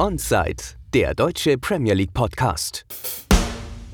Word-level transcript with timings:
Onside, 0.00 0.62
der 0.94 1.12
deutsche 1.12 1.58
Premier 1.58 1.92
League 1.92 2.14
Podcast. 2.14 2.86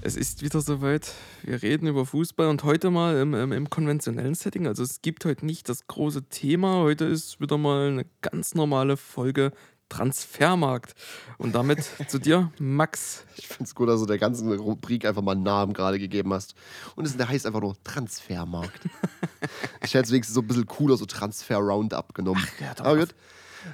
Es 0.02 0.16
ist 0.16 0.42
wieder 0.42 0.60
soweit. 0.60 1.10
Wir 1.42 1.62
reden 1.62 1.86
über 1.86 2.04
Fußball 2.04 2.48
und 2.48 2.62
heute 2.62 2.90
mal 2.90 3.16
im, 3.16 3.32
im, 3.32 3.52
im, 3.52 3.70
konventionellen 3.70 4.34
Setting. 4.34 4.66
Also 4.66 4.82
es 4.82 5.00
gibt 5.00 5.24
heute 5.24 5.46
nicht 5.46 5.66
das 5.70 5.86
große 5.86 6.24
Thema. 6.24 6.82
Heute 6.82 7.06
ist 7.06 7.40
wieder 7.40 7.56
mal 7.56 7.88
eine 7.88 8.04
ganz 8.20 8.54
normale 8.54 8.98
Folge 8.98 9.52
Transfermarkt. 9.88 10.94
Und 11.38 11.54
damit 11.54 11.88
zu 12.08 12.18
dir, 12.18 12.52
Max. 12.58 13.24
Ich 13.36 13.48
finde 13.48 13.64
es 13.64 13.74
gut, 13.74 13.88
dass 13.88 14.00
du 14.00 14.06
der 14.06 14.18
ganzen 14.18 14.52
Rubrik 14.52 15.06
einfach 15.06 15.22
mal 15.22 15.32
einen 15.32 15.42
Namen 15.42 15.72
gerade 15.72 15.98
gegeben 15.98 16.34
hast. 16.34 16.54
Und 16.96 17.06
es, 17.06 17.16
der 17.16 17.30
heißt 17.30 17.46
einfach 17.46 17.62
nur 17.62 17.82
Transfermarkt. 17.82 18.90
ich 19.82 19.94
hätte 19.94 20.04
es 20.04 20.10
wenigstens 20.10 20.34
so 20.34 20.42
ein 20.42 20.46
bisschen 20.48 20.66
cooler, 20.66 20.98
so 20.98 21.06
Transfer 21.06 21.56
Roundup 21.56 22.14
genommen. 22.14 22.46
Ach, 22.46 22.60
ja, 22.60 22.74
Aber 22.84 22.98
gut. 22.98 23.14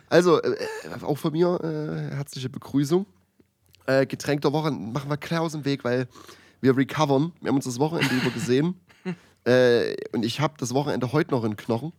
Also, 0.08 0.42
äh, 0.42 0.56
auch 1.02 1.18
von 1.18 1.32
mir 1.32 1.58
äh, 1.62 2.14
herzliche 2.16 2.48
Begrüßung. 2.48 3.06
Äh, 3.86 4.06
Getränk 4.06 4.42
der 4.42 4.52
Woche 4.52 4.70
machen 4.70 5.10
wir 5.10 5.16
klar 5.16 5.42
aus 5.42 5.52
dem 5.52 5.64
Weg, 5.64 5.84
weil 5.84 6.06
wir 6.60 6.76
recovern. 6.76 7.32
Wir 7.40 7.48
haben 7.48 7.56
uns 7.56 7.64
das 7.64 7.78
Wochenende 7.78 8.14
über 8.14 8.30
gesehen. 8.30 8.74
Äh, 9.46 9.96
und 10.12 10.22
ich 10.22 10.38
habe 10.40 10.52
das 10.58 10.74
Wochenende 10.74 11.12
heute 11.12 11.30
noch 11.30 11.44
in 11.44 11.56
Knochen. 11.56 11.94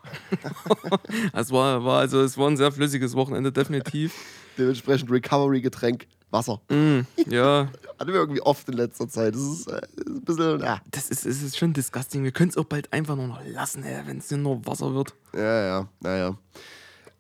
es 1.34 1.51
war, 1.51 1.84
war, 1.84 1.99
also, 1.99 2.21
es 2.21 2.38
war 2.38 2.48
ein 2.48 2.55
sehr 2.55 2.71
flüssiges 2.71 3.15
Wochenende, 3.15 3.51
definitiv. 3.51 4.13
Dementsprechend 4.59 5.09
Recovery-Getränk, 5.09 6.05
Wasser. 6.29 6.62
Mm, 6.70 6.99
ja. 7.26 7.67
Hatten 7.99 8.13
wir 8.13 8.20
irgendwie 8.20 8.43
oft 8.43 8.70
in 8.70 8.76
letzter 8.76 9.09
Zeit. 9.09 9.34
Das 9.34 9.41
ist, 9.41 9.67
äh, 9.67 9.81
ist 9.95 10.07
ein 10.07 10.23
bisschen. 10.23 10.59
Ja. 10.59 10.81
Das 10.91 11.09
ist, 11.09 11.26
ist, 11.26 11.41
ist 11.41 11.57
schon 11.57 11.73
disgusting. 11.73 12.23
Wir 12.23 12.31
können 12.31 12.51
es 12.51 12.57
auch 12.57 12.65
bald 12.65 12.93
einfach 12.93 13.15
nur 13.15 13.27
noch 13.27 13.41
lassen, 13.43 13.84
wenn 14.05 14.20
es 14.20 14.29
nur 14.29 14.63
Wasser 14.67 14.93
wird. 14.93 15.15
Ja, 15.34 15.65
ja, 15.65 15.87
naja. 15.99 16.37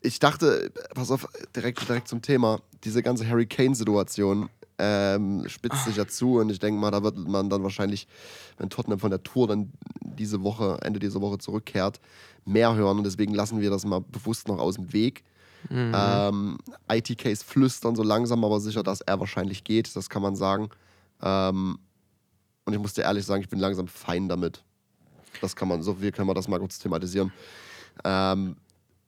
Ich 0.01 0.19
dachte, 0.19 0.71
pass 0.95 1.11
auf, 1.11 1.27
direkt, 1.55 1.87
direkt 1.87 2.07
zum 2.07 2.21
Thema. 2.21 2.59
Diese 2.83 3.03
ganze 3.03 3.27
Harry 3.27 3.45
Kane-Situation 3.45 4.49
ähm, 4.79 5.47
spitzt 5.47 5.85
sich 5.85 5.97
ja 5.97 6.07
zu 6.07 6.39
und 6.39 6.49
ich 6.49 6.57
denke 6.57 6.79
mal, 6.79 6.89
da 6.89 7.03
wird 7.03 7.15
man 7.15 7.49
dann 7.49 7.61
wahrscheinlich, 7.61 8.07
wenn 8.57 8.69
Tottenham 8.69 8.99
von 8.99 9.11
der 9.11 9.21
Tour 9.21 9.47
dann 9.47 9.71
diese 10.01 10.41
Woche, 10.41 10.79
Ende 10.81 10.99
dieser 10.99 11.21
Woche 11.21 11.37
zurückkehrt, 11.37 12.01
mehr 12.45 12.73
hören 12.73 12.97
und 12.97 13.03
deswegen 13.03 13.35
lassen 13.35 13.61
wir 13.61 13.69
das 13.69 13.85
mal 13.85 14.01
bewusst 14.01 14.47
noch 14.47 14.57
aus 14.57 14.75
dem 14.75 14.91
Weg. 14.91 15.23
Mhm. 15.69 15.91
Ähm, 15.95 16.57
ITKs 16.91 17.43
flüstern 17.43 17.95
so 17.95 18.01
langsam, 18.01 18.43
aber 18.43 18.59
sicher, 18.59 18.81
dass 18.81 19.01
er 19.01 19.19
wahrscheinlich 19.19 19.63
geht, 19.63 19.95
das 19.95 20.09
kann 20.09 20.23
man 20.23 20.35
sagen. 20.35 20.69
Ähm, 21.21 21.77
und 22.65 22.73
ich 22.73 22.79
muss 22.79 22.93
dir 22.93 23.03
ehrlich 23.03 23.25
sagen, 23.25 23.43
ich 23.43 23.49
bin 23.49 23.59
langsam 23.59 23.87
fein 23.87 24.27
damit. 24.27 24.63
Das 25.41 25.55
kann 25.55 25.67
man, 25.67 25.83
so 25.83 25.93
viel 25.93 26.11
können 26.11 26.27
wir 26.27 26.33
das 26.33 26.47
mal 26.47 26.59
kurz 26.59 26.79
thematisieren. 26.79 27.31
Ähm, 28.03 28.55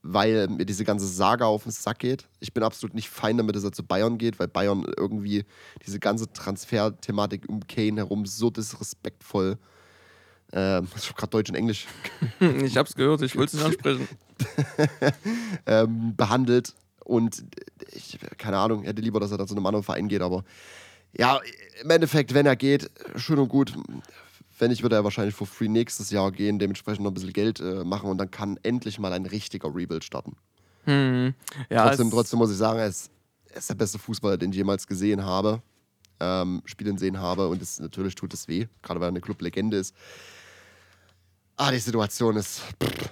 weil 0.04 0.50
mir 0.50 0.66
diese 0.66 0.84
ganze 0.84 1.08
Saga 1.08 1.46
auf 1.46 1.64
den 1.64 1.72
Sack 1.72 2.00
geht. 2.00 2.28
Ich 2.42 2.54
bin 2.54 2.62
absolut 2.62 2.94
nicht 2.94 3.10
fein 3.10 3.38
damit, 3.38 3.56
dass 3.56 3.64
er 3.64 3.72
zu 3.72 3.84
Bayern 3.84 4.18
geht, 4.18 4.38
weil 4.38 4.50
Bayern 4.50 4.86
irgendwie 4.98 5.46
diese 5.86 6.00
ganze 6.00 6.32
Transfer-Thematik 6.32 7.48
um 7.48 7.66
Kane 7.66 8.02
herum 8.02 8.26
so 8.26 8.50
disrespektvoll. 8.50 9.58
Ähm, 10.52 10.88
ich 10.98 11.06
habe 11.08 11.16
gerade 11.16 11.30
Deutsch 11.32 11.50
und 11.50 11.56
Englisch. 11.56 11.88
ich 12.40 12.76
habe 12.76 12.88
es 12.88 12.96
gehört, 12.96 13.22
ich 13.22 13.38
wollte 13.38 13.56
es 13.56 13.64
ansprechen. 13.64 14.08
ähm, 15.66 16.16
behandelt 16.18 16.74
und 17.06 17.46
ich, 17.94 18.20
keine 18.38 18.58
Ahnung, 18.58 18.84
hätte 18.84 19.02
lieber, 19.02 19.22
dass 19.22 19.32
er 19.32 19.38
da 19.38 19.48
zu 19.48 19.56
einem 19.56 19.66
anderen 19.66 19.84
Verein 19.84 20.10
geht, 20.10 20.22
aber 20.22 20.44
ja, 21.18 21.40
im 21.82 21.90
Endeffekt, 21.90 22.34
wenn 22.34 22.46
er 22.46 22.56
geht, 22.56 22.90
schön 23.16 23.40
und 23.40 23.48
gut 23.48 23.74
wenn 24.64 24.72
nicht, 24.72 24.82
würde 24.82 24.96
er 24.96 25.04
wahrscheinlich 25.04 25.36
for 25.36 25.46
free 25.46 25.68
nächstes 25.68 26.10
Jahr 26.10 26.32
gehen, 26.32 26.58
dementsprechend 26.58 27.04
noch 27.04 27.12
ein 27.12 27.14
bisschen 27.14 27.34
Geld 27.34 27.60
äh, 27.60 27.84
machen 27.84 28.10
und 28.10 28.18
dann 28.18 28.32
kann 28.32 28.58
endlich 28.64 28.98
mal 28.98 29.12
ein 29.12 29.26
richtiger 29.26 29.76
Rebuild 29.76 30.06
starten. 30.06 30.38
Hm. 30.86 31.34
Ja, 31.70 31.88
trotzdem, 31.88 32.10
trotzdem 32.10 32.40
muss 32.40 32.50
ich 32.50 32.58
sagen, 32.58 32.80
er 32.80 32.88
ist, 32.88 33.12
er 33.50 33.58
ist 33.58 33.70
der 33.70 33.76
beste 33.76 34.00
Fußballer, 34.00 34.38
den 34.38 34.52
ich 34.52 34.56
jemals 34.56 34.88
gesehen 34.88 35.26
habe, 35.26 35.62
ähm, 36.22 36.62
spielen 36.64 36.98
sehen 36.98 37.20
habe 37.20 37.50
und 37.50 37.62
es, 37.62 37.80
natürlich 37.80 38.16
tut 38.16 38.34
es 38.34 38.48
weh, 38.48 38.68
gerade 38.82 39.02
weil 39.02 39.08
er 39.08 39.10
eine 39.10 39.22
Club-Legende 39.22 39.78
ist. 39.78 39.94
Ah, 41.58 41.70
die 41.70 41.80
Situation 41.80 42.38
ist. 42.38 42.62
Pff. 42.82 43.12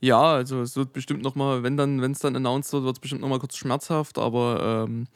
Ja, 0.00 0.34
also 0.34 0.62
es 0.62 0.76
wird 0.76 0.92
bestimmt 0.92 1.22
nochmal, 1.22 1.62
wenn 1.62 1.76
dann, 1.76 2.02
wenn 2.02 2.10
es 2.10 2.18
dann 2.18 2.34
announced 2.34 2.72
wird, 2.72 2.84
wird 2.84 2.96
es 2.96 3.00
bestimmt 3.00 3.20
nochmal 3.22 3.38
kurz 3.38 3.56
schmerzhaft, 3.56 4.18
aber 4.18 4.84
ähm, 4.86 5.06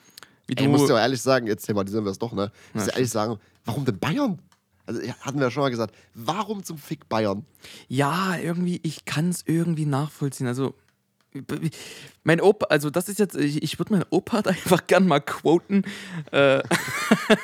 wie 0.46 0.54
du. 0.54 0.62
Ich 0.62 0.68
muss 0.70 0.86
dir 0.86 0.98
ehrlich 0.98 1.20
sagen, 1.20 1.46
jetzt 1.46 1.66
thematisieren 1.66 2.04
wir 2.04 2.10
es 2.12 2.18
doch, 2.18 2.32
ne? 2.32 2.50
Ich 2.68 2.74
muss 2.76 2.84
dir 2.84 2.92
ehrlich 2.92 3.10
sagen, 3.10 3.38
warum 3.66 3.84
denn 3.84 3.98
Bayern? 3.98 4.38
Also 4.88 5.02
hatten 5.20 5.38
wir 5.38 5.44
ja 5.44 5.50
schon 5.50 5.62
mal 5.62 5.68
gesagt, 5.68 5.94
warum 6.14 6.64
zum 6.64 6.78
Fick 6.78 7.10
Bayern? 7.10 7.44
Ja, 7.88 8.36
irgendwie, 8.38 8.80
ich 8.82 9.04
kann 9.04 9.28
es 9.28 9.42
irgendwie 9.44 9.84
nachvollziehen. 9.84 10.46
Also, 10.46 10.74
mein 12.24 12.40
Opa, 12.40 12.66
also 12.70 12.88
das 12.88 13.10
ist 13.10 13.18
jetzt, 13.18 13.36
ich, 13.36 13.62
ich 13.62 13.78
würde 13.78 13.92
meinen 13.92 14.06
Opa 14.08 14.40
da 14.42 14.50
einfach 14.50 14.86
gern 14.86 15.06
mal 15.06 15.20
quoten. 15.20 15.82
Äh, 16.32 16.62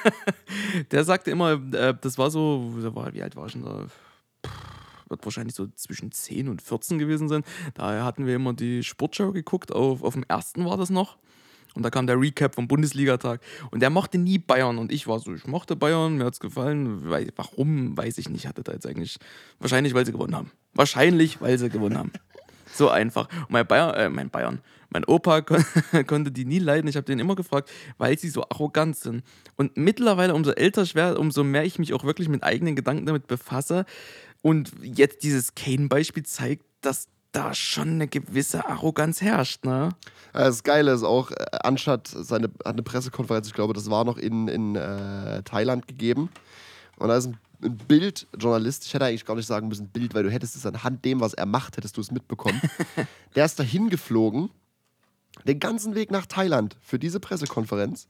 der 0.90 1.04
sagte 1.04 1.30
immer, 1.30 1.60
äh, 1.74 1.94
das 2.00 2.16
war 2.16 2.30
so, 2.30 2.72
wie 3.12 3.22
alt 3.22 3.36
war 3.36 3.46
ich 3.46 3.52
denn 3.52 3.62
da? 3.62 3.88
Wird 5.10 5.24
wahrscheinlich 5.26 5.54
so 5.54 5.66
zwischen 5.66 6.12
10 6.12 6.48
und 6.48 6.62
14 6.62 6.98
gewesen 6.98 7.28
sein. 7.28 7.44
Daher 7.74 8.06
hatten 8.06 8.26
wir 8.26 8.36
immer 8.36 8.54
die 8.54 8.82
Sportschau 8.82 9.32
geguckt, 9.32 9.70
auf, 9.70 10.02
auf 10.02 10.14
dem 10.14 10.24
ersten 10.26 10.64
war 10.64 10.78
das 10.78 10.88
noch. 10.88 11.18
Und 11.74 11.82
da 11.82 11.90
kam 11.90 12.06
der 12.06 12.20
Recap 12.20 12.54
vom 12.54 12.68
Bundesligatag. 12.68 13.40
Und 13.70 13.80
der 13.80 13.90
mochte 13.90 14.18
nie 14.18 14.38
Bayern. 14.38 14.78
Und 14.78 14.92
ich 14.92 15.06
war 15.06 15.18
so, 15.18 15.34
ich 15.34 15.46
mochte 15.46 15.76
Bayern, 15.76 16.16
mir 16.16 16.24
hat 16.24 16.34
es 16.34 16.40
gefallen. 16.40 17.02
Warum, 17.36 17.96
weiß 17.96 18.18
ich 18.18 18.28
nicht. 18.28 18.46
Hatte 18.46 18.62
da 18.62 18.72
jetzt 18.72 18.86
eigentlich. 18.86 19.18
Wahrscheinlich, 19.58 19.94
weil 19.94 20.06
sie 20.06 20.12
gewonnen 20.12 20.36
haben. 20.36 20.50
Wahrscheinlich, 20.72 21.40
weil 21.40 21.58
sie 21.58 21.68
gewonnen 21.68 21.98
haben. 21.98 22.12
So 22.72 22.88
einfach. 22.88 23.28
Und 23.42 23.50
mein 23.50 23.64
Bayern, 23.64 23.94
äh, 23.94 24.08
mein 24.08 24.30
Bayern, 24.30 24.60
mein 24.90 25.04
Opa 25.04 25.42
kon 25.42 25.64
konnte 26.08 26.32
die 26.32 26.44
nie 26.44 26.58
leiden. 26.58 26.88
Ich 26.88 26.96
habe 26.96 27.04
den 27.04 27.20
immer 27.20 27.36
gefragt, 27.36 27.70
weil 27.98 28.18
sie 28.18 28.28
so 28.28 28.42
arrogant 28.48 28.96
sind. 28.96 29.22
Und 29.54 29.76
mittlerweile, 29.76 30.34
umso 30.34 30.50
älter 30.50 30.82
ich 30.82 30.96
werde, 30.96 31.18
umso 31.18 31.44
mehr 31.44 31.64
ich 31.64 31.78
mich 31.78 31.94
auch 31.94 32.02
wirklich 32.02 32.28
mit 32.28 32.42
eigenen 32.42 32.74
Gedanken 32.74 33.06
damit 33.06 33.28
befasse. 33.28 33.84
Und 34.42 34.72
jetzt 34.82 35.22
dieses 35.22 35.54
Kane-Beispiel 35.54 36.24
zeigt, 36.24 36.64
dass 36.80 37.08
da 37.34 37.54
schon 37.54 37.88
eine 37.88 38.08
gewisse 38.08 38.66
Arroganz 38.66 39.20
herrscht, 39.20 39.64
ne? 39.64 39.90
Das 40.32 40.62
Geile 40.62 40.92
ist 40.92 41.02
auch, 41.02 41.30
äh, 41.30 41.44
anstatt 41.62 42.08
seine 42.08 42.46
hat 42.46 42.66
eine 42.66 42.82
Pressekonferenz, 42.82 43.46
ich 43.46 43.54
glaube, 43.54 43.74
das 43.74 43.90
war 43.90 44.04
noch 44.04 44.18
in, 44.18 44.48
in 44.48 44.76
äh, 44.76 45.42
Thailand 45.42 45.86
gegeben. 45.86 46.30
Und 46.96 47.08
da 47.08 47.16
ist 47.16 47.26
ein, 47.26 47.38
ein 47.62 47.76
Bildjournalist, 47.76 48.86
ich 48.86 48.94
hätte 48.94 49.06
eigentlich 49.06 49.24
gar 49.24 49.36
nicht 49.36 49.46
sagen 49.46 49.68
müssen 49.68 49.88
Bild, 49.88 50.14
weil 50.14 50.22
du 50.22 50.30
hättest 50.30 50.56
es 50.56 50.66
anhand 50.66 51.04
dem, 51.04 51.20
was 51.20 51.34
er 51.34 51.46
macht, 51.46 51.76
hättest 51.76 51.96
du 51.96 52.00
es 52.00 52.10
mitbekommen. 52.10 52.60
Der 53.34 53.44
ist 53.44 53.58
dahin 53.58 53.90
geflogen, 53.90 54.50
den 55.46 55.58
ganzen 55.60 55.94
Weg 55.94 56.10
nach 56.10 56.26
Thailand 56.26 56.76
für 56.80 56.98
diese 56.98 57.20
Pressekonferenz 57.20 58.08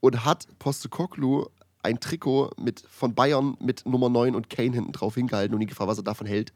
und 0.00 0.24
hat 0.24 0.46
Postekoglu 0.58 1.46
ein 1.82 2.00
Trikot 2.00 2.50
mit, 2.58 2.84
von 2.90 3.14
Bayern 3.14 3.56
mit 3.60 3.86
Nummer 3.86 4.08
9 4.08 4.34
und 4.34 4.50
Kane 4.50 4.72
hinten 4.72 4.92
drauf 4.92 5.14
hingehalten 5.14 5.54
und 5.54 5.60
ihn 5.60 5.68
gefragt, 5.68 5.88
was 5.88 5.98
er 5.98 6.04
davon 6.04 6.26
hält. 6.26 6.52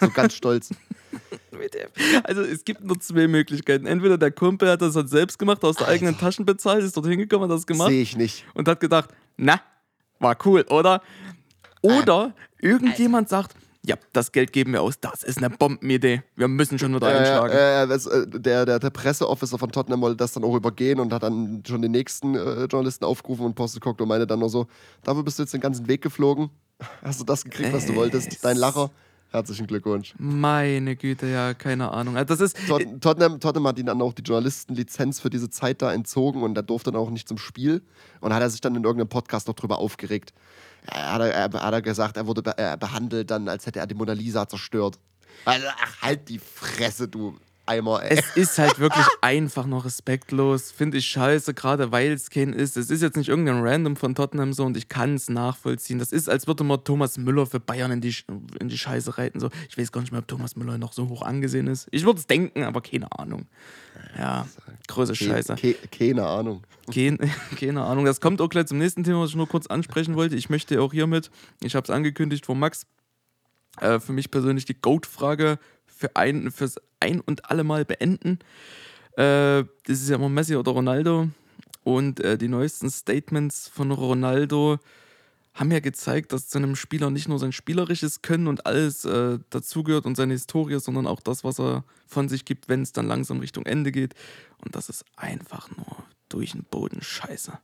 So 0.00 0.10
ganz 0.10 0.34
stolz. 0.34 0.70
Also 2.22 2.42
es 2.42 2.64
gibt 2.64 2.82
nur 2.82 2.98
zwei 3.00 3.28
Möglichkeiten. 3.28 3.84
Entweder 3.84 4.16
der 4.16 4.30
Kumpel 4.30 4.70
hat 4.70 4.80
das 4.80 4.96
halt 4.96 5.10
selbst 5.10 5.38
gemacht, 5.38 5.62
aus 5.62 5.76
der 5.76 5.88
Alter. 5.88 5.94
eigenen 5.94 6.18
Taschen 6.18 6.46
bezahlt, 6.46 6.82
ist 6.82 6.96
dort 6.96 7.06
hingekommen, 7.06 7.50
hat 7.50 7.56
das 7.56 7.66
gemacht. 7.66 7.90
Sehe 7.90 8.00
ich 8.00 8.16
nicht. 8.16 8.46
Und 8.54 8.66
hat 8.68 8.80
gedacht, 8.80 9.10
na, 9.36 9.60
war 10.20 10.38
cool, 10.46 10.64
oder? 10.70 11.02
Oder 11.82 12.34
irgendjemand 12.60 13.28
sagt, 13.28 13.54
ja, 13.84 13.96
das 14.12 14.32
Geld 14.32 14.52
geben 14.52 14.72
wir 14.72 14.82
aus, 14.82 15.00
das 15.00 15.22
ist 15.22 15.38
eine 15.38 15.50
Bombenidee. 15.50 16.22
Wir 16.36 16.48
müssen 16.48 16.78
schon 16.78 16.94
wieder 16.94 17.08
einschlagen. 17.08 17.52
Äh, 17.52 17.84
äh, 17.84 18.40
der, 18.40 18.66
der, 18.66 18.78
der 18.78 18.90
Presseofficer 18.90 19.58
von 19.58 19.72
Tottenham 19.72 20.02
wollte 20.02 20.16
das 20.16 20.32
dann 20.32 20.44
auch 20.44 20.54
übergehen 20.54 21.00
und 21.00 21.12
hat 21.12 21.22
dann 21.22 21.62
schon 21.66 21.80
den 21.80 21.92
nächsten 21.92 22.34
äh, 22.34 22.64
Journalisten 22.64 23.04
aufgerufen 23.04 23.46
und 23.46 23.56
guckt 23.80 24.00
und 24.00 24.08
meinte 24.08 24.26
dann 24.26 24.38
nur 24.38 24.50
so, 24.50 24.66
dafür 25.02 25.22
bist 25.22 25.38
du 25.38 25.44
jetzt 25.44 25.54
den 25.54 25.60
ganzen 25.60 25.88
Weg 25.88 26.02
geflogen. 26.02 26.50
Hast 27.02 27.20
du 27.20 27.24
das 27.24 27.44
gekriegt, 27.44 27.72
was 27.72 27.86
du 27.86 27.94
wolltest? 27.94 28.44
Dein 28.44 28.56
Lacher. 28.56 28.90
Herzlichen 29.30 29.68
Glückwunsch. 29.68 30.14
Meine 30.18 30.96
Güte, 30.96 31.26
ja, 31.26 31.54
keine 31.54 31.92
Ahnung. 31.92 32.16
Also 32.16 32.34
das 32.34 32.40
ist 32.40 32.66
Tot 32.66 32.82
Tottenham, 33.00 33.38
Tottenham 33.38 33.68
hat 33.68 33.78
ihnen 33.78 33.86
dann 33.86 34.02
auch 34.02 34.12
die 34.12 34.22
Journalistenlizenz 34.22 35.20
für 35.20 35.30
diese 35.30 35.48
Zeit 35.48 35.82
da 35.82 35.92
entzogen 35.92 36.42
und 36.42 36.56
er 36.56 36.64
durfte 36.64 36.90
dann 36.90 37.00
auch 37.00 37.10
nicht 37.10 37.28
zum 37.28 37.38
Spiel. 37.38 37.82
Und 38.20 38.34
hat 38.34 38.42
er 38.42 38.50
sich 38.50 38.60
dann 38.60 38.74
in 38.74 38.82
irgendeinem 38.82 39.08
Podcast 39.08 39.46
noch 39.46 39.54
drüber 39.54 39.78
aufgeregt. 39.78 40.34
Er 40.86 41.12
hat, 41.12 41.20
er, 41.20 41.62
hat 41.62 41.72
er 41.72 41.82
gesagt, 41.82 42.16
er 42.16 42.26
wurde 42.26 42.42
be 42.42 42.58
er 42.58 42.76
behandelt 42.76 43.30
dann, 43.30 43.48
als 43.48 43.66
hätte 43.66 43.78
er 43.78 43.86
die 43.86 43.94
Mona 43.94 44.14
Lisa 44.14 44.48
zerstört. 44.48 44.98
Also, 45.44 45.66
ach, 45.80 46.02
halt 46.02 46.28
die 46.28 46.38
Fresse, 46.38 47.06
du 47.06 47.36
Eimer, 47.70 48.02
ey. 48.02 48.18
Es 48.18 48.36
ist 48.36 48.58
halt 48.58 48.78
wirklich 48.80 49.06
einfach 49.20 49.64
noch 49.64 49.84
respektlos. 49.84 50.72
Finde 50.72 50.98
ich 50.98 51.06
scheiße, 51.06 51.54
gerade 51.54 51.92
weil 51.92 52.10
es 52.12 52.28
Kane 52.28 52.54
ist. 52.54 52.76
Es 52.76 52.90
ist 52.90 53.00
jetzt 53.00 53.16
nicht 53.16 53.28
irgendein 53.28 53.60
Random 53.60 53.94
von 53.94 54.16
Tottenham 54.16 54.52
so 54.52 54.64
und 54.64 54.76
ich 54.76 54.88
kann 54.88 55.14
es 55.14 55.28
nachvollziehen. 55.28 56.00
Das 56.00 56.10
ist, 56.10 56.28
als 56.28 56.48
würde 56.48 56.64
man 56.64 56.82
Thomas 56.82 57.16
Müller 57.16 57.46
für 57.46 57.60
Bayern 57.60 57.92
in 57.92 58.00
die, 58.00 58.14
in 58.58 58.68
die 58.68 58.76
Scheiße 58.76 59.18
reiten. 59.18 59.38
So. 59.38 59.50
Ich 59.68 59.78
weiß 59.78 59.92
gar 59.92 60.00
nicht 60.00 60.10
mehr, 60.10 60.20
ob 60.20 60.26
Thomas 60.26 60.56
Müller 60.56 60.78
noch 60.78 60.92
so 60.92 61.08
hoch 61.08 61.22
angesehen 61.22 61.68
ist. 61.68 61.86
Ich 61.92 62.04
würde 62.04 62.18
es 62.18 62.26
denken, 62.26 62.64
aber 62.64 62.80
keine 62.80 63.06
Ahnung. 63.16 63.46
Ja, 64.18 64.46
große 64.88 65.14
Scheiße. 65.14 65.54
Ke 65.54 65.76
keine 65.92 66.26
Ahnung. 66.26 66.62
Keine, 66.92 67.18
keine 67.58 67.84
Ahnung. 67.84 68.04
Das 68.04 68.20
kommt 68.20 68.40
auch 68.40 68.48
gleich 68.48 68.66
zum 68.66 68.78
nächsten 68.78 69.04
Thema, 69.04 69.20
was 69.20 69.30
ich 69.30 69.36
nur 69.36 69.48
kurz 69.48 69.68
ansprechen 69.68 70.16
wollte. 70.16 70.34
Ich 70.34 70.50
möchte 70.50 70.82
auch 70.82 70.92
hiermit, 70.92 71.30
ich 71.62 71.76
habe 71.76 71.84
es 71.84 71.90
angekündigt 71.90 72.46
von 72.46 72.58
Max, 72.58 72.86
äh, 73.80 74.00
für 74.00 74.12
mich 74.12 74.30
persönlich 74.30 74.64
die 74.64 74.74
Goat-Frage 74.74 75.58
für 76.00 76.16
ein, 76.16 76.50
fürs 76.50 76.76
ein 76.98 77.20
und 77.20 77.50
alle 77.50 77.62
Mal 77.62 77.84
beenden. 77.84 78.38
Äh, 79.16 79.64
das 79.84 80.00
ist 80.00 80.08
ja 80.08 80.16
immer 80.16 80.30
Messi 80.30 80.56
oder 80.56 80.72
Ronaldo. 80.72 81.28
Und 81.84 82.20
äh, 82.20 82.38
die 82.38 82.48
neuesten 82.48 82.90
Statements 82.90 83.68
von 83.68 83.90
Ronaldo 83.90 84.78
haben 85.52 85.70
ja 85.72 85.80
gezeigt, 85.80 86.32
dass 86.32 86.48
zu 86.48 86.58
einem 86.58 86.74
Spieler 86.74 87.10
nicht 87.10 87.28
nur 87.28 87.38
sein 87.38 87.52
spielerisches 87.52 88.22
Können 88.22 88.46
und 88.46 88.64
alles 88.66 89.04
äh, 89.04 89.38
dazugehört 89.50 90.06
und 90.06 90.16
seine 90.16 90.32
Historie, 90.32 90.78
sondern 90.80 91.06
auch 91.06 91.20
das, 91.20 91.44
was 91.44 91.60
er 91.60 91.84
von 92.06 92.28
sich 92.28 92.44
gibt, 92.44 92.68
wenn 92.68 92.82
es 92.82 92.92
dann 92.92 93.06
langsam 93.06 93.40
Richtung 93.40 93.66
Ende 93.66 93.92
geht. 93.92 94.14
Und 94.64 94.76
das 94.76 94.88
ist 94.88 95.04
einfach 95.16 95.68
nur 95.76 96.04
durch 96.28 96.52
den 96.52 96.64
Boden 96.64 97.02
scheiße. 97.02 97.58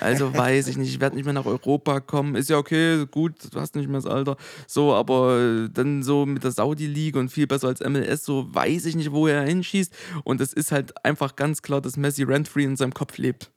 Also 0.00 0.34
weiß 0.34 0.66
ich 0.68 0.76
nicht, 0.76 0.90
ich 0.90 1.00
werde 1.00 1.16
nicht 1.16 1.24
mehr 1.24 1.34
nach 1.34 1.46
Europa 1.46 2.00
kommen. 2.00 2.34
Ist 2.34 2.50
ja 2.50 2.58
okay, 2.58 3.06
gut, 3.06 3.34
du 3.52 3.60
hast 3.60 3.76
nicht 3.76 3.88
mehr 3.88 4.00
das 4.00 4.10
Alter. 4.10 4.36
So, 4.66 4.94
aber 4.94 5.38
äh, 5.38 5.68
dann 5.72 6.02
so 6.02 6.26
mit 6.26 6.42
der 6.44 6.50
Saudi-League 6.50 7.16
und 7.16 7.28
viel 7.30 7.46
besser 7.46 7.68
als 7.68 7.80
MLS, 7.80 8.24
so 8.24 8.52
weiß 8.52 8.86
ich 8.86 8.96
nicht, 8.96 9.12
wo 9.12 9.26
er 9.26 9.42
hinschießt. 9.42 9.94
Und 10.24 10.40
es 10.40 10.52
ist 10.52 10.72
halt 10.72 11.04
einfach 11.04 11.36
ganz 11.36 11.62
klar, 11.62 11.80
dass 11.80 11.96
Messi 11.96 12.22
rent-free 12.24 12.64
in 12.64 12.76
seinem 12.76 12.94
Kopf 12.94 13.16
lebt. 13.18 13.50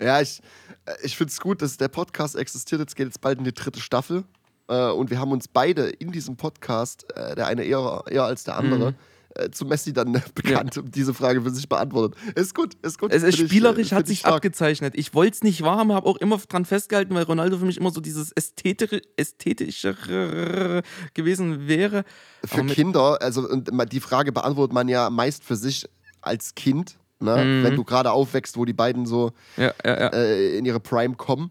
Ja, 0.00 0.20
ich, 0.20 0.40
äh, 0.86 0.94
ich 1.02 1.16
finde 1.16 1.30
es 1.30 1.40
gut, 1.40 1.62
dass 1.62 1.76
der 1.76 1.88
Podcast 1.88 2.36
existiert. 2.36 2.80
Jetzt 2.80 2.96
geht 2.96 3.06
jetzt 3.06 3.20
bald 3.20 3.38
in 3.38 3.44
die 3.44 3.52
dritte 3.52 3.80
Staffel. 3.80 4.24
Äh, 4.68 4.90
und 4.90 5.10
wir 5.10 5.18
haben 5.18 5.32
uns 5.32 5.48
beide 5.48 5.88
in 5.88 6.10
diesem 6.12 6.36
Podcast, 6.36 7.06
äh, 7.16 7.34
der 7.34 7.46
eine 7.46 7.64
eher, 7.64 8.04
eher 8.08 8.24
als 8.24 8.44
der 8.44 8.56
andere, 8.56 8.92
Mhm. 8.92 8.96
Äh, 9.40 9.50
zu 9.50 9.64
Messi 9.64 9.92
dann 9.92 10.14
äh, 10.14 10.20
bekannt 10.34 10.78
und 10.78 10.94
diese 10.94 11.14
Frage 11.14 11.42
für 11.42 11.50
sich 11.50 11.68
beantwortet. 11.68 12.18
Ist 12.34 12.54
gut, 12.54 12.74
ist 12.82 12.98
gut. 12.98 13.12
Es 13.12 13.22
ist 13.22 13.36
Find 13.36 13.48
spielerisch 13.48 13.92
äh, 13.92 13.94
hat 13.96 14.02
ich 14.04 14.08
sich 14.08 14.18
stark. 14.20 14.36
abgezeichnet. 14.36 14.94
Ich 14.96 15.14
wollte 15.14 15.34
es 15.34 15.42
nicht 15.42 15.62
wahrhaben, 15.62 15.92
habe 15.92 16.06
auch 16.06 16.16
immer 16.16 16.38
dran 16.38 16.64
festgehalten, 16.64 17.14
weil 17.14 17.24
Ronaldo 17.24 17.58
für 17.58 17.64
mich 17.64 17.78
immer 17.78 17.90
so 17.90 18.00
dieses 18.00 18.32
ästhetische, 18.32 19.02
ästhetischere 19.16 20.82
gewesen 21.14 21.66
wäre. 21.68 22.04
Für 22.44 22.64
Kinder, 22.66 23.18
also 23.20 23.48
die 23.56 24.00
Frage 24.00 24.32
beantwortet 24.32 24.74
man 24.74 24.88
ja 24.88 25.10
meist 25.10 25.44
für 25.44 25.56
sich 25.56 25.86
als 26.20 26.54
Kind, 26.54 26.96
ne? 27.18 27.36
Mhm. 27.44 27.64
wenn 27.64 27.76
du 27.76 27.84
gerade 27.84 28.12
aufwächst, 28.12 28.56
wo 28.56 28.64
die 28.64 28.72
beiden 28.72 29.06
so 29.06 29.32
Ja, 29.56 29.72
ja, 29.84 30.00
ja. 30.00 30.06
äh, 30.08 30.58
in 30.58 30.64
ihre 30.64 30.80
Prime 30.80 31.14
kommen. 31.14 31.50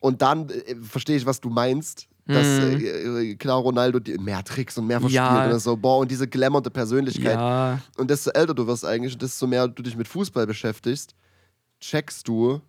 Und 0.00 0.20
dann 0.20 0.48
äh, 0.50 0.74
verstehe 0.82 1.16
ich, 1.16 1.26
was 1.26 1.40
du 1.40 1.48
meinst. 1.48 2.08
Dass 2.24 2.46
äh, 2.46 3.34
klar 3.34 3.58
Ronaldo 3.58 3.98
die, 3.98 4.16
mehr 4.16 4.44
Tricks 4.44 4.78
und 4.78 4.86
mehr 4.86 5.00
verspielt 5.00 5.22
Mhm. 5.30 5.36
Ja. 5.36 5.46
oder 5.46 5.58
so. 5.58 5.76
Boah, 5.76 5.98
und 5.98 6.10
diese 6.10 6.28
glamourte 6.28 6.70
Persönlichkeit. 6.70 7.34
ja. 7.34 7.80
Und 7.96 8.10
desto 8.10 8.30
älter 8.30 8.54
du 8.54 8.66
wirst 8.66 8.84
eigentlich, 8.84 9.14
und 9.14 9.22
desto 9.22 9.46
mehr 9.46 9.66
du 9.66 9.82
dich 9.82 9.96
mit 9.96 10.06
Fußball 10.06 10.46
beschäftigst, 10.46 11.14
checkst 11.80 12.28
du, 12.28 12.60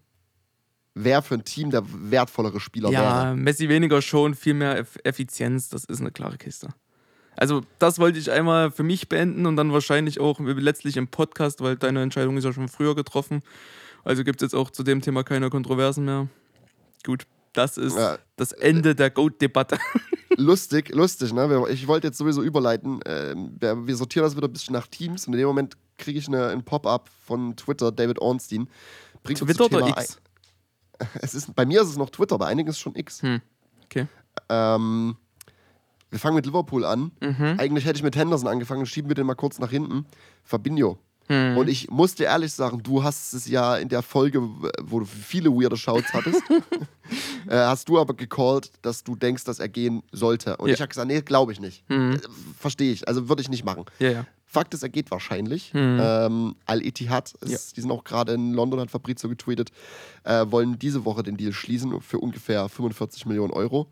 wer 0.96 1.22
für 1.22 1.36
ein 1.36 1.44
Team 1.44 1.70
der 1.70 1.84
wertvollere 1.86 2.60
Spieler 2.60 2.90
wäre. 2.92 3.04
Ja, 3.04 3.34
Messi 3.36 3.70
weniger 3.70 4.02
schon, 4.02 4.34
viel 4.34 4.56
mehr 4.56 4.78
Eff 4.78 4.98
Effizienz, 5.04 5.70
das 5.70 5.84
ist 5.86 6.02
eine 6.02 6.12
klare 6.12 6.38
Kiste. 6.38 6.70
Also, 7.36 7.62
das 7.80 7.98
wollte 8.00 8.20
ich 8.20 8.32
einmal 8.32 8.70
für 8.72 8.84
mich 8.84 9.10
beenden 9.10 9.46
und 9.48 9.56
dann 9.56 9.72
wahrscheinlich 9.74 10.20
auch 10.20 10.40
letztlich 10.40 10.98
im 10.98 11.08
Podcast, 11.08 11.62
weil 11.62 11.76
deine 11.76 12.02
Entscheidung 12.02 12.38
ist 12.38 12.44
ja 12.44 12.54
schon 12.54 12.68
früher 12.68 12.96
getroffen. 12.96 13.42
Also 14.04 14.24
gibt 14.24 14.42
es 14.42 14.48
jetzt 14.48 14.56
auch 14.56 14.70
zu 14.70 14.84
dem 14.84 15.02
Thema 15.02 15.24
keine 15.24 15.50
Kontroversen 15.50 16.06
mehr. 16.06 16.28
Gut, 17.06 17.26
das 17.54 17.78
ist 17.78 17.96
Ja. 17.96 18.18
das 18.36 18.52
Ende 18.52 18.96
der 18.96 19.10
Goat-Debatte. 19.10 19.78
lustig, 20.38 20.90
lustig, 20.94 21.34
ne? 21.34 21.66
Ich 21.70 21.88
wollte 21.88 22.08
jetzt 22.08 22.18
sowieso 22.18 22.42
überleiten. 22.44 23.00
Ähm, 23.06 23.56
wir 23.60 23.96
sortieren 23.96 24.26
das 24.26 24.36
wieder 24.36 24.48
ein 24.48 24.54
bisschen 24.54 24.74
nach 24.74 24.88
Teams 24.88 25.28
und 25.28 25.34
in 25.34 25.40
dem 25.40 25.48
Moment 25.48 25.78
kriege 25.98 26.20
ich 26.20 26.28
eine, 26.28 26.48
ein 26.48 26.64
Pop-up 26.64 27.10
von 27.26 27.56
Twitter, 27.56 27.92
David 27.92 28.20
Ornstein. 28.20 28.68
Bringt 29.24 29.40
Twitter 29.40 29.66
oder 29.66 29.78
Thema 29.86 29.90
X? 30.02 30.18
ein- 31.00 31.08
Es 31.22 31.34
ist, 31.34 31.56
bei 31.56 31.66
mir 31.66 31.82
ist 31.82 31.90
es 31.90 31.98
noch 31.98 32.10
Twitter, 32.10 32.38
bei 32.38 32.48
einigen 32.48 32.70
ist 32.70 32.76
es 32.76 32.82
schon 32.82 32.96
X. 32.96 33.22
Hm. 33.22 33.42
Okay. 33.86 34.08
Ähm, 34.50 35.16
wir 36.10 36.20
fangen 36.20 36.36
mit 36.36 36.46
Liverpool 36.46 36.86
an. 36.86 37.12
Mhm. 37.22 37.56
Eigentlich 37.58 37.86
hätte 37.86 37.98
ich 37.98 38.04
mit 38.04 38.16
Henderson 38.16 38.48
angefangen, 38.48 38.86
schieben 38.86 39.10
wir 39.10 39.16
den 39.16 39.26
mal 39.26 39.36
kurz 39.36 39.60
nach 39.60 39.70
hinten. 39.72 40.06
Fabinho. 40.44 40.98
Hm. 41.28 41.58
Und 41.58 41.70
ich 41.70 41.90
muss 41.90 42.16
dir 42.16 42.26
ehrlich 42.26 42.52
sagen, 42.54 42.84
du 42.84 43.02
hast 43.04 43.34
es 43.34 43.48
ja 43.48 43.78
in 43.78 43.88
der 43.90 44.02
Folge, 44.02 44.42
wo 44.82 45.00
du 45.00 45.06
viele 45.06 45.50
weirde 45.52 45.78
Shouts 45.78 46.12
hattest, 46.14 46.42
äh, 47.48 47.56
hast 47.56 47.88
du 47.90 48.00
aber 48.00 48.14
gecallt, 48.14 48.72
dass 48.82 49.04
du 49.04 49.16
denkst, 49.16 49.44
dass 49.46 49.60
er 49.60 49.70
gehen 49.70 50.04
sollte. 50.12 50.58
Und 50.58 50.68
Ja. 50.68 50.74
ich 50.76 50.82
habe 50.82 50.90
gesagt, 50.90 51.08
nee, 51.08 51.22
glaube 51.22 51.52
ich 51.54 51.60
nicht. 51.62 51.84
Hm. 51.88 52.14
Äh, 52.16 52.20
Verstehe 52.60 52.92
ich. 52.92 53.08
Also 53.08 53.30
würde 53.30 53.42
ich 53.42 53.50
nicht 53.50 53.64
machen. 53.64 53.86
Ja, 54.00 54.10
ja. 54.12 54.26
Fakt 54.46 54.74
ist, 54.76 54.84
er 54.84 54.90
geht 54.90 55.10
wahrscheinlich. 55.12 55.74
Hm. 55.74 55.98
Ähm, 56.02 56.56
Ja. 57.52 57.58
die 57.76 57.82
sind 57.82 57.90
auch 57.92 58.04
gerade 58.04 58.34
in 58.34 58.54
London, 58.54 58.80
hat 58.82 58.92
Fabrizio 58.92 59.28
getweetet, 59.30 59.72
äh, 60.26 60.46
wollen 60.50 60.78
diese 60.78 61.06
Woche 61.06 61.24
den 61.24 61.38
Deal 61.38 61.54
schließen 61.54 62.02
für 62.02 62.20
ungefähr 62.20 62.70
45 62.70 63.26
Millionen 63.26 63.52
Euro. 63.54 63.88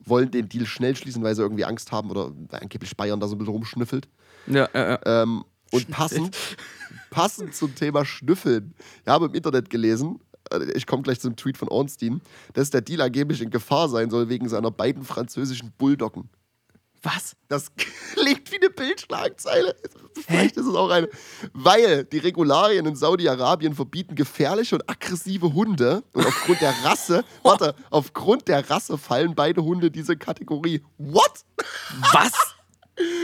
Wollen 0.00 0.30
den 0.30 0.48
Deal 0.48 0.64
schnell 0.66 0.96
schließen, 0.96 1.22
weil 1.22 1.34
sie 1.34 1.42
irgendwie 1.42 1.64
Angst 1.64 1.92
haben 1.92 2.10
oder 2.10 2.32
angeblich 2.52 2.96
Bayern 2.96 3.20
da 3.20 3.26
so 3.28 3.34
ein 3.34 3.38
bisschen 3.38 3.52
rumschnüffelt. 3.54 4.08
Ja, 4.46 4.68
ja, 4.72 4.90
ja. 4.90 5.22
Ähm, 5.22 5.44
und 5.72 5.88
passend, 5.90 6.36
passend 7.10 7.54
zum 7.54 7.74
Thema 7.74 8.04
Schnüffeln. 8.04 8.74
Ich 9.02 9.08
habe 9.08 9.26
im 9.26 9.34
Internet 9.34 9.70
gelesen, 9.70 10.20
äh, 10.52 10.64
ich 10.72 10.86
komme 10.86 11.02
gleich 11.02 11.20
zum 11.20 11.36
Tweet 11.36 11.56
von 11.58 11.68
Ornstein, 11.68 12.20
dass 12.54 12.70
der 12.70 12.80
Deal 12.80 13.00
angeblich 13.00 13.40
in 13.42 13.50
Gefahr 13.50 13.88
sein 13.88 14.10
soll 14.10 14.28
wegen 14.28 14.48
seiner 14.48 14.70
beiden 14.70 15.04
französischen 15.04 15.72
Bulldoggen. 15.78 16.28
Was? 17.02 17.36
Das 17.46 17.70
klingt 18.14 18.50
wie 18.50 18.56
eine 18.56 18.70
Bildschlagzeile. 18.70 19.76
Vielleicht 20.26 20.56
ist 20.56 20.66
es 20.66 20.74
auch 20.74 20.90
eine. 20.90 21.08
Weil 21.52 22.02
die 22.04 22.18
Regularien 22.18 22.86
in 22.86 22.96
Saudi-Arabien 22.96 23.72
verbieten 23.74 24.16
gefährliche 24.16 24.74
und 24.74 24.90
aggressive 24.90 25.52
Hunde. 25.54 26.02
Und 26.12 26.26
aufgrund 26.26 26.60
der 26.60 26.74
Rasse, 26.82 27.24
warte, 27.44 27.76
aufgrund 27.90 28.48
der 28.48 28.68
Rasse 28.68 28.98
fallen 28.98 29.36
beide 29.36 29.62
Hunde 29.62 29.92
diese 29.92 30.16
Kategorie. 30.16 30.82
What? 30.98 31.44
Was? 32.12 32.32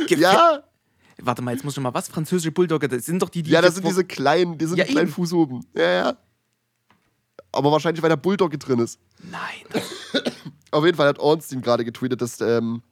Gefä- 0.07 0.19
Ja, 0.21 0.63
Warte 1.25 1.43
mal, 1.43 1.53
jetzt 1.53 1.65
muss 1.65 1.77
ich 1.77 1.83
mal 1.83 1.95
was? 1.95 2.09
Französische 2.09 2.53
Bulldogge, 2.53 2.89
das 2.89 3.07
sind 3.07 3.21
doch 3.23 3.29
die, 3.29 3.43
die. 3.43 3.51
ja, 3.51 3.63
das 3.63 3.75
sind 3.75 3.87
diese 3.87 4.05
kleinen, 4.05 4.59
die 4.59 4.67
sind 4.67 4.77
Ja, 4.77 4.85
kleinen 4.85 5.09
eben. 5.09 5.13
Fußhuben. 5.13 5.65
Ja, 5.75 5.91
ja. 5.91 6.17
Aber 7.53 7.71
wahrscheinlich, 7.73 8.03
weil 8.03 8.11
der 8.11 8.17
Bulldogge 8.17 8.59
drin 8.59 8.81
ist. 8.81 8.99
Nein. 9.31 9.83
Auf 10.71 10.85
jeden 10.85 10.97
Fall 10.97 11.09
hat 11.09 11.19
Ornstein 11.21 11.63
gerade 11.63 11.85
getweetet, 11.85 12.21
dass, 12.21 12.41
ähm, 12.41 12.83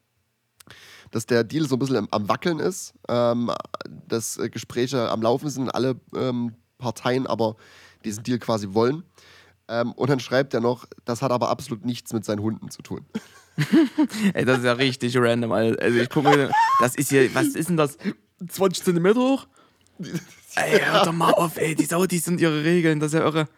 dass 1.11 1.26
der 1.26 1.44
Deal 1.44 1.67
so 1.67 1.76
ein 1.76 1.79
bisschen 1.81 1.96
am, 1.96 2.08
am 2.11 2.29
Wackeln 2.29 2.61
ist, 2.61 2.94
ähm, 3.08 3.50
dass 4.06 4.38
äh, 4.38 4.49
Gespräche 4.49 5.11
am 5.11 5.20
Laufen 5.20 5.50
sind, 5.50 5.69
alle 5.69 6.00
ähm, 6.14 6.55
Parteien 6.79 7.26
aber 7.26 7.56
diesen 8.05 8.23
Deal 8.23 8.38
quasi 8.38 8.69
wollen. 8.73 9.02
Ähm, 9.69 9.93
und 9.93 10.11
dann 10.11 10.20
schreibt 10.20 10.55
er 10.55 10.61
noch, 10.61 10.87
das 11.05 11.23
hat 11.23 11.32
aber 11.32 11.49
absolut 11.49 11.84
nichts 11.84 12.12
mit 12.12 12.25
seinen 12.25 12.40
Hunden 12.40 12.70
zu 12.70 12.82
tun. 12.82 13.05
Ey, 14.35 14.45
das 14.45 14.59
ist 14.59 14.65
ja 14.65 14.73
richtig 14.73 15.17
random, 15.17 15.53
Alter. 15.53 15.83
Also 15.83 15.99
ich 15.99 16.09
gucke 16.09 16.29
mir, 16.31 16.51
das 16.81 16.95
ist 16.97 17.11
hier, 17.11 17.35
was 17.35 17.49
ist 17.49 17.69
denn 17.69 17.77
das? 17.77 17.99
20 18.49 18.85
Zentimeter 18.85 19.21
hoch? 19.21 19.47
Ey, 20.56 20.81
hör 20.81 21.05
doch 21.05 21.13
mal 21.13 21.31
auf, 21.32 21.56
ey, 21.59 21.75
die 21.75 21.85
Saudis 21.85 22.25
sind 22.25 22.41
ihre 22.41 22.65
Regeln, 22.65 22.99
das 23.01 23.13
ist 23.13 23.19
ja 23.19 23.25
irre. 23.25 23.49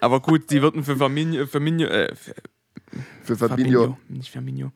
Aber 0.00 0.20
gut, 0.20 0.50
die 0.50 0.62
würden 0.62 0.84
für 0.84 0.96
Firmino, 0.96 1.46
Firmino, 1.46 1.84
äh, 1.86 2.14
für 2.14 2.34
Für 3.24 3.36
Fabinho. 3.36 3.80
Fabinho, 3.80 3.98
nicht 4.08 4.30
Firmino. 4.30 4.72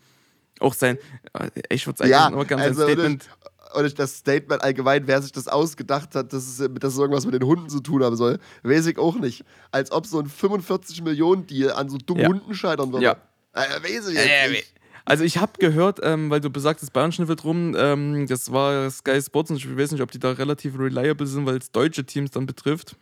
Auch 0.60 0.74
sein, 0.74 0.98
äh, 1.34 1.50
ich 1.70 1.86
würde 1.86 1.98
sagen, 1.98 2.10
Ja, 2.10 2.30
nur 2.30 2.44
ganz 2.44 2.62
also 2.62 2.82
ein 2.84 2.88
Statement. 2.92 3.28
Und, 3.74 3.84
und 3.84 3.98
das 3.98 4.16
Statement 4.16 4.62
allgemein, 4.62 5.06
wer 5.06 5.22
sich 5.22 5.32
das 5.32 5.48
ausgedacht 5.48 6.14
hat, 6.14 6.32
dass 6.32 6.46
es, 6.46 6.70
dass 6.80 6.92
es 6.94 6.98
irgendwas 6.98 7.24
mit 7.24 7.34
den 7.34 7.44
Hunden 7.44 7.68
zu 7.68 7.80
tun 7.80 8.02
haben 8.02 8.16
soll, 8.16 8.38
weiß 8.62 8.86
ich 8.86 8.98
auch 8.98 9.16
nicht. 9.16 9.44
Als 9.70 9.92
ob 9.92 10.06
so 10.06 10.18
ein 10.18 10.26
45-Millionen-Deal 10.28 11.72
an 11.72 11.88
so 11.88 11.98
dummen 11.98 12.22
Ja. 12.22 12.28
Hunden 12.28 12.54
scheitern 12.54 12.92
würde. 12.92 13.04
Ja. 13.04 13.16
Äh, 13.54 13.82
weiß 13.82 14.08
ich 14.08 14.14
jetzt 14.14 14.50
nicht. 14.50 14.72
Also 15.04 15.24
ich 15.24 15.38
habe 15.38 15.52
gehört, 15.58 15.98
ähm, 16.02 16.30
weil 16.30 16.40
du 16.40 16.50
besagtest, 16.50 16.92
Bayern 16.92 17.10
schnüffelt 17.10 17.44
rum, 17.44 17.74
ähm, 17.76 18.26
das 18.28 18.52
war 18.52 18.88
Sky 18.90 19.20
Sports 19.20 19.50
und 19.50 19.56
ich 19.56 19.76
weiß 19.76 19.90
nicht, 19.92 20.00
ob 20.00 20.10
die 20.12 20.20
da 20.20 20.30
relativ 20.30 20.78
reliable 20.78 21.26
sind, 21.26 21.44
weil 21.44 21.56
es 21.56 21.72
deutsche 21.72 22.04
Teams 22.04 22.30
dann 22.30 22.46
betrifft. 22.46 22.96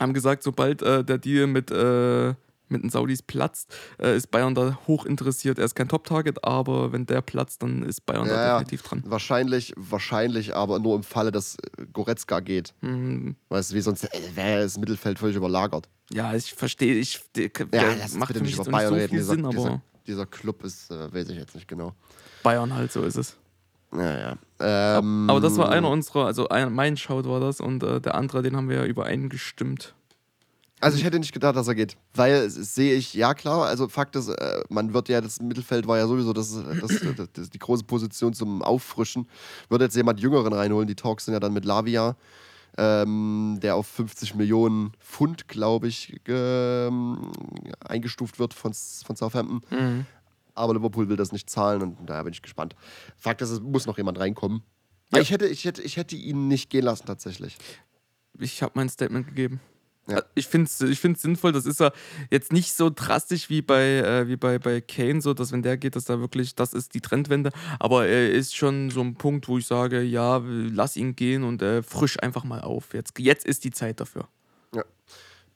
Haben 0.00 0.14
gesagt, 0.14 0.42
sobald 0.42 0.82
äh, 0.82 1.04
der 1.04 1.18
Deal 1.18 1.46
mit, 1.46 1.70
äh, 1.70 2.34
mit 2.68 2.82
den 2.82 2.90
Saudis 2.90 3.22
platzt, 3.22 3.74
äh, 3.98 4.16
ist 4.16 4.30
Bayern 4.30 4.54
da 4.54 4.78
hoch 4.86 5.04
interessiert. 5.06 5.58
Er 5.58 5.64
ist 5.64 5.74
kein 5.74 5.88
Top-Target, 5.88 6.44
aber 6.44 6.92
wenn 6.92 7.06
der 7.06 7.22
platzt, 7.22 7.62
dann 7.62 7.82
ist 7.82 8.04
Bayern 8.06 8.26
Ja, 8.26 8.34
da 8.34 8.58
definitiv 8.58 8.82
dran. 8.82 9.02
Wahrscheinlich, 9.06 9.72
wahrscheinlich, 9.76 10.54
aber 10.54 10.78
nur 10.78 10.96
im 10.96 11.02
Falle, 11.02 11.32
dass 11.32 11.56
äh, 11.78 11.86
Goretzka 11.92 12.40
geht. 12.40 12.74
Mhm. 12.80 13.36
Weißt 13.48 13.70
du, 13.72 13.74
wie 13.76 13.80
sonst 13.80 14.04
äh, 14.04 14.08
wäre 14.34 14.62
das 14.62 14.78
Mittelfeld 14.78 15.18
völlig 15.18 15.36
überlagert. 15.36 15.88
Ja, 16.12 16.34
ich 16.34 16.54
verstehe, 16.54 16.94
ich, 16.94 17.20
der, 17.34 17.50
Ja, 17.72 17.90
uns 17.90 18.14
macht 18.14 18.32
bitte 18.32 18.44
nicht 18.44 18.54
über 18.54 18.64
Bayern 18.64 18.80
nicht 18.80 18.88
so 18.88 18.94
reden. 18.94 19.08
viel 19.10 19.18
Dieser, 19.18 19.32
Sinn, 19.34 19.44
aber 19.44 19.54
dieser, 19.54 19.82
dieser 20.06 20.26
Club 20.26 20.64
ist, 20.64 20.90
äh, 20.90 21.12
weiß 21.12 21.28
ich 21.30 21.36
jetzt 21.36 21.54
nicht 21.54 21.66
genau. 21.66 21.94
Bayern 22.42 22.72
halt, 22.74 22.92
so 22.92 23.02
ist 23.02 23.16
es. 23.16 23.36
Ja, 23.92 24.18
ja. 24.18 24.36
Ähm, 24.98 25.30
Aber 25.30 25.40
das 25.40 25.56
war 25.58 25.70
einer 25.70 25.88
unserer, 25.88 26.26
also 26.26 26.48
ein, 26.48 26.72
mein 26.72 26.96
Shout 26.96 27.22
war 27.24 27.40
das 27.40 27.60
und 27.60 27.82
äh, 27.82 28.00
der 28.00 28.14
andere, 28.16 28.42
den 28.42 28.56
haben 28.56 28.68
wir 28.68 28.78
ja 28.78 28.84
übereingestimmt. 28.84 29.94
Also 30.80 30.98
ich 30.98 31.04
hätte 31.04 31.18
nicht 31.18 31.32
gedacht, 31.32 31.56
dass 31.56 31.68
er 31.68 31.74
geht. 31.74 31.96
Weil 32.14 32.50
sehe 32.50 32.94
ich, 32.94 33.14
ja 33.14 33.32
klar, 33.32 33.64
also 33.64 33.88
Fakt 33.88 34.14
ist, 34.14 34.28
äh, 34.28 34.62
man 34.68 34.92
wird 34.92 35.08
ja, 35.08 35.20
das 35.20 35.40
Mittelfeld 35.40 35.86
war 35.86 35.96
ja 35.96 36.06
sowieso 36.06 36.34
das, 36.34 36.52
das, 36.52 37.00
das, 37.16 37.28
das, 37.32 37.50
die 37.50 37.58
große 37.58 37.84
Position 37.84 38.34
zum 38.34 38.62
Auffrischen. 38.62 39.26
Würde 39.70 39.84
jetzt 39.84 39.96
jemand 39.96 40.20
Jüngeren 40.20 40.52
reinholen, 40.52 40.86
die 40.86 40.94
Talks 40.94 41.24
sind 41.24 41.34
ja 41.34 41.40
dann 41.40 41.54
mit 41.54 41.64
Lavia, 41.64 42.16
ähm, 42.76 43.58
der 43.62 43.76
auf 43.76 43.86
50 43.86 44.34
Millionen 44.34 44.92
Pfund, 45.00 45.48
glaube 45.48 45.88
ich, 45.88 46.20
ähm, 46.28 47.32
eingestuft 47.80 48.38
wird 48.38 48.52
von, 48.52 48.74
von 48.74 49.16
Southampton. 49.16 49.62
Mhm. 49.70 50.06
Aber 50.54 50.74
Liverpool 50.74 51.08
will 51.08 51.16
das 51.16 51.32
nicht 51.32 51.48
zahlen 51.48 51.82
und 51.82 51.96
daher 52.06 52.24
bin 52.24 52.34
ich 52.34 52.42
gespannt. 52.42 52.76
Fakt 53.16 53.40
ist, 53.40 53.50
es 53.50 53.60
muss 53.60 53.86
noch 53.86 53.96
jemand 53.96 54.18
reinkommen. 54.18 54.62
Ja. 55.12 55.20
Ich, 55.20 55.30
hätte, 55.30 55.46
ich, 55.46 55.64
hätte, 55.64 55.80
ich 55.82 55.96
hätte 55.96 56.16
ihn 56.16 56.48
nicht 56.48 56.68
gehen 56.68 56.84
lassen, 56.84 57.06
tatsächlich. 57.06 57.56
Ich 58.38 58.62
habe 58.62 58.72
mein 58.74 58.90
Statement 58.90 59.26
gegeben. 59.26 59.60
Ja. 60.08 60.22
Ich 60.34 60.46
finde 60.46 60.66
es 60.66 60.80
ich 60.80 61.00
find's 61.00 61.22
sinnvoll. 61.22 61.52
Das 61.52 61.66
ist 61.66 61.80
ja 61.80 61.90
jetzt 62.30 62.52
nicht 62.52 62.72
so 62.74 62.90
drastisch 62.90 63.50
wie 63.50 63.62
bei, 63.62 63.82
äh, 63.82 64.28
wie 64.28 64.36
bei, 64.36 64.58
bei 64.58 64.80
Kane, 64.80 65.20
so 65.20 65.34
dass 65.34 65.52
wenn 65.52 65.62
der 65.62 65.76
geht, 65.76 65.96
dass 65.96 66.04
da 66.04 66.20
wirklich, 66.20 66.54
das 66.54 66.72
ist 66.72 66.94
die 66.94 67.00
Trendwende. 67.00 67.50
Aber 67.80 68.06
er 68.06 68.30
ist 68.30 68.54
schon 68.54 68.90
so 68.90 69.00
ein 69.00 69.14
Punkt, 69.14 69.48
wo 69.48 69.58
ich 69.58 69.66
sage, 69.66 70.02
ja, 70.02 70.40
lass 70.46 70.96
ihn 70.96 71.16
gehen 71.16 71.42
und 71.42 71.62
äh, 71.62 71.82
frisch 71.82 72.22
einfach 72.22 72.44
mal 72.44 72.60
auf. 72.60 72.94
Jetzt, 72.94 73.18
jetzt 73.18 73.44
ist 73.44 73.64
die 73.64 73.72
Zeit 73.72 74.00
dafür. 74.00 74.28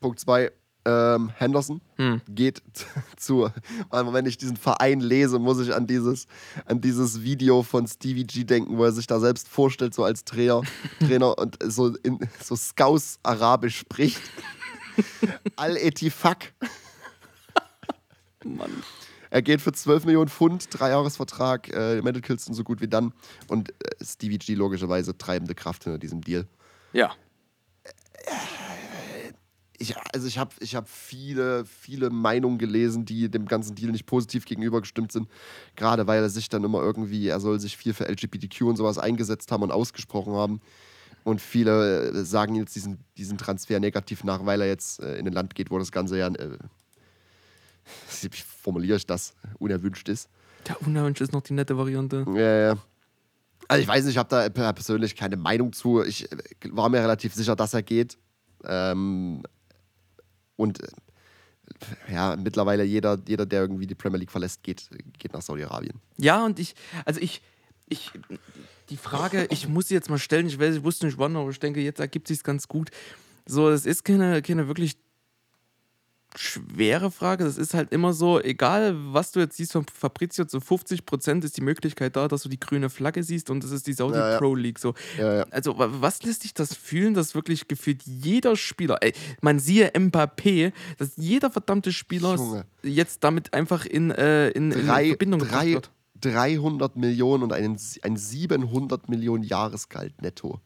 Punkt 0.00 0.18
2. 0.18 0.50
Ähm, 0.86 1.30
Henderson 1.36 1.82
Hm. 1.96 2.22
geht 2.28 2.62
zu. 3.16 3.50
Wenn 3.90 4.26
ich 4.26 4.38
diesen 4.38 4.56
Verein 4.56 5.00
lese, 5.00 5.38
muss 5.38 5.60
ich 5.60 5.74
an 5.74 5.86
dieses, 5.86 6.26
an 6.64 6.80
dieses 6.80 7.22
Video 7.22 7.62
von 7.62 7.86
Stevie 7.86 8.24
G 8.24 8.44
denken, 8.44 8.78
wo 8.78 8.84
er 8.84 8.92
sich 8.92 9.06
da 9.06 9.20
selbst 9.20 9.48
vorstellt, 9.48 9.92
so 9.92 10.04
als 10.04 10.24
Trainer, 10.24 10.62
Trainer 11.00 11.36
und 11.38 11.58
so 11.64 11.94
in 12.02 12.18
so 12.42 12.56
Scouse-Arabisch 12.56 13.76
spricht. 13.78 14.22
Al-Etifak. 15.56 16.54
Mann. 18.44 18.70
Er 19.28 19.42
geht 19.42 19.60
für 19.60 19.72
12 19.72 20.06
Millionen 20.06 20.28
Pfund, 20.28 20.66
Dreijahresvertrag, 20.70 21.68
äh, 21.72 22.02
Medicals 22.02 22.46
sind 22.46 22.54
so 22.54 22.64
gut 22.64 22.80
wie 22.80 22.88
dann. 22.88 23.12
Und 23.48 23.70
äh, 23.70 23.74
Stevie 24.02 24.38
G 24.38 24.54
logischerweise 24.54 25.16
treibende 25.16 25.54
Kraft 25.54 25.84
hinter 25.84 25.98
diesem 25.98 26.22
Deal. 26.22 26.46
Ja. 26.92 27.12
Ich, 29.80 29.96
also 30.14 30.28
ich 30.28 30.36
habe 30.38 30.50
ich 30.60 30.76
hab 30.76 30.88
viele, 30.88 31.64
viele 31.64 32.10
Meinungen 32.10 32.58
gelesen, 32.58 33.06
die 33.06 33.30
dem 33.30 33.46
ganzen 33.46 33.74
Deal 33.74 33.90
nicht 33.90 34.04
positiv 34.06 34.44
gegenübergestimmt 34.44 35.10
sind. 35.10 35.28
Gerade 35.74 36.06
weil 36.06 36.22
er 36.22 36.28
sich 36.28 36.48
dann 36.50 36.62
immer 36.64 36.80
irgendwie, 36.82 37.28
er 37.28 37.40
soll 37.40 37.58
sich 37.58 37.76
viel 37.78 37.94
für 37.94 38.06
LGBTQ 38.06 38.60
und 38.62 38.76
sowas 38.76 38.98
eingesetzt 38.98 39.50
haben 39.50 39.62
und 39.62 39.72
ausgesprochen 39.72 40.34
haben. 40.34 40.60
Und 41.24 41.40
viele 41.40 42.10
äh, 42.10 42.24
sagen 42.24 42.54
jetzt 42.56 42.76
diesen, 42.76 42.98
diesen 43.16 43.38
Transfer 43.38 43.80
negativ 43.80 44.22
nach, 44.22 44.44
weil 44.44 44.60
er 44.60 44.68
jetzt 44.68 45.00
äh, 45.00 45.18
in 45.18 45.26
ein 45.26 45.32
Land 45.32 45.54
geht, 45.54 45.70
wo 45.70 45.78
das 45.78 45.92
Ganze 45.92 46.18
ja, 46.18 46.28
äh, 46.28 46.58
wie 48.22 48.28
formuliere 48.62 48.96
ich 48.98 49.06
das, 49.06 49.34
unerwünscht 49.58 50.08
ist. 50.08 50.28
Der 50.68 50.80
Unerwünscht 50.86 51.22
ist 51.22 51.32
noch 51.32 51.42
die 51.42 51.54
nette 51.54 51.76
Variante. 51.78 52.26
Ja, 52.34 52.58
ja. 52.72 52.76
Also 53.68 53.82
ich 53.82 53.88
weiß 53.88 54.04
nicht, 54.04 54.12
ich 54.12 54.18
habe 54.18 54.28
da 54.28 54.48
per- 54.48 54.72
persönlich 54.72 55.16
keine 55.16 55.36
Meinung 55.36 55.72
zu. 55.72 56.02
Ich 56.02 56.30
äh, 56.30 56.36
war 56.70 56.88
mir 56.90 57.00
relativ 57.00 57.34
sicher, 57.34 57.56
dass 57.56 57.72
er 57.72 57.82
geht. 57.82 58.18
Ähm, 58.64 59.42
und 60.60 60.82
äh, 60.82 60.88
ja, 62.12 62.36
mittlerweile 62.36 62.84
jeder, 62.84 63.18
jeder, 63.26 63.46
der 63.46 63.62
irgendwie 63.62 63.86
die 63.86 63.94
Premier 63.94 64.18
League 64.18 64.30
verlässt, 64.30 64.62
geht, 64.62 64.88
geht 65.18 65.32
nach 65.32 65.42
Saudi-Arabien. 65.42 66.00
Ja, 66.18 66.44
und 66.44 66.58
ich, 66.58 66.74
also 67.04 67.20
ich, 67.20 67.42
ich, 67.88 68.10
die 68.90 68.96
Frage, 68.96 69.46
ich 69.50 69.68
muss 69.68 69.88
sie 69.88 69.94
jetzt 69.94 70.10
mal 70.10 70.18
stellen, 70.18 70.46
ich 70.46 70.58
weiß, 70.58 70.76
ich 70.76 70.84
wusste 70.84 71.06
nicht 71.06 71.18
wann, 71.18 71.36
aber 71.36 71.50
ich 71.50 71.58
denke, 71.58 71.80
jetzt 71.80 72.00
ergibt 72.00 72.28
sich 72.28 72.42
ganz 72.42 72.68
gut. 72.68 72.90
So, 73.46 73.70
es 73.70 73.86
ist 73.86 74.04
keine, 74.04 74.42
keine 74.42 74.68
wirklich 74.68 74.96
schwere 76.36 77.10
Frage. 77.10 77.44
Das 77.44 77.58
ist 77.58 77.74
halt 77.74 77.92
immer 77.92 78.12
so, 78.12 78.40
egal 78.40 78.94
was 79.12 79.32
du 79.32 79.40
jetzt 79.40 79.56
siehst 79.56 79.72
von 79.72 79.84
Fabrizio, 79.92 80.44
zu 80.44 80.58
50% 80.58 81.44
ist 81.44 81.56
die 81.56 81.60
Möglichkeit 81.62 82.16
da, 82.16 82.28
dass 82.28 82.42
du 82.42 82.48
die 82.48 82.60
grüne 82.60 82.90
Flagge 82.90 83.22
siehst 83.22 83.50
und 83.50 83.64
das 83.64 83.70
ist 83.70 83.86
die 83.86 83.92
Saudi 83.92 84.18
Ja, 84.18 84.32
ja. 84.32 84.38
Pro 84.38 84.54
League. 84.54 84.78
So. 84.78 84.94
Ja. 85.18 85.42
Also, 85.50 85.78
wa- 85.78 85.88
was 85.90 86.22
lässt 86.22 86.44
dich 86.44 86.54
das 86.54 86.74
fühlen, 86.74 87.14
dass 87.14 87.34
wirklich 87.34 87.68
gefühlt 87.68 88.02
jeder 88.04 88.56
Spieler, 88.56 88.98
ey, 89.00 89.12
man 89.40 89.58
siehe 89.58 89.90
Mbappé, 89.90 90.72
dass 90.98 91.12
jeder 91.16 91.50
verdammte 91.50 91.92
Spieler 91.92 92.34
Junge. 92.36 92.64
jetzt 92.82 93.24
damit 93.24 93.52
einfach 93.54 93.84
in, 93.86 94.10
äh, 94.10 94.50
in, 94.50 94.70
in 94.72 94.86
Drei, 94.86 95.08
Verbindung 95.08 95.40
gebracht 95.40 95.62
drei, 95.62 95.72
wird. 95.74 95.90
300 96.20 96.96
Millionen 96.96 97.42
und 97.44 97.52
einen, 97.52 97.78
ein 98.02 98.16
700 98.16 99.08
Millionen 99.08 99.42
Jahresgehalt 99.42 100.20
netto 100.22 100.60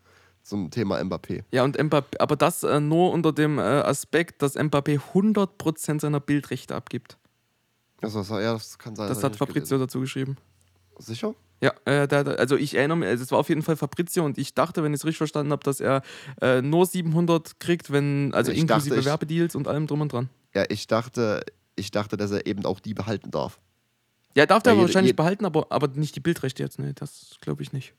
zum 0.45 0.71
Thema 0.71 1.01
Mbappé. 1.03 1.43
Ja, 1.51 1.65
und 1.65 1.77
Mbappé, 1.79 2.19
aber 2.21 2.37
das 2.37 2.63
äh, 2.63 2.79
nur 2.79 3.11
unter 3.13 3.33
dem 3.33 3.59
äh, 3.59 3.63
Aspekt, 3.63 4.43
dass 4.43 4.57
Mbappé 4.57 5.01
100% 5.15 6.01
seiner 6.01 6.21
Bildrechte 6.21 6.75
abgibt. 6.77 7.17
Also, 8.01 8.21
das, 8.21 8.29
ja, 8.29 8.53
das 8.53 8.79
kann 8.79 8.95
sein. 8.95 9.09
Das 9.09 9.19
hab 9.25 9.33
hat 9.33 9.37
Fabrizio 9.37 9.79
dazu 9.79 9.99
geschrieben. 10.01 10.37
gelesen. 10.95 11.05
Sicher? 11.15 11.35
Ja, 11.63 11.73
äh, 11.87 12.07
der, 12.07 12.39
also 12.39 12.57
ich 12.57 12.75
erinnere 12.75 12.99
mich, 12.99 13.09
also 13.09 13.25
es 13.25 13.31
war 13.33 13.39
auf 13.39 13.49
jeden 13.49 13.63
Fall 13.63 13.77
Fabrizio 13.77 14.23
und 14.25 14.37
ich 14.37 14.53
dachte, 14.55 14.83
wenn 14.83 14.93
ich 14.93 15.01
es 15.01 15.05
richtig 15.07 15.19
verstanden 15.19 15.51
habe, 15.51 15.63
dass 15.65 15.81
er 15.81 16.03
äh, 16.43 16.61
nur 16.61 16.85
700 16.85 17.59
kriegt, 17.59 17.91
wenn, 17.91 18.35
also 18.35 18.53
Ich 18.53 18.59
inklusive 18.59 18.97
dachte, 18.97 19.07
Werbedeals 19.07 19.55
und 19.57 19.67
allem 19.67 19.87
drum 19.87 20.03
und 20.03 20.13
dran. 20.13 20.29
Ja, 20.55 20.65
ich 20.69 20.87
dachte, 20.87 21.43
ich 21.75 21.91
dachte, 21.91 22.19
dass 22.19 22.31
er 22.33 22.47
eben 22.47 22.67
auch 22.67 22.81
die 22.81 22.93
behalten 22.93 23.31
darf. 23.31 23.59
Ja, 24.37 24.45
darf 24.45 24.63
der 24.63 24.73
Ja, 24.75 24.77
jede- 24.81 24.89
wahrscheinlich 24.89 25.09
jede- 25.11 25.17
behalten, 25.17 25.47
aber, 25.47 25.69
aber 25.71 25.89
nicht 25.89 26.15
die 26.17 26.21
Bildrechte 26.21 26.63
jetzt, 26.63 26.79
ne, 26.79 26.93
das 26.93 27.37
glaube 27.41 27.63
ich 27.63 27.73
nicht. 27.73 27.95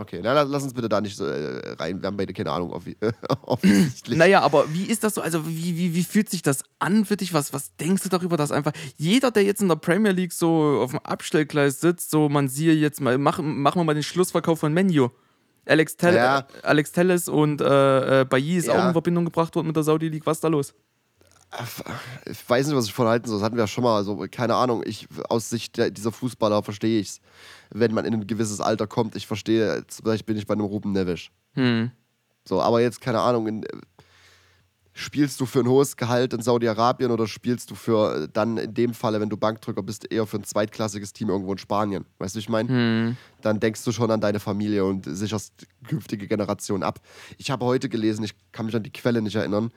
Okay, 0.00 0.20
na, 0.22 0.32
la- 0.32 0.42
lass 0.42 0.62
uns 0.62 0.74
bitte 0.74 0.88
da 0.88 1.00
nicht 1.00 1.16
so 1.16 1.26
äh, 1.26 1.72
rein. 1.72 2.00
Wir 2.00 2.06
haben 2.06 2.16
beide 2.16 2.32
keine 2.32 2.52
Ahnung, 2.52 2.70
offensichtlich. 3.42 4.16
Naja, 4.16 4.42
aber 4.42 4.72
wie 4.72 4.84
ist 4.84 5.02
das 5.02 5.14
so? 5.14 5.20
Also, 5.20 5.44
wie, 5.48 5.76
wie, 5.76 5.92
wie 5.94 6.04
fühlt 6.04 6.30
sich 6.30 6.40
das 6.42 6.62
an 6.78 7.04
für 7.04 7.16
dich? 7.16 7.34
Was, 7.34 7.52
was 7.52 7.74
denkst 7.76 8.04
du 8.04 8.08
darüber, 8.08 8.36
dass 8.36 8.52
einfach 8.52 8.72
jeder, 8.96 9.32
der 9.32 9.42
jetzt 9.42 9.60
in 9.60 9.66
der 9.68 9.74
Premier 9.76 10.12
League 10.12 10.32
so 10.32 10.80
auf 10.82 10.90
dem 10.92 11.00
Abstellgleis 11.00 11.80
sitzt, 11.80 12.10
so 12.12 12.28
man 12.28 12.46
siehe 12.48 12.74
jetzt 12.74 13.00
mal, 13.00 13.18
machen 13.18 13.60
machen 13.60 13.80
wir 13.80 13.84
mal 13.84 13.94
den 13.94 14.04
Schlussverkauf 14.04 14.60
von 14.60 14.72
Menu. 14.72 15.08
Alex, 15.66 15.96
Tell 15.96 16.14
Ja. 16.14 16.46
Alex 16.62 16.92
Telles 16.92 17.28
und 17.28 17.60
äh, 17.60 18.20
äh, 18.20 18.24
Bailly 18.24 18.56
ist 18.56 18.70
auch 18.70 18.74
Ja. 18.76 18.86
in 18.86 18.92
Verbindung 18.92 19.24
gebracht 19.24 19.54
worden 19.56 19.66
mit 19.66 19.76
der 19.76 19.82
Saudi 19.82 20.08
League. 20.08 20.24
Was 20.26 20.36
ist 20.38 20.44
da 20.44 20.48
los? 20.48 20.74
Ich 22.26 22.48
weiß 22.48 22.66
nicht, 22.66 22.76
was 22.76 22.86
ich 22.86 22.92
von 22.92 23.06
halten 23.06 23.26
soll. 23.26 23.38
Das 23.38 23.44
hatten 23.44 23.56
wir 23.56 23.62
ja 23.62 23.68
schon 23.68 23.84
mal. 23.84 23.96
Also, 23.96 24.26
keine 24.30 24.54
Ahnung. 24.54 24.82
Ich, 24.84 25.08
aus 25.28 25.48
Sicht 25.48 25.76
der, 25.78 25.90
dieser 25.90 26.12
Fußballer 26.12 26.62
verstehe 26.62 27.00
ich 27.00 27.08
es, 27.08 27.20
wenn 27.70 27.94
man 27.94 28.04
in 28.04 28.14
ein 28.14 28.26
gewisses 28.26 28.60
Alter 28.60 28.86
kommt. 28.86 29.16
Ich 29.16 29.26
verstehe, 29.26 29.84
Beispiel 30.02 30.34
bin 30.34 30.36
ich 30.36 30.46
bei 30.46 30.54
einem 30.54 30.66
Ruben 30.66 30.92
Neves. 30.92 31.28
Hm. 31.54 31.90
So, 32.44 32.60
aber 32.60 32.80
jetzt, 32.80 33.00
keine 33.00 33.20
Ahnung, 33.20 33.46
in, 33.46 33.64
spielst 34.98 35.40
du 35.40 35.46
für 35.46 35.60
ein 35.60 35.68
hohes 35.68 35.96
Gehalt 35.96 36.32
in 36.32 36.42
Saudi-Arabien 36.42 37.12
oder 37.12 37.28
spielst 37.28 37.70
du 37.70 37.76
für 37.76 38.28
dann 38.28 38.58
in 38.58 38.74
dem 38.74 38.94
Falle, 38.94 39.20
wenn 39.20 39.28
du 39.28 39.36
Bankdrücker 39.36 39.82
bist, 39.82 40.10
eher 40.10 40.26
für 40.26 40.38
ein 40.38 40.44
zweitklassiges 40.44 41.12
Team 41.12 41.28
irgendwo 41.28 41.52
in 41.52 41.58
Spanien? 41.58 42.04
Weißt 42.18 42.34
du, 42.34 42.38
wie 42.38 42.40
ich 42.40 42.48
meine? 42.48 42.68
Hm. 42.68 43.16
dann 43.40 43.60
denkst 43.60 43.84
du 43.84 43.92
schon 43.92 44.10
an 44.10 44.20
deine 44.20 44.40
Familie 44.40 44.84
und 44.84 45.04
sicherst 45.08 45.52
künftige 45.86 46.26
Generationen 46.26 46.82
ab. 46.82 47.00
Ich 47.38 47.50
habe 47.50 47.64
heute 47.64 47.88
gelesen, 47.88 48.24
ich 48.24 48.34
kann 48.50 48.66
mich 48.66 48.74
an 48.74 48.82
die 48.82 48.92
Quelle 48.92 49.22
nicht 49.22 49.36
erinnern, 49.36 49.70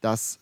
dass 0.00 0.38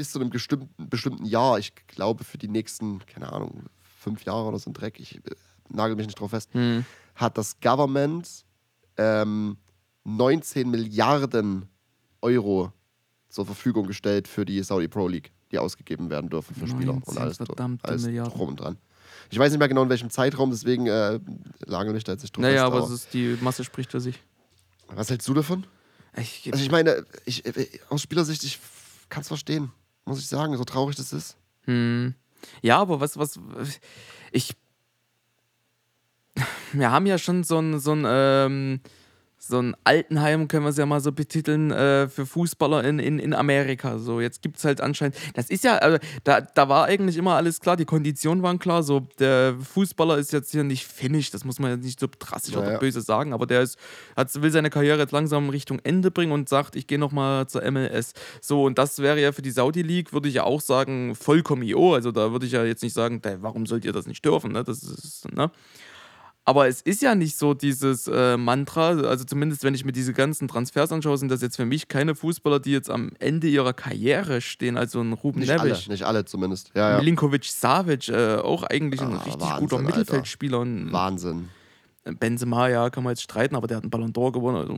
bis 0.00 0.12
zu 0.12 0.18
einem 0.18 0.30
bestimmten, 0.30 0.88
bestimmten 0.88 1.26
Jahr, 1.26 1.58
ich 1.58 1.74
glaube 1.88 2.24
für 2.24 2.38
die 2.38 2.48
nächsten, 2.48 3.04
keine 3.04 3.30
Ahnung, 3.30 3.64
fünf 3.98 4.24
Jahre 4.24 4.46
oder 4.48 4.58
so 4.58 4.70
ein 4.70 4.72
Dreck, 4.72 4.98
ich 4.98 5.16
äh, 5.16 5.20
nagel 5.68 5.94
mich 5.94 6.06
nicht 6.06 6.18
drauf 6.18 6.30
fest, 6.30 6.48
Hm. 6.54 6.86
hat 7.16 7.36
das 7.36 7.60
Government 7.60 8.46
ähm, 8.96 9.58
19 10.04 10.70
Milliarden 10.70 11.68
Euro 12.22 12.72
zur 13.28 13.44
Verfügung 13.44 13.86
gestellt 13.86 14.26
für 14.26 14.46
die 14.46 14.62
Saudi 14.62 14.88
Pro 14.88 15.06
League, 15.06 15.32
die 15.52 15.58
ausgegeben 15.58 16.08
werden 16.08 16.30
dürfen 16.30 16.54
für 16.54 16.66
Spieler 16.66 16.94
19 16.94 17.12
und 17.12 17.18
alles, 17.18 17.38
alles 17.82 18.32
drum 18.32 18.48
und 18.48 18.56
dran. 18.60 18.78
Ich 19.30 19.38
weiß 19.38 19.50
nicht 19.52 19.58
mehr 19.58 19.68
genau 19.68 19.82
in 19.82 19.90
welchem 19.90 20.08
Zeitraum, 20.08 20.50
deswegen 20.50 20.86
äh, 20.86 21.20
lagere 21.66 21.94
ich 21.98 22.04
da 22.04 22.12
jetzt 22.12 22.22
nicht 22.22 22.34
drauf 22.34 22.40
Naja, 22.42 22.64
fest, 22.70 22.74
aber 22.74 22.84
es 22.86 22.90
ist, 22.90 23.12
die 23.12 23.36
Masse 23.42 23.64
spricht 23.64 23.90
für 23.90 24.00
sich. 24.00 24.18
was 24.88 25.10
hältst 25.10 25.28
du 25.28 25.34
davon? 25.34 25.66
Ich, 26.16 26.48
Also 26.50 26.64
ich 26.64 26.70
meine, 26.70 27.04
ich, 27.26 27.44
äh, 27.44 27.68
aus 27.90 28.00
Spielersicht, 28.00 28.42
ich 28.44 28.58
kann 29.10 29.20
es 29.22 29.28
verstehen, 29.28 29.70
muss 30.10 30.18
ich 30.18 30.26
sagen, 30.26 30.56
so 30.56 30.64
traurig 30.64 30.96
das 30.96 31.12
ist. 31.12 31.36
Hm. 31.66 32.14
Ja, 32.62 32.78
aber 32.78 33.00
was, 33.00 33.16
was, 33.16 33.38
ich, 34.32 34.56
wir 36.72 36.90
haben 36.90 37.06
ja 37.06 37.16
schon 37.16 37.44
so 37.44 37.58
ein, 37.58 37.78
so 37.78 37.92
ein, 37.92 38.04
ähm, 38.06 38.80
so 39.50 39.60
ein 39.60 39.76
Altenheim, 39.84 40.48
können 40.48 40.64
wir 40.64 40.70
es 40.70 40.76
ja 40.76 40.86
mal 40.86 41.00
so 41.00 41.12
betiteln, 41.12 41.70
äh, 41.70 42.08
für 42.08 42.24
Fußballer 42.24 42.84
in, 42.84 42.98
in, 42.98 43.18
in 43.18 43.34
Amerika. 43.34 43.98
So, 43.98 44.20
jetzt 44.20 44.42
gibt 44.42 44.56
es 44.58 44.64
halt 44.64 44.80
anscheinend, 44.80 45.16
das 45.34 45.50
ist 45.50 45.64
ja, 45.64 45.76
also, 45.78 45.98
da, 46.24 46.40
da 46.40 46.68
war 46.68 46.86
eigentlich 46.86 47.16
immer 47.16 47.34
alles 47.34 47.60
klar, 47.60 47.76
die 47.76 47.84
Konditionen 47.84 48.42
waren 48.42 48.58
klar, 48.58 48.82
so, 48.82 49.06
der 49.18 49.56
Fußballer 49.60 50.18
ist 50.18 50.32
jetzt 50.32 50.52
hier 50.52 50.64
nicht 50.64 50.86
finnisch, 50.86 51.30
das 51.30 51.44
muss 51.44 51.58
man 51.58 51.72
jetzt 51.72 51.84
nicht 51.84 52.00
so 52.00 52.06
drastisch 52.18 52.54
Ja, 52.54 52.60
oder 52.60 52.78
böse 52.78 53.00
sagen, 53.00 53.32
aber 53.32 53.46
der 53.46 53.62
ist, 53.62 53.78
hat, 54.16 54.40
will 54.40 54.50
seine 54.50 54.70
Karriere 54.70 54.98
jetzt 54.98 55.12
langsam 55.12 55.50
Richtung 55.50 55.80
Ende 55.82 56.10
bringen 56.10 56.32
und 56.32 56.48
sagt, 56.48 56.76
ich 56.76 56.86
gehe 56.86 56.98
nochmal 56.98 57.46
zur 57.48 57.68
MLS. 57.70 58.12
So, 58.40 58.64
und 58.64 58.78
das 58.78 59.00
wäre 59.00 59.20
ja 59.20 59.32
für 59.32 59.42
die 59.42 59.50
Saudi 59.50 59.82
League, 59.82 60.12
würde 60.12 60.28
ich 60.28 60.34
ja 60.34 60.44
auch 60.44 60.60
sagen, 60.60 61.14
vollkommen 61.14 61.62
IO. 61.62 61.94
Also 61.94 62.12
da 62.12 62.32
würde 62.32 62.46
ich 62.46 62.52
ja 62.52 62.64
jetzt 62.64 62.82
nicht 62.82 62.94
sagen, 62.94 63.20
"Ey, 63.24 63.36
warum 63.40 63.66
sollt 63.66 63.84
ihr 63.84 63.92
das 63.92 64.06
nicht 64.06 64.24
dürfen? 64.24 64.52
Ne? 64.52 64.64
Das 64.64 64.82
ist, 64.82 65.30
ne? 65.32 65.50
Aber 66.46 66.66
es 66.66 66.80
ist 66.80 67.02
ja 67.02 67.14
nicht 67.14 67.36
so 67.36 67.54
dieses 67.54 68.08
äh, 68.08 68.36
Mantra, 68.36 68.88
also 68.88 69.24
zumindest 69.24 69.62
wenn 69.62 69.74
ich 69.74 69.84
mir 69.84 69.92
diese 69.92 70.12
ganzen 70.12 70.48
Transfers 70.48 70.90
anschaue, 70.90 71.16
sind 71.18 71.30
das 71.30 71.42
jetzt 71.42 71.56
für 71.56 71.66
mich 71.66 71.86
keine 71.86 72.14
Fußballer, 72.14 72.58
die 72.60 72.72
jetzt 72.72 72.90
am 72.90 73.12
Ende 73.18 73.46
ihrer 73.46 73.72
Karriere 73.72 74.40
stehen. 74.40 74.76
Also 74.76 75.00
ein 75.00 75.12
Ruben 75.12 75.40
Nicht 75.40 75.50
alle, 75.50 75.68
Neves, 75.68 75.88
nicht 75.88 76.04
alle 76.04 76.24
zumindest. 76.24 76.72
Ja, 76.74 76.92
ja. 76.92 76.98
Milinkovic 76.98 77.44
Savic, 77.44 78.08
äh, 78.08 78.36
auch 78.36 78.62
eigentlich 78.64 79.00
ein 79.00 79.12
Ah, 79.12 79.22
richtig 79.22 79.40
Wahnsinn, 79.40 79.68
guter. 79.68 79.82
Mittelfeldspieler. 79.82 80.60
Und 80.60 80.92
Wahnsinn. 80.92 81.50
Benzema, 82.04 82.68
ja, 82.68 82.88
kann 82.90 83.04
man 83.04 83.12
jetzt 83.12 83.22
streiten, 83.22 83.54
aber 83.54 83.66
der 83.66 83.76
hat 83.76 83.84
einen 83.84 83.90
Ballon 83.90 84.12
d'Or 84.12 84.32
gewonnen. 84.32 84.56
Also, 84.56 84.74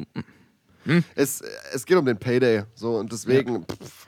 mm. 0.84 1.04
Es, 1.14 1.42
es 1.72 1.86
geht 1.86 1.96
um 1.96 2.04
den 2.04 2.18
Payday. 2.18 2.64
So, 2.74 2.96
und 2.96 3.12
deswegen. 3.12 3.64
Pff, 3.64 4.06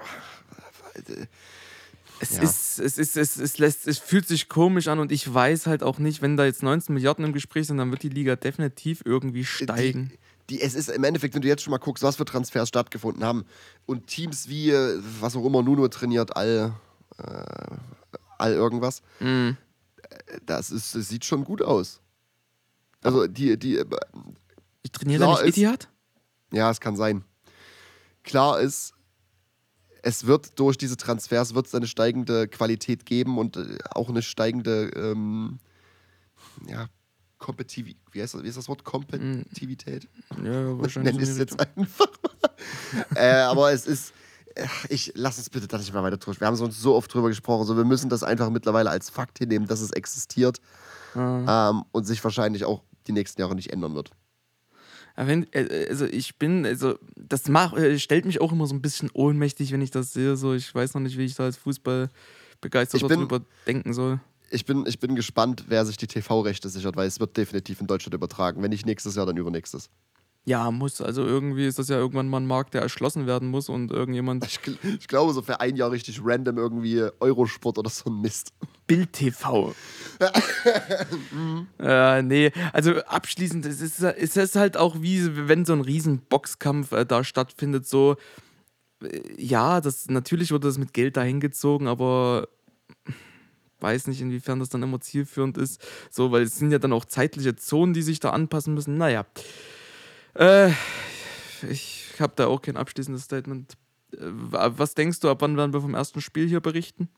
Es, 2.31 2.37
Ja. 2.37 2.43
ist, 2.43 2.79
es, 2.79 2.97
ist, 2.99 3.17
es, 3.17 3.37
es, 3.37 3.59
lässt, 3.59 3.87
es 3.87 3.99
fühlt 3.99 4.27
sich 4.27 4.49
komisch 4.49 4.89
an 4.89 4.99
und 4.99 5.13
ich 5.13 5.33
weiß 5.33 5.67
halt 5.67 5.83
auch 5.83 5.99
nicht, 5.99 6.23
wenn 6.23 6.37
da 6.39 6.45
jetzt 6.47 6.63
19 6.63 6.95
Milliarden 6.95 7.25
im 7.25 7.33
Gespräch 7.35 7.67
sind, 7.67 7.77
dann 7.77 7.91
wird 7.91 8.03
die 8.03 8.09
Liga 8.09 8.35
definitiv 8.37 9.03
irgendwie 9.05 9.45
steigen. 9.45 10.11
Die, 10.49 10.57
die, 10.57 10.63
es 10.63 10.75
ist 10.75 10.89
im 10.89 11.05
Endeffekt, 11.05 11.35
wenn 11.35 11.43
du 11.43 11.49
jetzt 11.49 11.63
schon 11.63 11.71
mal 11.71 11.79
guckst, 11.79 12.03
was 12.03 12.17
für 12.17 12.25
Transfers 12.25 12.69
stattgefunden 12.69 13.25
haben 13.25 13.45
und 13.85 14.07
Teams 14.07 14.49
wie, 14.49 14.73
was 15.21 15.37
auch 15.37 15.45
immer 15.45 15.63
Nuno 15.63 15.87
trainiert, 15.89 16.35
all, 16.37 16.73
äh, 17.19 17.77
all 18.39 18.53
irgendwas, 18.55 19.03
äh, 19.21 19.53
das, 20.47 20.71
ist, 20.71 20.95
das 20.95 21.09
sieht 21.09 21.25
schon 21.27 21.45
gut 21.45 21.61
aus. 21.61 22.01
Also 23.03 23.27
die, 23.27 23.59
die, 23.59 23.77
äh, 23.77 23.85
Ich 24.83 24.93
trainiere 24.93 25.21
da 25.21 25.31
nicht 25.43 25.59
Etihad? 25.59 25.89
ja, 26.53 26.71
es 26.71 26.81
kann 26.81 26.97
sein. 26.97 27.23
Klar 28.23 28.61
ist, 28.61 28.94
es 30.05 30.27
wird 30.27 30.59
durch 30.59 30.77
diese 30.77 30.97
Transfers 30.97 31.55
wird 31.55 31.67
es 31.67 31.75
eine 31.75 31.87
steigende 31.87 32.47
Qualität 32.47 33.07
geben 33.07 33.39
und 33.39 33.57
äh, 33.57 33.79
auch 33.91 34.11
eine 34.11 34.23
steigende, 34.23 34.91
ähm, 34.95 35.59
ja, 36.69 36.89
Kompetitiv 37.39 37.95
wie, 38.13 38.23
heißt 38.23 38.35
das, 38.35 38.43
wie 38.43 38.49
ist 38.49 38.57
das 38.57 38.69
Wort? 38.69 38.85
Kompetitivität? 38.85 40.09
Ja, 40.43 40.79
wahrscheinlich. 40.79 41.15
Nenn 41.15 41.23
es 41.23 41.37
jetzt 41.37 41.59
einfach 41.59 41.77
mal. 41.87 43.15
äh, 43.17 43.33
aber 43.43 43.73
es 43.73 43.87
ist. 43.87 44.13
äh, 44.55 44.67
Ich 44.89 45.13
lass 45.15 45.37
uns 45.39 45.51
bitte 45.51 45.67
da 45.67 45.77
nicht 45.77 45.93
mehr 45.93 46.03
weiter 46.03 46.17
drüber. 46.17 46.41
Wir 46.41 46.47
haben 46.47 46.59
uns 46.59 46.81
so 46.81 46.95
oft 46.95 47.13
drüber 47.13 47.29
gesprochen. 47.29 47.67
So, 47.67 47.77
wir 47.77 47.85
müssen 47.85 48.09
das 48.09 48.23
einfach 48.23 48.49
mittlerweile 48.51 48.89
als 48.91 49.11
Fakt 49.11 49.39
hinnehmen, 49.39 49.67
dass 49.67 49.81
es 49.81 49.91
existiert. 49.91 50.59
Ah. 51.15 51.71
ähm, 51.71 51.85
und 51.93 52.05
sich 52.05 52.23
wahrscheinlich 52.25 52.65
auch 52.65 52.83
die 53.07 53.13
nächsten 53.13 53.41
Jahre 53.41 53.55
nicht 53.55 53.73
ändern 53.73 53.95
wird. 53.95 54.11
Wenn, 55.17 55.47
äh, 55.53 55.87
also 55.89 56.07
ich 56.07 56.37
bin, 56.39 56.67
also 56.67 56.99
das 57.17 57.49
macht, 57.49 57.77
äh, 57.77 57.99
stellt 57.99 58.25
mich 58.25 58.41
auch 58.41 58.53
immer 58.53 58.67
so 58.67 58.75
ein 58.75 58.83
bisschen 58.83 59.11
ohnmächtig, 59.13 59.71
wenn 59.73 59.81
ich 59.83 59.91
das 59.91 60.13
sehe. 60.13 60.37
So, 60.37 60.55
ich 60.55 60.75
weiß 60.75 60.95
noch 60.95 61.01
nicht, 61.01 61.17
wie 61.19 61.25
ich 61.25 61.35
da 61.35 61.45
als 61.45 61.57
Fußball 61.57 62.09
begeistert 62.61 63.03
Ich 63.03 63.07
bin- 63.09 63.19
darüber 63.21 63.45
denken 63.67 63.93
soll. 63.95 64.21
Ich 64.51 64.65
bin, 64.67 64.85
ich 64.87 64.99
bin 65.01 65.15
gespannt, 65.17 65.65
wer 65.69 65.85
sich 65.85 65.97
die 65.97 66.07
TV-Rechte 66.07 66.69
sichert, 66.69 66.97
weil 66.97 67.09
es 67.09 67.19
wird 67.19 67.37
definitiv 67.37 67.81
in 67.81 67.87
Deutschland 67.87 68.15
übertragen. 68.15 68.63
Wenn 68.63 68.71
nicht 68.71 68.87
nächstes 68.87 69.15
Jahr, 69.17 69.27
dann 69.27 69.37
übernächstes. 69.37 69.89
Ja, 70.47 70.71
muss. 70.71 71.01
Also 71.01 71.25
irgendwie 71.25 71.67
ist 71.67 71.79
das 71.79 71.89
ja 71.89 71.97
irgendwann 71.97 72.29
mal 72.29 72.39
ein 72.39 72.47
Markt, 72.47 72.75
der 72.75 72.83
erschlossen 72.83 73.27
werden 73.27 73.49
muss 73.49 73.71
und 73.71 73.91
irgendjemand. 73.91 74.45
Ich, 74.45 74.59
gl- 74.59 74.77
ich 74.99 75.09
glaube, 75.09 75.33
so 75.33 75.41
für 75.41 75.61
ein 75.61 75.75
Jahr 75.77 75.91
richtig 75.91 76.21
random 76.23 76.59
irgendwie 76.59 77.09
Eurosport 77.21 77.79
oder 77.79 77.89
so 77.89 78.11
ein 78.11 78.21
Mist. 78.21 78.53
Bild 78.87 79.15
TV. 79.15 79.75
äh, 81.79 82.23
nee, 82.23 82.53
also 82.75 82.97
abschließend, 83.05 83.65
es 83.65 83.81
ist, 83.81 84.03
es 84.03 84.37
ist 84.37 84.57
halt 84.57 84.77
auch 84.77 85.01
wie 85.01 85.49
wenn 85.49 85.65
so 85.65 85.73
ein 85.73 85.81
riesen 85.81 86.19
Boxkampf 86.19 86.93
äh, 86.93 87.07
da 87.07 87.25
stattfindet, 87.25 87.87
so 87.87 88.17
äh, 89.03 89.21
ja, 89.39 89.81
das 89.81 90.09
natürlich 90.11 90.53
wurde 90.53 90.69
das 90.69 90.77
mit 90.77 90.93
Geld 90.93 91.17
dahin 91.17 91.41
gezogen, 91.41 91.89
aber 91.89 92.49
weiß 93.81 94.07
nicht, 94.09 94.21
inwiefern 94.21 94.61
das 94.61 94.69
dann 94.69 94.83
immer 94.83 95.01
zielführend 95.01 95.57
ist, 95.57 95.81
so, 96.11 96.33
weil 96.33 96.43
es 96.43 96.59
sind 96.59 96.71
ja 96.71 96.79
dann 96.79 96.93
auch 96.93 97.07
zeitliche 97.07 97.57
Zonen, 97.57 97.95
die 97.95 98.03
sich 98.03 98.21
da 98.21 98.31
anpassen 98.31 98.75
müssen. 98.75 98.99
Naja. 98.99 99.25
Äh, 100.35 100.71
ich 101.69 102.15
habe 102.19 102.33
da 102.37 102.47
auch 102.47 102.61
kein 102.61 102.77
abschließendes 102.77 103.25
Statement. 103.25 103.75
Äh, 104.13 104.19
Was 104.21 104.95
denkst 104.95 105.21
du, 105.21 105.31
ab 105.31 105.39
wann 105.41 105.57
werden 105.57 105.73
wir 105.73 105.81
vom 105.81 105.95
ersten 105.95 106.21
Spiel 106.21 106.49
hier 106.49 106.61
berichten? 106.61 107.09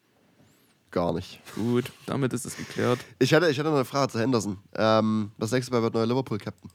Gar 0.91 1.13
nicht. 1.15 1.41
Gut, 1.55 1.93
damit 2.07 2.33
ist 2.33 2.47
es 2.47 2.57
geklärt. 2.57 3.01
Ich 3.19 3.35
hatte, 3.35 3.51
ich 3.51 3.59
hatte 3.59 3.69
noch 3.69 3.77
eine 3.77 3.85
Frage 3.85 4.13
zu 4.13 4.21
Henderson. 4.21 4.59
Ähm, 4.75 5.33
was 5.37 5.51
denkst 5.51 5.69
du, 5.69 5.73
wer 5.73 5.83
wird 5.83 5.95
neuer 5.95 6.07
Liverpool-Captain? 6.07 6.71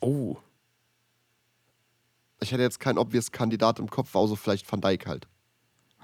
Oh. 0.00 0.36
Ich 2.40 2.52
hätte 2.52 2.62
jetzt 2.62 2.80
keinen 2.80 2.98
obvious 2.98 3.32
Kandidat 3.32 3.78
im 3.78 3.90
Kopf, 3.90 4.14
außer 4.14 4.36
vielleicht 4.36 4.70
Van 4.70 4.80
Dijk 4.80 5.06
halt. 5.06 5.26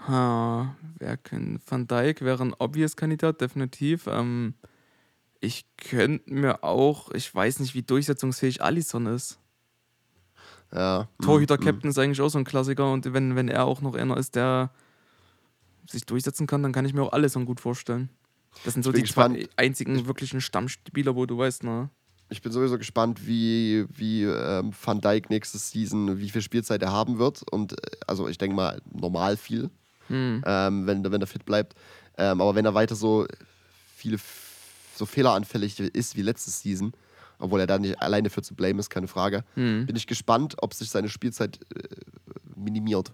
Ha, 0.07 0.75
wer 0.99 1.17
kann. 1.19 1.61
Van 1.67 1.87
Dijk 1.87 2.23
wäre 2.23 2.43
ein 2.43 2.55
obvious 2.59 2.97
Kandidat, 2.97 3.41
definitiv. 3.41 4.07
Ähm, 4.07 4.55
ich 5.41 5.65
könnte 5.77 6.33
mir 6.33 6.65
auch, 6.65 7.11
ich 7.13 7.35
weiß 7.35 7.61
nicht, 7.61 7.75
wie 7.75 7.83
durchsetzungsfähig 7.83 8.63
Alisson 8.63 9.07
ist. 9.07 9.39
Ja. 10.73 11.09
Torhüter-Captain 11.23 11.91
ist 11.91 11.99
eigentlich 11.99 12.21
auch 12.21 12.29
so 12.29 12.39
ein 12.39 12.45
Klassiker 12.45 12.93
und 12.93 13.13
wenn, 13.13 13.35
wenn 13.37 13.49
er 13.49 13.65
auch 13.65 13.81
noch 13.81 13.95
einer 13.95 14.17
ist, 14.17 14.37
der 14.37 14.71
sich 15.89 16.07
durchsetzen 16.07 16.47
kann, 16.47 16.63
dann 16.63 16.73
kann 16.73 16.85
ich 16.85 16.95
mir 16.95 17.03
auch 17.03 17.13
Alisson 17.13 17.45
gut 17.45 17.61
vorstellen. 17.61 18.09
Das 18.65 18.75
sind 18.75 18.83
so 18.85 18.93
die 18.93 18.99
zwei 18.99 19.29
gespannt. 19.29 19.49
einzigen 19.57 20.07
wirklichen 20.07 20.41
Stammspieler, 20.41 21.15
wo 21.17 21.27
du 21.27 21.39
weißt, 21.39 21.65
ne? 21.65 21.91
Ich 22.33 22.43
bin 22.43 22.53
sowieso 22.53 22.79
gespannt, 22.79 23.27
wie, 23.27 23.87
wie 23.89 24.23
ähm, 24.23 24.73
Van 24.85 25.01
Dijk 25.01 25.31
nächstes 25.31 25.71
Season, 25.73 26.19
wie 26.21 26.31
viel 26.31 26.43
Spielzeit 26.43 26.81
er 26.81 26.93
haben 26.93 27.19
wird. 27.19 27.43
Und 27.51 27.73
äh, 27.73 27.77
also 28.07 28.29
ich 28.29 28.39
denke 28.39 28.55
mal, 28.55 28.81
normal 28.93 29.37
viel, 29.37 29.69
Hm. 30.07 30.43
ähm, 30.47 30.87
wenn, 30.87 31.11
wenn 31.11 31.21
er 31.21 31.27
fit 31.27 31.45
bleibt. 31.45 31.75
Ähm, 32.19 32.41
aber 32.41 32.55
wenn 32.55 32.65
er 32.65 32.75
weiter 32.75 32.95
so 32.95 33.27
viele 33.97 34.19
so 34.95 35.07
fehleranfällig 35.07 35.81
ist 35.81 36.17
wie 36.17 36.23
letztes 36.23 36.61
Season, 36.61 36.93
obwohl 37.41 37.61
er 37.61 37.67
da 37.67 37.79
nicht 37.79 38.01
alleine 38.01 38.31
für 38.31 38.43
zu 38.43 38.55
blame 38.55 38.79
ist, 38.81 38.91
keine 38.91 39.09
Frage, 39.09 39.45
Hm. 39.55 39.87
bin 39.87 39.97
ich 39.97 40.07
gespannt, 40.07 40.57
ob 40.61 40.75
sich 40.75 40.91
seine 40.91 41.09
Spielzeit 41.09 41.59
äh, 41.75 41.89
minimiert. 42.57 43.13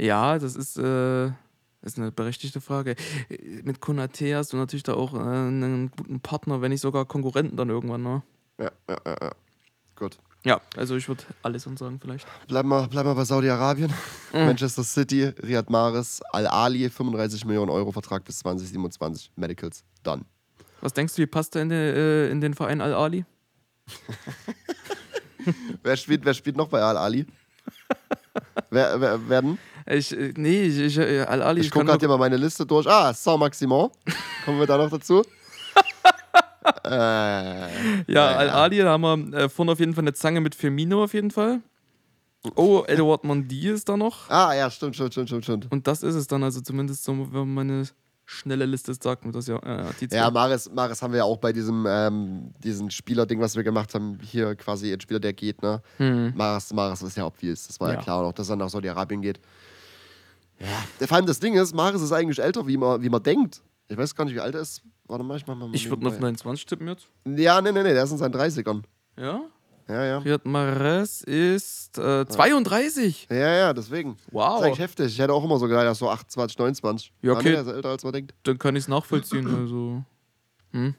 Ja, 0.00 0.38
das 0.38 0.56
ist, 0.56 0.76
äh, 0.78 1.26
ist 1.82 1.98
eine 1.98 2.10
berechtigte 2.10 2.60
Frage. 2.60 2.96
Äh, 3.28 3.62
Mit 3.62 3.80
Konate 3.80 4.36
hast 4.36 4.52
du 4.52 4.56
natürlich 4.56 4.82
da 4.82 4.94
auch 4.94 5.14
äh, 5.14 5.18
einen 5.18 5.90
guten 5.90 6.20
Partner, 6.20 6.60
wenn 6.62 6.70
nicht 6.72 6.80
sogar 6.80 7.04
Konkurrenten 7.04 7.56
dann 7.56 7.68
irgendwann, 7.70 8.02
ne? 8.02 8.22
Ja, 8.58 8.70
ja, 8.88 8.96
ja, 9.06 9.16
ja. 9.22 9.32
Gut. 9.96 10.18
Ja, 10.44 10.60
also 10.76 10.94
ich 10.96 11.08
würde 11.08 11.22
alles 11.42 11.62
sagen 11.62 11.98
vielleicht. 12.00 12.26
Bleiben 12.48 12.68
wir, 12.68 12.86
bleiben 12.88 13.08
wir 13.08 13.14
bei 13.14 13.24
Saudi-Arabien. 13.24 13.90
Mhm. 14.32 14.38
Manchester 14.40 14.84
City, 14.84 15.24
Riyad 15.42 15.70
Mahrez, 15.70 16.20
Al-Ali, 16.32 16.90
35 16.90 17.46
Millionen 17.46 17.70
Euro 17.70 17.92
Vertrag 17.92 18.24
bis 18.24 18.40
2027. 18.40 19.30
Medicals, 19.36 19.84
done. 20.02 20.22
Was 20.84 20.92
denkst 20.92 21.14
du, 21.14 21.22
wie 21.22 21.26
passt 21.26 21.56
er 21.56 21.62
in, 21.62 21.70
den, 21.70 21.78
äh, 21.78 22.28
in 22.28 22.42
den 22.42 22.52
Verein 22.52 22.82
Al-Ali? 22.82 23.24
Wer 25.82 25.96
spielt, 25.96 26.26
wer 26.26 26.34
spielt 26.34 26.58
noch 26.58 26.68
bei 26.68 26.82
Al-Ali? 26.82 27.24
wer, 28.68 29.00
wer, 29.00 29.28
werden? 29.30 29.58
Ich, 29.86 30.12
äh, 30.12 30.34
nee, 30.36 30.64
ich, 30.64 30.78
ich, 30.78 30.98
äh, 30.98 31.20
Al-Ali. 31.22 31.62
Ich 31.62 31.70
gucke 31.70 31.86
gerade 31.86 32.06
mal 32.06 32.18
meine 32.18 32.36
Liste 32.36 32.66
durch. 32.66 32.86
Ah, 32.86 33.14
Saint-Maximin. 33.14 33.88
Kommen 34.44 34.58
wir 34.58 34.66
da 34.66 34.76
noch 34.76 34.90
dazu? 34.90 35.22
äh, 36.84 36.90
Ja, 36.90 37.70
ja. 38.06 38.36
Al-Ali, 38.36 38.78
da 38.78 38.90
haben 38.90 39.30
wir 39.32 39.38
äh, 39.38 39.48
vorne 39.48 39.72
auf 39.72 39.80
jeden 39.80 39.94
Fall 39.94 40.04
eine 40.04 40.12
Zange 40.12 40.42
mit 40.42 40.54
Firmino 40.54 41.04
auf 41.04 41.14
jeden 41.14 41.30
Fall. 41.30 41.62
Oh, 42.56 42.84
Edouard 42.86 43.24
Mondi 43.24 43.68
ist 43.70 43.88
da 43.88 43.96
noch. 43.96 44.28
ah, 44.28 44.54
ja, 44.54 44.70
stimmt, 44.70 44.96
stimmt, 44.96 45.12
stimmt, 45.12 45.28
stimmt, 45.28 45.44
stimmt. 45.44 45.72
Und 45.72 45.86
das 45.86 46.02
ist 46.02 46.14
es 46.14 46.26
dann, 46.26 46.42
also 46.42 46.60
zumindest 46.60 47.04
so, 47.04 47.32
wenn 47.32 47.54
meine 47.54 47.84
schnelle 48.26 48.66
Liste 48.66 48.94
sagt 48.94 49.24
mir 49.24 49.32
das 49.32 49.46
ja. 49.46 49.56
Äh, 49.58 49.92
die 50.00 50.08
zwei. 50.08 50.16
Ja, 50.16 50.30
Maris, 50.30 50.70
Maris 50.72 51.02
haben 51.02 51.12
wir 51.12 51.18
ja 51.18 51.24
auch 51.24 51.38
bei 51.38 51.52
diesem 51.52 51.84
ähm, 51.88 52.52
diesen 52.58 52.90
Spieler-Ding, 52.90 53.40
was 53.40 53.56
wir 53.56 53.62
gemacht 53.62 53.94
haben, 53.94 54.18
hier 54.22 54.54
quasi 54.54 54.92
ein 54.92 55.00
Spieler, 55.00 55.20
der 55.20 55.32
geht, 55.32 55.62
ne? 55.62 55.82
Hm. 55.98 56.32
Maris, 56.36 56.72
Maris 56.72 57.02
ist 57.02 57.16
ja 57.16 57.26
obvious, 57.26 57.66
das 57.66 57.78
war 57.80 57.88
ja, 57.90 57.94
Ja. 57.96 58.00
klar, 58.02 58.20
und 58.20 58.26
auch 58.26 58.32
dass 58.32 58.48
er 58.48 58.56
nach 58.56 58.68
Saudi-Arabien 58.68 59.20
geht. 59.22 59.40
Ja. 60.58 61.06
Vor 61.06 61.16
allem 61.16 61.26
das 61.26 61.40
Ding 61.40 61.54
ist, 61.54 61.74
Maris 61.74 62.00
ist 62.00 62.12
eigentlich 62.12 62.38
älter, 62.40 62.66
wie 62.66 62.76
man, 62.76 63.02
wie 63.02 63.08
man 63.08 63.22
denkt. 63.22 63.60
Ich 63.88 63.96
weiß 63.96 64.14
gar 64.14 64.24
nicht, 64.24 64.34
wie 64.34 64.40
alt 64.40 64.54
er 64.54 64.60
ist. 64.62 64.82
Warte 65.06 65.24
mal, 65.24 65.36
ich 65.36 65.46
mach 65.46 65.54
mal. 65.56 65.68
Ich 65.72 65.84
würde 65.90 66.06
auf 66.06 66.12
nebenbei. 66.14 66.28
29 66.28 66.66
tippen 66.66 66.88
jetzt. 66.88 67.08
Ja, 67.26 67.60
nee, 67.60 67.72
nee, 67.72 67.82
nee, 67.82 67.92
der 67.92 68.04
ist 68.04 68.12
in 68.12 68.18
seinen 68.18 68.34
30ern. 68.34 68.82
Ja? 69.18 69.42
Ja, 69.88 70.04
ja. 70.04 70.18
Riyad 70.18 70.46
Mahrez 70.46 71.20
ist 71.22 71.98
äh, 71.98 72.26
32. 72.26 73.26
Ja, 73.30 73.36
ja, 73.36 73.72
deswegen. 73.74 74.16
Das 74.24 74.32
Wow. 74.32 74.58
ist 74.60 74.64
eigentlich 74.66 74.78
heftig. 74.78 75.06
Ich 75.08 75.18
hätte 75.18 75.32
auch 75.34 75.44
immer 75.44 75.58
so 75.58 75.66
gedacht, 75.68 75.84
er 75.84 75.92
ist 75.92 75.98
so 75.98 76.08
28, 76.08 76.56
29. 76.58 77.12
Ja, 77.22 77.32
okay. 77.32 77.50
nee, 77.52 77.60
ist 77.60 77.66
älter, 77.66 77.90
als 77.90 78.02
man 78.04 78.12
denkt. 78.14 78.34
Dann 78.44 78.58
kann 78.58 78.76
ich 78.76 78.84
es 78.84 78.88
nachvollziehen. 78.88 79.46
Also. 79.54 80.02
Hm? 80.72 80.94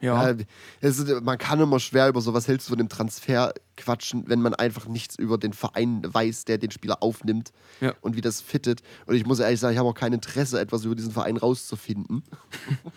Ja. 0.00 0.30
Ja. 0.30 0.36
ist, 0.80 1.06
man 1.22 1.36
kann 1.36 1.60
immer 1.60 1.78
schwer 1.78 2.08
über 2.08 2.22
sowas 2.22 2.48
hältst 2.48 2.66
du 2.68 2.70
von 2.70 2.78
dem 2.78 2.88
Transfer 2.88 3.52
quatschen, 3.76 4.24
wenn 4.28 4.40
man 4.40 4.54
einfach 4.54 4.86
nichts 4.86 5.14
über 5.16 5.36
den 5.36 5.52
Verein 5.52 6.00
weiß, 6.02 6.46
der 6.46 6.56
den 6.56 6.70
Spieler 6.70 7.02
aufnimmt 7.02 7.52
Ja. 7.82 7.92
und 8.00 8.16
wie 8.16 8.22
das 8.22 8.40
fittet. 8.40 8.80
Und 9.06 9.14
ich 9.14 9.26
muss 9.26 9.40
ehrlich 9.40 9.60
sagen, 9.60 9.74
ich 9.74 9.78
habe 9.78 9.88
auch 9.90 9.94
kein 9.94 10.14
Interesse, 10.14 10.58
etwas 10.58 10.84
über 10.86 10.94
diesen 10.94 11.12
Verein 11.12 11.36
rauszufinden. 11.36 12.24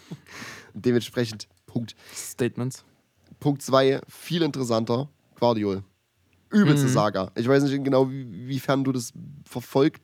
Dementsprechend, 0.74 1.48
Punkt. 1.68 1.96
Statements. 2.16 2.84
Punkt 3.44 3.62
2, 3.62 4.00
viel 4.08 4.42
interessanter, 4.42 5.10
Guardiol. 5.38 5.84
Übelste 6.50 6.88
Mhm. 6.88 6.92
Saga. 6.92 7.32
Ich 7.36 7.46
weiß 7.46 7.64
nicht 7.64 7.84
genau, 7.84 8.10
wie, 8.10 8.48
wiefern 8.48 8.86
du 8.86 8.94
das 8.94 9.12
verfolgt. 9.44 10.02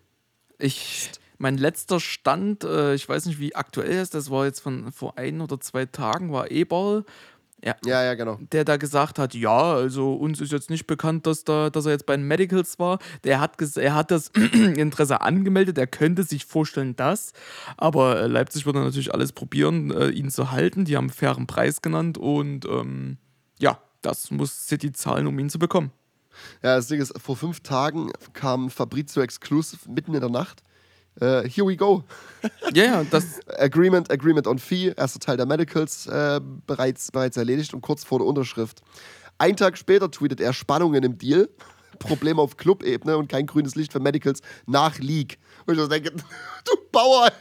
Ich, 0.57 1.09
mein 1.37 1.57
letzter 1.57 2.01
Stand, 2.01 2.65
äh, 2.65 2.95
ich 2.95 3.07
weiß 3.07 3.27
nicht, 3.27 3.39
wie 3.39 3.55
aktuell 3.55 4.01
ist, 4.01 4.13
das 4.13 4.29
war 4.29 4.43
jetzt 4.45 4.59
von 4.59 4.91
vor 4.91 5.17
ein 5.17 5.39
oder 5.39 5.57
zwei 5.61 5.85
Tagen, 5.85 6.33
war 6.33 6.51
Eberl. 6.51 7.05
Ja, 7.63 7.75
Ja, 7.85 8.03
ja, 8.03 8.13
genau. 8.15 8.39
der 8.51 8.65
da 8.65 8.75
gesagt 8.75 9.19
hat, 9.19 9.33
ja, 9.33 9.73
also 9.73 10.15
uns 10.15 10.41
ist 10.41 10.51
jetzt 10.51 10.69
nicht 10.69 10.85
bekannt, 10.85 11.25
dass, 11.25 11.45
da, 11.45 11.69
dass 11.69 11.85
er 11.85 11.93
jetzt 11.93 12.05
bei 12.05 12.17
den 12.17 12.27
Medicals 12.27 12.77
war. 12.77 12.99
Der 13.23 13.39
hat, 13.39 13.55
er 13.77 13.95
hat 13.95 14.11
das 14.11 14.29
Interesse 14.53 15.21
angemeldet, 15.21 15.77
er 15.77 15.87
könnte 15.87 16.23
sich 16.23 16.45
vorstellen, 16.45 16.97
dass. 16.97 17.31
Aber 17.77 18.21
äh, 18.21 18.27
Leipzig 18.27 18.65
würde 18.65 18.79
natürlich 18.79 19.13
alles 19.13 19.31
probieren, 19.31 19.91
äh, 19.91 20.09
ihn 20.09 20.29
zu 20.29 20.51
halten. 20.51 20.83
Die 20.83 20.97
haben 20.97 21.05
einen 21.05 21.13
fairen 21.13 21.47
Preis 21.47 21.81
genannt 21.81 22.17
und 22.17 22.65
ähm, 22.65 23.17
ja, 23.59 23.81
das 24.01 24.31
muss 24.31 24.67
City 24.67 24.91
zahlen, 24.91 25.27
um 25.27 25.37
ihn 25.39 25.49
zu 25.49 25.59
bekommen. 25.59 25.91
Ja, 26.63 26.75
das 26.75 26.87
Ding 26.87 27.01
ist, 27.01 27.13
vor 27.19 27.35
fünf 27.35 27.61
Tagen 27.61 28.11
kam 28.33 28.69
Fabrizio 28.69 29.21
Exclusive 29.21 29.89
mitten 29.89 30.13
in 30.13 30.21
der 30.21 30.29
Nacht 30.29 30.63
äh, 31.19 31.47
here 31.49 31.67
we 31.67 31.75
go. 31.75 32.03
Ja, 32.73 32.83
ja, 32.83 33.03
das, 33.03 33.39
Agreement, 33.57 34.11
Agreement 34.11 34.47
on 34.47 34.59
Fee, 34.59 34.93
erster 34.95 35.19
Teil 35.19 35.37
der 35.37 35.45
Medicals 35.45 36.07
äh, 36.07 36.39
bereits, 36.67 37.11
bereits 37.11 37.35
erledigt 37.35 37.73
und 37.73 37.81
kurz 37.81 38.03
vor 38.03 38.19
der 38.19 38.27
Unterschrift. 38.27 38.81
Ein 39.37 39.55
Tag 39.55 39.77
später 39.77 40.09
tweetet 40.09 40.39
er 40.39 40.53
Spannungen 40.53 41.03
im 41.03 41.17
Deal, 41.17 41.49
Probleme 41.99 42.41
auf 42.41 42.55
Club-Ebene 42.57 43.17
und 43.17 43.29
kein 43.29 43.45
grünes 43.45 43.75
Licht 43.75 43.91
für 43.91 43.99
Medicals 43.99 44.41
nach 44.67 44.99
League. 44.99 45.39
Und 45.65 45.77
ich 45.77 45.87
denke, 45.87 46.11
du 46.65 46.71
Bauer, 46.91 47.31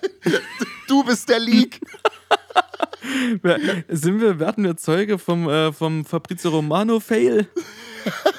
du 0.88 1.04
bist 1.04 1.28
der 1.28 1.38
League. 1.38 1.80
Sind 3.88 4.20
wir, 4.20 4.38
werden 4.38 4.64
wir 4.64 4.76
Zeuge 4.76 5.18
vom, 5.18 5.48
äh, 5.48 5.72
vom 5.72 6.04
Fabrizio 6.04 6.50
Romano-Fail? 6.50 7.48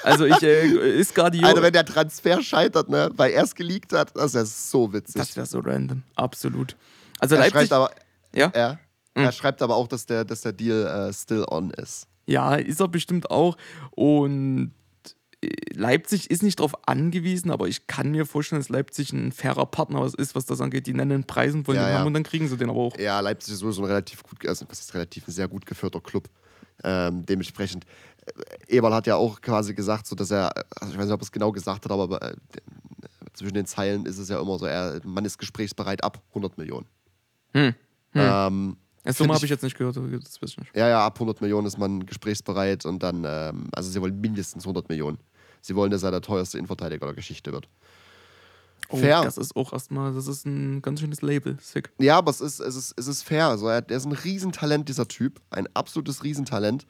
Also 0.04 0.26
ich, 0.26 0.42
äh, 0.42 1.00
ist 1.00 1.14
Guardiola... 1.14 1.50
Alter, 1.50 1.62
wenn 1.62 1.74
der 1.74 1.86
Transfer 1.86 2.42
scheitert, 2.42 2.90
ne, 2.90 3.10
weil 3.16 3.32
er 3.32 3.44
es 3.44 3.54
geleakt 3.54 3.94
hat, 3.94 4.16
das 4.16 4.28
ist 4.28 4.36
ja 4.36 4.46
so 4.46 4.94
witzig. 4.94 5.16
das 5.16 5.36
wäre 5.36 5.46
so 5.46 5.60
random, 5.60 6.04
absolut. 6.16 6.76
Also 7.20 7.36
er 7.36 7.42
Leipzig... 7.42 7.54
schreibt 7.54 7.74
aber, 7.74 7.92
ja? 8.34 8.48
er, 8.54 8.80
er 9.14 9.32
schreibt 9.32 9.62
aber 9.62 9.76
auch, 9.76 9.88
dass 9.88 10.06
der, 10.06 10.26
dass 10.26 10.42
der 10.42 10.54
Deal 10.54 11.10
äh, 11.10 11.14
still 11.14 11.46
on 11.50 11.72
ist. 11.72 12.08
Ja, 12.26 12.56
ist 12.56 12.80
er 12.80 12.88
bestimmt 12.88 13.30
auch. 13.32 13.58
Und 13.92 14.72
Leipzig 15.73 16.30
ist 16.30 16.43
nicht 16.43 16.60
darauf 16.60 16.73
angewiesen, 16.88 17.49
aber 17.52 17.67
ich 17.67 17.88
kann 17.88 18.12
mir 18.12 18.25
vorstellen, 18.25 18.60
dass 18.60 18.69
Leipzig 18.69 19.13
ein 19.13 19.32
fairer 19.32 19.65
Partner 19.65 20.02
was 20.02 20.13
ist, 20.13 20.36
was 20.36 20.45
das 20.45 20.60
angeht. 20.60 20.86
Die 20.88 20.93
nennen 20.93 21.23
Preisen 21.23 21.63
von 21.63 21.75
Ja, 21.75 21.86
den 21.86 21.91
ja. 21.93 21.99
haben 21.99 22.08
und 22.08 22.13
dann 22.13 22.23
kriegen 22.23 22.47
sie 22.47 22.58
den 22.58 22.69
aber 22.69 22.80
auch. 22.80 22.97
Ja, 22.97 23.19
Leipzig 23.21 23.54
ist 23.54 23.60
sowieso 23.60 23.84
ein 23.84 23.88
relativ 23.88 24.21
gut, 24.23 24.45
also 24.45 24.65
was 24.69 24.80
ist 24.82 24.93
relativ 24.93 25.28
ein 25.28 25.32
sehr 25.32 25.47
gut 25.47 25.65
geführter 25.65 26.02
Club. 26.02 26.30
Ähm, 26.84 27.25
dementsprechend, 27.25 27.86
äh, 28.67 28.75
Eberl 28.78 28.93
hat 28.93 29.08
ja 29.08 29.15
auch 29.15 29.39
quasi 29.41 29.73
gesagt, 29.73 30.08
so 30.08 30.15
dass 30.15 30.32
er, 30.32 30.52
also 30.82 30.93
ich 30.93 30.97
weiß 30.99 31.06
nicht, 31.06 31.13
ob 31.13 31.21
er 31.21 31.23
es 31.23 31.32
genau 31.32 31.52
gesagt 31.54 31.86
hat, 31.86 31.91
aber 31.91 32.21
äh, 32.21 32.36
zwischen 33.34 33.54
den 33.54 33.65
Zeilen 33.65 34.06
ist 34.06 34.17
es 34.17 34.28
ja 34.28 34.41
immer 34.41 34.60
so, 34.60 34.65
er, 34.65 34.99
man 35.06 35.23
ist 35.23 35.38
gesprächsbereit 35.38 36.04
ab 36.04 36.21
100 36.30 36.58
Millionen. 36.58 36.86
Hm. 37.54 37.73
Ähm, 38.13 38.78
Das 39.04 39.17
Summe 39.17 39.34
habe 39.34 39.45
ich 39.45 39.49
jetzt 39.52 39.63
nicht 39.63 39.78
gehört, 39.78 39.95
das 39.95 40.41
weiß 40.41 40.49
ich 40.52 40.58
nicht. 40.58 40.75
ja, 40.75 40.88
ja, 40.89 41.06
ab 41.06 41.15
100 41.15 41.39
Millionen 41.41 41.67
ist 41.67 41.78
man 41.78 42.06
gesprächsbereit 42.06 42.86
und 42.86 43.02
dann, 43.04 43.23
ähm, 43.25 43.69
also 43.71 43.89
sie 43.89 44.02
wollen 44.02 44.19
mindestens 44.19 44.63
100 44.65 44.89
Millionen. 44.89 45.17
Sie 45.62 45.76
wollen, 45.76 45.91
dass 45.91 46.04
er 46.04 46.12
der 46.12 46.22
teuerste 46.22 46.58
Innenverteidiger 46.58 47.06
der 47.06 47.15
Geschichte 47.15 47.52
wird. 47.52 47.67
Oh, 48.89 48.98
Fair. 48.98 49.24
Das 49.24 49.38
ist 49.38 49.56
auch 49.56 49.72
erstmal, 49.72 50.13
das 50.13 50.28
ist 50.28 50.45
ein 50.45 50.82
ganz 50.82 51.00
schönes 51.00 51.22
Label. 51.22 51.58
Sick. 51.62 51.91
Ja, 52.00 52.17
aber 52.17 52.32
es 52.32 52.41
ist, 52.41 52.60
es 52.60 52.76
ist, 52.76 52.93
es 52.98 53.08
ist 53.08 53.24
fair. 53.24 53.48
Also 53.48 53.67
er, 53.67 53.82
der 53.82 53.98
ist 53.98 54.06
ein 54.06 54.13
Riesentalent, 54.13 54.89
dieser 54.89 55.08
Typ. 55.08 55.41
Ein 55.52 55.67
absolutes 55.76 56.24
Riesentalent. 56.24 56.88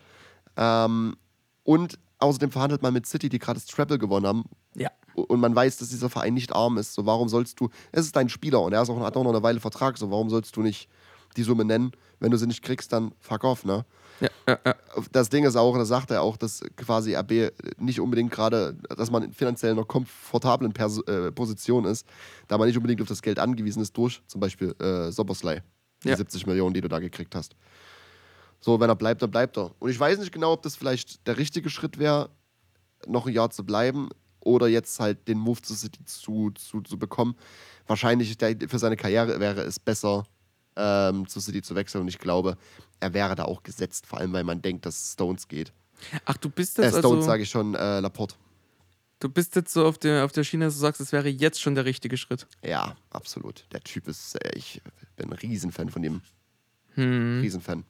Ähm, 0.55 1.17
und 1.63 1.99
außerdem 2.19 2.51
verhandelt 2.51 2.82
man 2.82 2.93
mit 2.93 3.05
City, 3.05 3.27
die 3.27 3.39
gerade 3.39 3.60
das 3.60 3.67
Treble 3.67 3.97
gewonnen 3.97 4.27
haben. 4.27 4.43
Ja. 4.75 4.91
Und 5.13 5.41
man 5.41 5.53
weiß, 5.53 5.77
dass 5.77 5.89
dieser 5.89 6.10
Verein 6.10 6.34
nicht 6.34 6.53
arm 6.53 6.77
ist. 6.77 6.93
So, 6.93 7.05
warum 7.05 7.27
sollst 7.27 7.60
du. 7.60 7.69
Es 7.91 8.05
ist 8.05 8.15
dein 8.15 8.29
Spieler 8.29 8.62
und 8.62 8.71
er 8.71 8.82
ist 8.82 8.89
auch, 8.89 8.99
hat 9.01 9.17
auch 9.17 9.23
noch 9.23 9.32
eine 9.34 9.43
Weile 9.43 9.60
Vertrag. 9.60 9.97
So, 9.97 10.10
warum 10.10 10.29
sollst 10.29 10.55
du 10.55 10.62
nicht 10.62 10.89
die 11.36 11.43
Summe 11.43 11.65
nennen? 11.65 11.91
Wenn 12.19 12.32
du 12.32 12.38
sie 12.38 12.47
nicht 12.47 12.63
kriegst, 12.63 12.93
dann 12.93 13.13
fuck 13.19 13.43
off, 13.43 13.65
ne? 13.65 13.86
Ja, 14.19 14.29
ja, 14.47 14.60
ja. 14.65 14.75
Das 15.12 15.29
Ding 15.29 15.45
ist 15.45 15.55
auch, 15.55 15.77
da 15.77 15.86
sagt 15.86 16.12
er 16.12 16.21
auch, 16.21 16.38
dass 16.38 16.62
quasi 16.75 17.15
RB 17.15 17.51
nicht 17.77 17.99
unbedingt 17.99 18.32
gerade, 18.32 18.75
dass 18.97 19.12
man 19.12 19.32
finanziell 19.34 19.71
in 19.71 19.77
einer 19.77 19.86
komfortablen 19.86 20.73
Pers 20.73 20.99
äh, 21.08 21.32
Position 21.32 21.86
ist, 21.86 22.05
da 22.47 22.58
man 22.58 22.67
nicht 22.67 22.77
unbedingt 22.77 23.01
auf 23.01 23.08
das 23.08 23.21
Geld 23.21 23.39
angewiesen 23.39 23.82
ist 23.82 23.95
durch 23.95 24.21
zum 24.27 24.41
Beispiel 24.41 24.75
äh, 24.82 25.12
Soboslai, 25.12 25.63
die 26.03 26.10
Ja. 26.10 26.17
70 26.17 26.47
Millionen, 26.47 26.73
die 26.73 26.82
du 26.82 26.88
da 26.88 26.99
gekriegt 26.99 27.36
hast. 27.36 27.55
So, 28.60 28.79
wenn 28.79 28.89
er 28.89 28.95
bleibt, 28.95 29.21
dann 29.21 29.32
bleibt 29.32 29.58
er. 29.58 29.71
Und 29.79 29.89
ich 29.89 29.99
weiß 29.99 30.19
nicht 30.19 30.32
genau, 30.34 30.53
ob 30.53 30.63
das 30.63 30.75
vielleicht 30.75 31.25
der 31.27 31.38
richtige 31.38 31.69
Schritt 31.69 31.97
wäre, 31.97 32.29
noch 33.08 33.25
ein 33.25 33.34
Jahr 33.34 33.49
zu 33.49 33.63
bleiben 33.65 34.10
oder 34.41 34.67
jetzt 34.67 34.99
halt 34.99 35.27
den 35.27 35.38
Move 35.38 35.62
zu 35.62 35.75
City 35.75 36.03
zu, 36.05 36.51
zu, 36.51 36.82
zu 36.82 36.99
bekommen. 36.99 37.36
Wahrscheinlich 37.88 38.36
für 38.67 38.79
seine 38.79 38.97
Karriere 38.97 39.39
wäre 39.39 39.62
es 39.62 39.79
besser, 39.79 40.25
ähm, 40.80 41.28
zu 41.28 41.39
City 41.39 41.62
zu 41.62 41.76
wechseln. 41.76 42.02
Und 42.02 42.08
ich 42.08 42.18
glaube, 42.20 42.58
er 43.00 43.13
wäre 43.13 43.36
da 43.36 43.44
auch 43.46 43.62
gesetzt, 43.63 44.08
vor 44.08 44.20
allem 44.20 44.34
weil 44.34 44.44
man 44.44 44.62
denkt, 44.62 44.86
dass 44.86 45.13
Stones 45.13 45.48
geht. 45.48 45.74
Ach, 46.26 46.38
du 46.38 46.50
bist 46.50 46.80
Äh, 46.80 46.84
jetzt 46.84 47.00
Stones 47.00 47.18
also, 47.18 47.28
sage 47.28 47.44
ich 47.44 47.50
schon, 47.50 47.76
äh, 47.76 48.00
Laporte. 48.00 48.36
du 49.20 49.28
bist 49.30 49.56
jetzt 49.58 49.74
so 49.74 49.86
auf 49.86 49.98
der, 49.98 50.24
auf 50.24 50.32
der 50.32 50.44
Schiene, 50.46 50.65
dass 50.65 50.76
du 50.76 50.80
sagst, 50.80 51.02
es 51.02 51.12
wäre 51.12 51.28
jetzt 51.28 51.62
schon 51.62 51.76
der 51.76 51.84
richtige 51.86 52.15
Schritt. 52.18 52.48
Ja, 52.63 52.96
absolut. 53.12 53.65
Der 53.74 53.82
Typ 53.82 54.08
ist, 54.08 54.36
äh, 54.44 54.52
ich 54.56 54.82
bin 55.18 55.30
ein 55.30 55.34
Riesenfan 55.38 55.89
von 55.89 56.04
ihm. 56.04 56.22
Hm. 56.96 57.42
Riesenfan. 57.42 57.84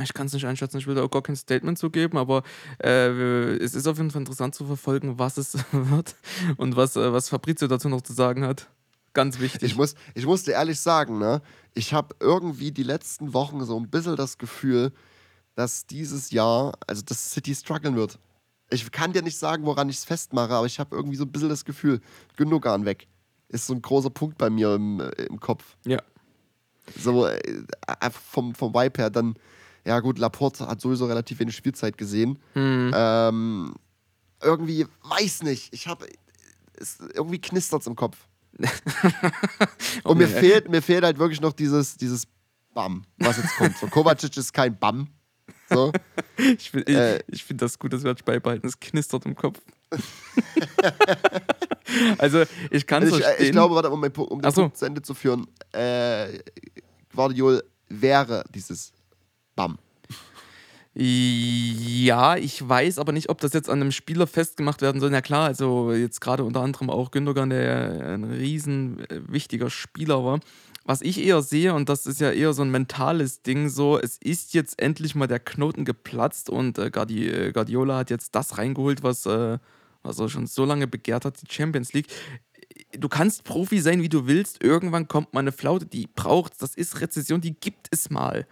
Ich 0.00 0.14
kann 0.14 0.26
es 0.28 0.32
nicht 0.32 0.46
einschätzen, 0.46 0.78
ich 0.78 0.86
will 0.86 0.94
da 0.94 1.02
auch 1.02 1.10
gar 1.10 1.22
kein 1.22 1.34
Statement 1.34 1.76
zu 1.76 1.90
geben, 1.90 2.18
aber 2.18 2.44
äh, 2.80 3.56
es 3.56 3.74
ist 3.74 3.88
auf 3.88 3.96
jeden 3.96 4.12
Fall 4.12 4.22
interessant 4.22 4.54
zu 4.54 4.64
verfolgen, 4.64 5.18
was 5.18 5.38
es 5.38 5.54
wird 5.72 6.14
und 6.56 6.76
was, 6.76 6.94
äh, 6.94 7.12
was 7.12 7.28
Fabrizio 7.28 7.66
dazu 7.66 7.88
noch 7.88 8.02
zu 8.02 8.12
sagen 8.12 8.44
hat. 8.44 8.68
Ganz 9.18 9.40
wichtig. 9.40 9.72
Ich 9.72 9.76
muss, 9.76 9.96
ich 10.14 10.26
muss 10.26 10.44
dir 10.44 10.52
ehrlich 10.52 10.78
sagen, 10.78 11.18
ne, 11.18 11.42
ich 11.74 11.92
habe 11.92 12.14
irgendwie 12.20 12.70
die 12.70 12.84
letzten 12.84 13.34
Wochen 13.34 13.64
so 13.64 13.76
ein 13.76 13.90
bisschen 13.90 14.14
das 14.14 14.38
Gefühl, 14.38 14.92
dass 15.56 15.86
dieses 15.86 16.30
Jahr, 16.30 16.74
also 16.86 17.02
dass 17.02 17.32
City 17.32 17.52
strugglen 17.52 17.96
wird. 17.96 18.20
Ich 18.70 18.88
kann 18.92 19.12
dir 19.12 19.22
nicht 19.22 19.36
sagen, 19.36 19.64
woran 19.64 19.88
ich 19.88 19.96
es 19.96 20.04
festmache, 20.04 20.54
aber 20.54 20.66
ich 20.66 20.78
habe 20.78 20.94
irgendwie 20.94 21.16
so 21.16 21.24
ein 21.24 21.32
bisschen 21.32 21.48
das 21.48 21.64
Gefühl, 21.64 22.00
Gündogan 22.36 22.84
weg. 22.84 23.08
Ist 23.48 23.66
so 23.66 23.74
ein 23.74 23.82
großer 23.82 24.10
Punkt 24.10 24.38
bei 24.38 24.50
mir 24.50 24.76
im, 24.76 25.00
äh, 25.00 25.08
im 25.24 25.40
Kopf. 25.40 25.64
ja. 25.84 25.98
So 26.96 27.26
äh, 27.26 27.40
vom, 28.12 28.54
vom 28.54 28.72
Vibe 28.72 29.02
her 29.02 29.10
dann, 29.10 29.34
ja 29.84 29.98
gut, 29.98 30.20
Laporte 30.20 30.68
hat 30.68 30.80
sowieso 30.80 31.06
relativ 31.06 31.40
wenig 31.40 31.56
Spielzeit 31.56 31.98
gesehen. 31.98 32.38
Hm. 32.52 32.92
Ähm, 32.94 33.74
irgendwie, 34.40 34.86
weiß 35.02 35.42
nicht, 35.42 35.74
ich 35.74 35.88
habe, 35.88 36.06
irgendwie 37.14 37.40
knistert 37.40 37.80
es 37.80 37.88
im 37.88 37.96
Kopf. 37.96 38.16
Und 40.04 40.18
mir 40.18 40.28
fehlt, 40.28 40.68
mir 40.68 40.82
fehlt 40.82 41.04
halt 41.04 41.18
wirklich 41.18 41.40
noch 41.40 41.52
dieses, 41.52 41.96
dieses 41.96 42.24
Bam, 42.74 43.04
was 43.18 43.36
jetzt 43.38 43.56
kommt. 43.56 43.76
So, 43.78 43.86
Kovacic 43.88 44.36
ist 44.36 44.52
kein 44.52 44.78
Bam. 44.78 45.08
So. 45.70 45.92
Ich, 46.40 46.72
ich, 46.72 46.88
Äh. 46.88 47.20
ich 47.26 47.42
finde 47.44 47.64
das 47.64 47.80
gut, 47.80 47.92
das 47.92 48.04
werde 48.04 48.18
ich 48.20 48.24
beibehalten. 48.24 48.64
Es 48.66 48.78
knistert 48.78 49.26
im 49.26 49.34
Kopf. 49.34 49.60
also, 52.18 52.44
ich 52.70 52.86
kann 52.86 53.02
es 53.02 53.08
Also 53.12 53.18
ich, 53.18 53.24
verstehen. 53.24 53.46
ich 53.46 53.52
glaube, 53.52 53.74
warte, 53.74 53.90
um, 53.90 54.02
Pu- 54.04 54.22
um 54.22 54.40
den 54.40 54.50
so. 54.52 54.62
Punkt 54.62 54.76
zu 54.76 54.84
Ende 54.86 55.02
zu 55.02 55.14
führen, 55.14 55.46
äh, 55.72 56.38
Guardiol 57.14 57.64
wäre 57.88 58.44
dieses 58.54 58.92
Bam. 59.56 59.78
Ja, 61.00 62.36
ich 62.36 62.68
weiß 62.68 62.98
aber 62.98 63.12
nicht, 63.12 63.28
ob 63.28 63.40
das 63.40 63.52
jetzt 63.52 63.70
an 63.70 63.80
einem 63.80 63.92
Spieler 63.92 64.26
festgemacht 64.26 64.82
werden 64.82 65.00
soll. 65.00 65.10
Na 65.10 65.20
klar, 65.20 65.46
also 65.46 65.92
jetzt 65.92 66.20
gerade 66.20 66.42
unter 66.42 66.60
anderem 66.60 66.90
auch 66.90 67.12
Gündogan, 67.12 67.50
der 67.50 68.14
ein 68.14 68.24
riesen 68.24 68.98
äh, 69.08 69.20
wichtiger 69.28 69.70
Spieler 69.70 70.24
war. 70.24 70.40
Was 70.84 71.00
ich 71.00 71.24
eher 71.24 71.40
sehe, 71.42 71.72
und 71.72 71.88
das 71.88 72.06
ist 72.06 72.20
ja 72.20 72.32
eher 72.32 72.52
so 72.52 72.62
ein 72.62 72.72
mentales 72.72 73.42
Ding, 73.42 73.68
so, 73.68 73.96
es 73.96 74.16
ist 74.16 74.54
jetzt 74.54 74.82
endlich 74.82 75.14
mal 75.14 75.28
der 75.28 75.38
Knoten 75.38 75.84
geplatzt 75.84 76.50
und 76.50 76.78
äh, 76.78 76.86
äh, 76.88 77.52
Guardiola 77.52 77.98
hat 77.98 78.10
jetzt 78.10 78.34
das 78.34 78.58
reingeholt, 78.58 79.04
was, 79.04 79.24
äh, 79.26 79.58
was 80.02 80.18
er 80.18 80.28
schon 80.28 80.48
so 80.48 80.64
lange 80.64 80.88
begehrt 80.88 81.24
hat, 81.24 81.40
die 81.40 81.54
Champions 81.54 81.92
League. 81.92 82.08
Du 82.98 83.08
kannst 83.08 83.44
Profi 83.44 83.78
sein, 83.78 84.02
wie 84.02 84.08
du 84.08 84.26
willst. 84.26 84.64
Irgendwann 84.64 85.06
kommt 85.06 85.32
mal 85.32 85.40
eine 85.40 85.52
Flaute, 85.52 85.86
die 85.86 86.08
braucht. 86.08 86.60
Das 86.60 86.74
ist 86.74 87.00
Rezession, 87.00 87.40
die 87.40 87.54
gibt 87.54 87.86
es 87.92 88.10
mal. 88.10 88.48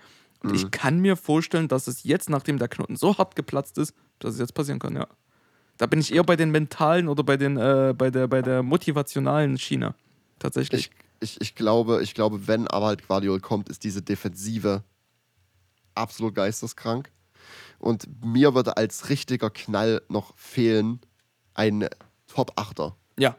Und 0.47 0.55
ich 0.55 0.71
kann 0.71 1.01
mir 1.01 1.17
vorstellen, 1.17 1.69
dass 1.69 1.87
es 1.87 2.05
jetzt, 2.05 2.31
nachdem 2.31 2.59
der 2.59 2.69
Knoten 2.69 2.97
so 2.97 3.17
hart 3.19 3.37
geplatzt 3.37 3.79
ist, 3.79 3.95
dass 4.19 4.35
es 4.35 4.41
jetzt 4.41 4.55
passieren 4.55 4.79
kann, 4.79 4.97
ja. 4.97 5.07
Da 5.79 5.87
bin 5.87 6.01
ich 6.01 6.15
eher 6.15 6.25
bei 6.25 6.37
den 6.37 6.51
mentalen 6.51 7.09
oder 7.09 7.23
bei, 7.23 7.37
den, 7.37 7.57
äh, 7.57 7.95
bei, 7.97 8.11
der, 8.11 8.29
bei 8.29 8.41
der 8.41 8.63
motivationalen 8.63 9.59
Schiene. 9.59 9.95
Tatsächlich. 10.39 10.91
Ich, 11.21 11.37
ich, 11.37 11.41
ich, 11.41 11.55
glaube, 11.55 12.03
ich 12.03 12.15
glaube, 12.15 12.47
wenn 12.47 12.67
aber 12.69 12.87
halt 12.87 13.07
Guardiol 13.07 13.41
kommt, 13.41 13.69
ist 13.69 13.85
diese 13.85 14.03
Defensive 14.03 14.83
absolut 15.95 16.35
geisteskrank. 16.35 17.11
Und 17.79 18.09
mir 18.25 18.55
würde 18.55 18.77
als 18.77 19.11
richtiger 19.11 19.51
Knall 19.51 20.03
noch 20.09 20.37
fehlen 20.37 21.01
ein 21.55 21.89
Top-Achter. 22.27 22.97
ja. 23.19 23.37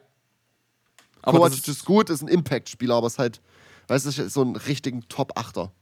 Aber 1.24 1.40
das 1.40 1.50
Kovacic 1.50 1.68
ist 1.68 1.86
gut, 1.86 2.10
ist 2.10 2.22
ein 2.22 2.30
Impact-Spieler, 2.30 2.96
aber 2.96 3.08
ist 3.08 3.20
halt, 3.20 3.42
weißt 3.88 4.06
du, 4.06 4.10
ist 4.22 4.34
so 4.34 4.42
einen 4.42 4.56
richtigen 4.56 5.08
Top-Achter. 5.10 5.74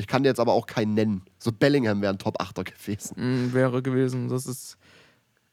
Ich 0.00 0.06
kann 0.06 0.22
dir 0.22 0.28
jetzt 0.30 0.40
aber 0.40 0.52
auch 0.52 0.66
keinen 0.66 0.94
nennen. 0.94 1.22
So 1.38 1.52
Bellingham 1.52 2.00
wäre 2.02 2.12
ein 2.12 2.18
Top-Achter 2.18 2.64
gewesen. 2.64 3.14
Mm, 3.48 3.52
wäre 3.52 3.82
gewesen. 3.82 4.28
Das 4.28 4.46
ist. 4.46 4.76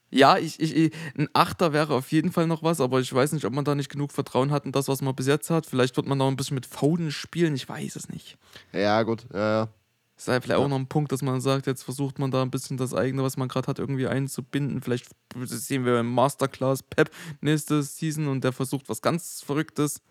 Ja, 0.09 0.37
ich, 0.37 0.59
ich, 0.61 0.73
ich- 0.75 0.93
ein 1.17 1.27
Achter 1.33 1.73
wäre 1.73 1.93
auf 1.93 2.11
jeden 2.13 2.31
Fall 2.31 2.47
noch 2.47 2.63
was, 2.63 2.79
aber 2.79 3.01
ich 3.01 3.13
weiß 3.13 3.33
nicht, 3.33 3.43
ob 3.45 3.51
man 3.53 3.65
da 3.65 3.75
nicht 3.75 3.89
genug 3.89 4.13
Vertrauen 4.13 4.51
hat 4.51 4.65
in 4.65 4.71
das, 4.71 4.87
was 4.87 5.01
man 5.01 5.13
bis 5.15 5.27
jetzt 5.27 5.49
hat. 5.49 5.65
Vielleicht 5.65 5.97
wird 5.97 6.07
man 6.07 6.17
noch 6.17 6.27
ein 6.29 6.37
bisschen 6.37 6.55
mit 6.55 6.65
Foden 6.65 7.11
spielen, 7.11 7.55
ich 7.55 7.67
weiß 7.67 7.95
es 7.97 8.07
nicht. 8.09 8.37
Ja, 8.71 9.03
gut. 9.03 9.25
Ja, 9.33 9.39
ja. 9.39 9.67
Das 10.15 10.23
ist 10.23 10.33
ja 10.33 10.41
vielleicht 10.41 10.59
auch 10.59 10.67
noch 10.67 10.77
ein 10.79 10.87
Punkt, 10.87 11.11
dass 11.11 11.21
man 11.21 11.41
sagt, 11.41 11.67
jetzt 11.67 11.83
versucht 11.83 12.17
man 12.17 12.31
da 12.31 12.41
ein 12.41 12.49
bisschen 12.49 12.77
das 12.77 12.93
eigene, 12.95 13.21
was 13.21 13.37
man 13.37 13.47
gerade 13.49 13.67
hat, 13.67 13.77
irgendwie 13.77 14.07
einzubinden. 14.07 14.81
Vielleicht 14.81 15.09
sehen 15.45 15.85
wir 15.85 15.99
im 15.99 16.11
Masterclass 16.11 16.81
Pep 16.81 17.11
nächste 17.41 17.83
Season 17.83 18.27
und 18.27 18.43
der 18.43 18.51
versucht 18.53 18.89
was 18.89 19.01
ganz 19.03 19.43
Verrücktes. 19.45 20.01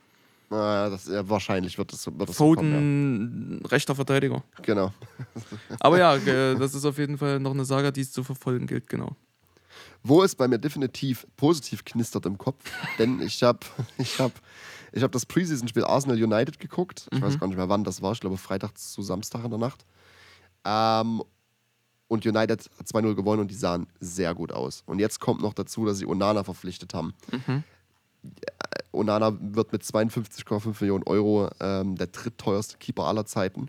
Naja, 0.48 0.90
das, 0.90 1.08
ja, 1.08 1.28
wahrscheinlich 1.28 1.76
wird 1.76 1.92
das, 1.92 2.06
wird 2.06 2.28
das 2.28 2.36
so 2.36 2.54
kommen, 2.54 3.58
Foden, 3.58 3.66
rechter 3.66 3.94
Verteidiger. 3.94 4.44
ja. 4.58 4.62
Genau. 4.62 4.92
Aber 5.80 5.98
ja, 5.98 6.14
äh, 6.16 6.56
das 6.56 6.74
ist 6.74 6.84
auf 6.84 6.98
jeden 6.98 7.18
Fall 7.18 7.40
noch 7.40 7.52
eine 7.52 7.64
Saga, 7.64 7.90
die 7.90 8.02
es 8.02 8.12
zu 8.12 8.22
verfolgen 8.22 8.66
gilt, 8.66 8.88
genau. 8.88 9.16
Wo 10.04 10.22
es 10.22 10.36
bei 10.36 10.46
mir 10.46 10.58
definitiv 10.58 11.26
positiv 11.36 11.84
knistert 11.84 12.26
im 12.26 12.38
Kopf, 12.38 12.62
denn 12.98 13.20
ich 13.20 13.42
habe 13.42 13.60
ich 13.98 14.20
hab, 14.20 14.32
ich 14.92 15.02
hab 15.02 15.10
das 15.10 15.26
Preseason-Spiel 15.26 15.84
Arsenal 15.84 16.22
United 16.22 16.60
geguckt. 16.60 17.08
Ich 17.12 17.20
weiß 17.20 17.40
gar 17.40 17.48
nicht 17.48 17.56
mehr, 17.56 17.68
wann 17.68 17.82
das 17.82 18.00
war. 18.00 18.12
Ich 18.12 18.20
glaube, 18.20 18.36
Freitag 18.36 18.78
zu 18.78 19.02
Samstag 19.02 19.44
in 19.44 19.50
der 19.50 19.58
Nacht. 19.58 19.84
Ähm, 20.64 21.22
und 22.08 22.24
United 22.24 22.70
hat 22.78 22.86
2-0 22.86 23.14
gewonnen 23.14 23.40
und 23.40 23.50
die 23.50 23.56
sahen 23.56 23.88
sehr 23.98 24.32
gut 24.34 24.52
aus. 24.52 24.84
Und 24.86 25.00
jetzt 25.00 25.18
kommt 25.18 25.42
noch 25.42 25.54
dazu, 25.54 25.84
dass 25.84 25.98
sie 25.98 26.06
Onana 26.06 26.44
verpflichtet 26.44 26.94
haben. 26.94 27.14
Mhm. 27.32 27.64
Onana 28.96 29.36
wird 29.40 29.72
mit 29.72 29.82
52,5 29.82 30.80
Millionen 30.80 31.04
Euro 31.04 31.50
ähm, 31.60 31.96
der 31.96 32.08
drittteuerste 32.08 32.78
Keeper 32.78 33.04
aller 33.04 33.26
Zeiten. 33.26 33.68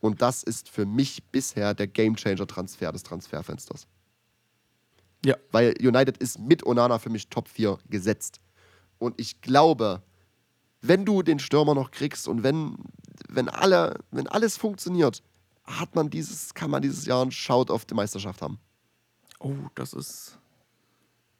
Und 0.00 0.22
das 0.22 0.42
ist 0.42 0.68
für 0.68 0.86
mich 0.86 1.24
bisher 1.24 1.74
der 1.74 1.86
Gamechanger-Transfer 1.86 2.92
des 2.92 3.02
Transferfensters. 3.02 3.86
Ja. 5.24 5.36
Weil 5.50 5.74
United 5.80 6.18
ist 6.18 6.38
mit 6.38 6.64
Onana 6.66 6.98
für 6.98 7.10
mich 7.10 7.28
Top 7.28 7.48
4 7.48 7.78
gesetzt. 7.88 8.40
Und 8.98 9.20
ich 9.20 9.40
glaube, 9.40 10.02
wenn 10.82 11.04
du 11.04 11.22
den 11.22 11.38
Stürmer 11.38 11.74
noch 11.74 11.90
kriegst 11.90 12.28
und 12.28 12.42
wenn, 12.42 12.76
wenn, 13.28 13.48
alle, 13.48 13.98
wenn 14.10 14.26
alles 14.26 14.56
funktioniert, 14.56 15.22
hat 15.64 15.94
man 15.94 16.10
dieses, 16.10 16.54
kann 16.54 16.70
man 16.70 16.82
dieses 16.82 17.06
Jahr 17.06 17.22
einen 17.22 17.32
Shout 17.32 17.66
auf 17.70 17.84
die 17.84 17.94
Meisterschaft 17.94 18.42
haben. 18.42 18.58
Oh, 19.40 19.54
das 19.74 19.92
ist. 19.92 20.38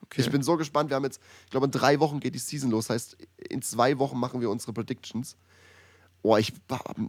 Okay. 0.07 0.23
Ich 0.23 0.31
bin 0.31 0.43
so 0.43 0.57
gespannt. 0.57 0.91
Wir 0.91 0.97
haben 0.97 1.05
jetzt, 1.05 1.21
ich 1.45 1.51
glaube, 1.51 1.67
in 1.67 1.73
drei 1.73 2.01
Wochen 2.01 2.21
geht 2.21 2.35
die 2.35 2.39
Season 2.39 2.71
los. 2.71 2.91
Heißt, 2.91 3.17
in 3.49 3.63
zwei 3.63 3.99
Wochen 3.99 4.19
machen 4.19 4.41
wir 4.41 4.51
unsere 4.51 4.73
Predictions. 4.73 5.37
Oh, 6.23 6.37
ich 6.37 6.53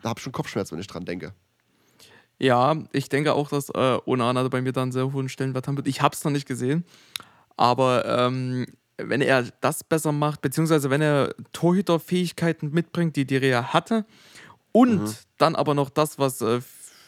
habe 0.03 0.19
schon 0.19 0.31
Kopfschmerz, 0.31 0.71
wenn 0.71 0.79
ich 0.79 0.88
dran 0.88 1.05
denke. 1.05 1.33
Ja, 2.39 2.75
ich 2.91 3.10
denke 3.10 3.33
auch, 3.33 3.49
dass 3.49 3.69
äh, 3.69 3.97
Onana 4.05 4.47
bei 4.47 4.62
mir 4.62 4.71
dann 4.71 4.83
einen 4.83 4.91
sehr 4.91 5.12
hohen 5.12 5.27
Stellenwert 5.29 5.67
haben 5.67 5.77
wird. 5.77 5.88
Ich 5.88 6.01
habe 6.01 6.13
es 6.13 6.23
noch 6.23 6.31
nicht 6.31 6.47
gesehen, 6.47 6.86
aber 7.55 8.05
ähm, 8.05 8.67
wenn 8.97 9.21
er 9.21 9.43
das 9.62 9.83
besser 9.83 10.12
macht, 10.12 10.41
beziehungsweise 10.41 10.89
wenn 10.91 11.01
er 11.01 11.33
Torhüterfähigkeiten 11.53 12.71
mitbringt, 12.71 13.15
die 13.15 13.25
Direa 13.25 13.73
hatte, 13.73 14.05
und 14.71 15.01
Mhm. 15.01 15.15
dann 15.39 15.55
aber 15.55 15.73
noch 15.73 15.89
das, 15.89 16.19
was 16.19 16.41
äh, 16.41 16.62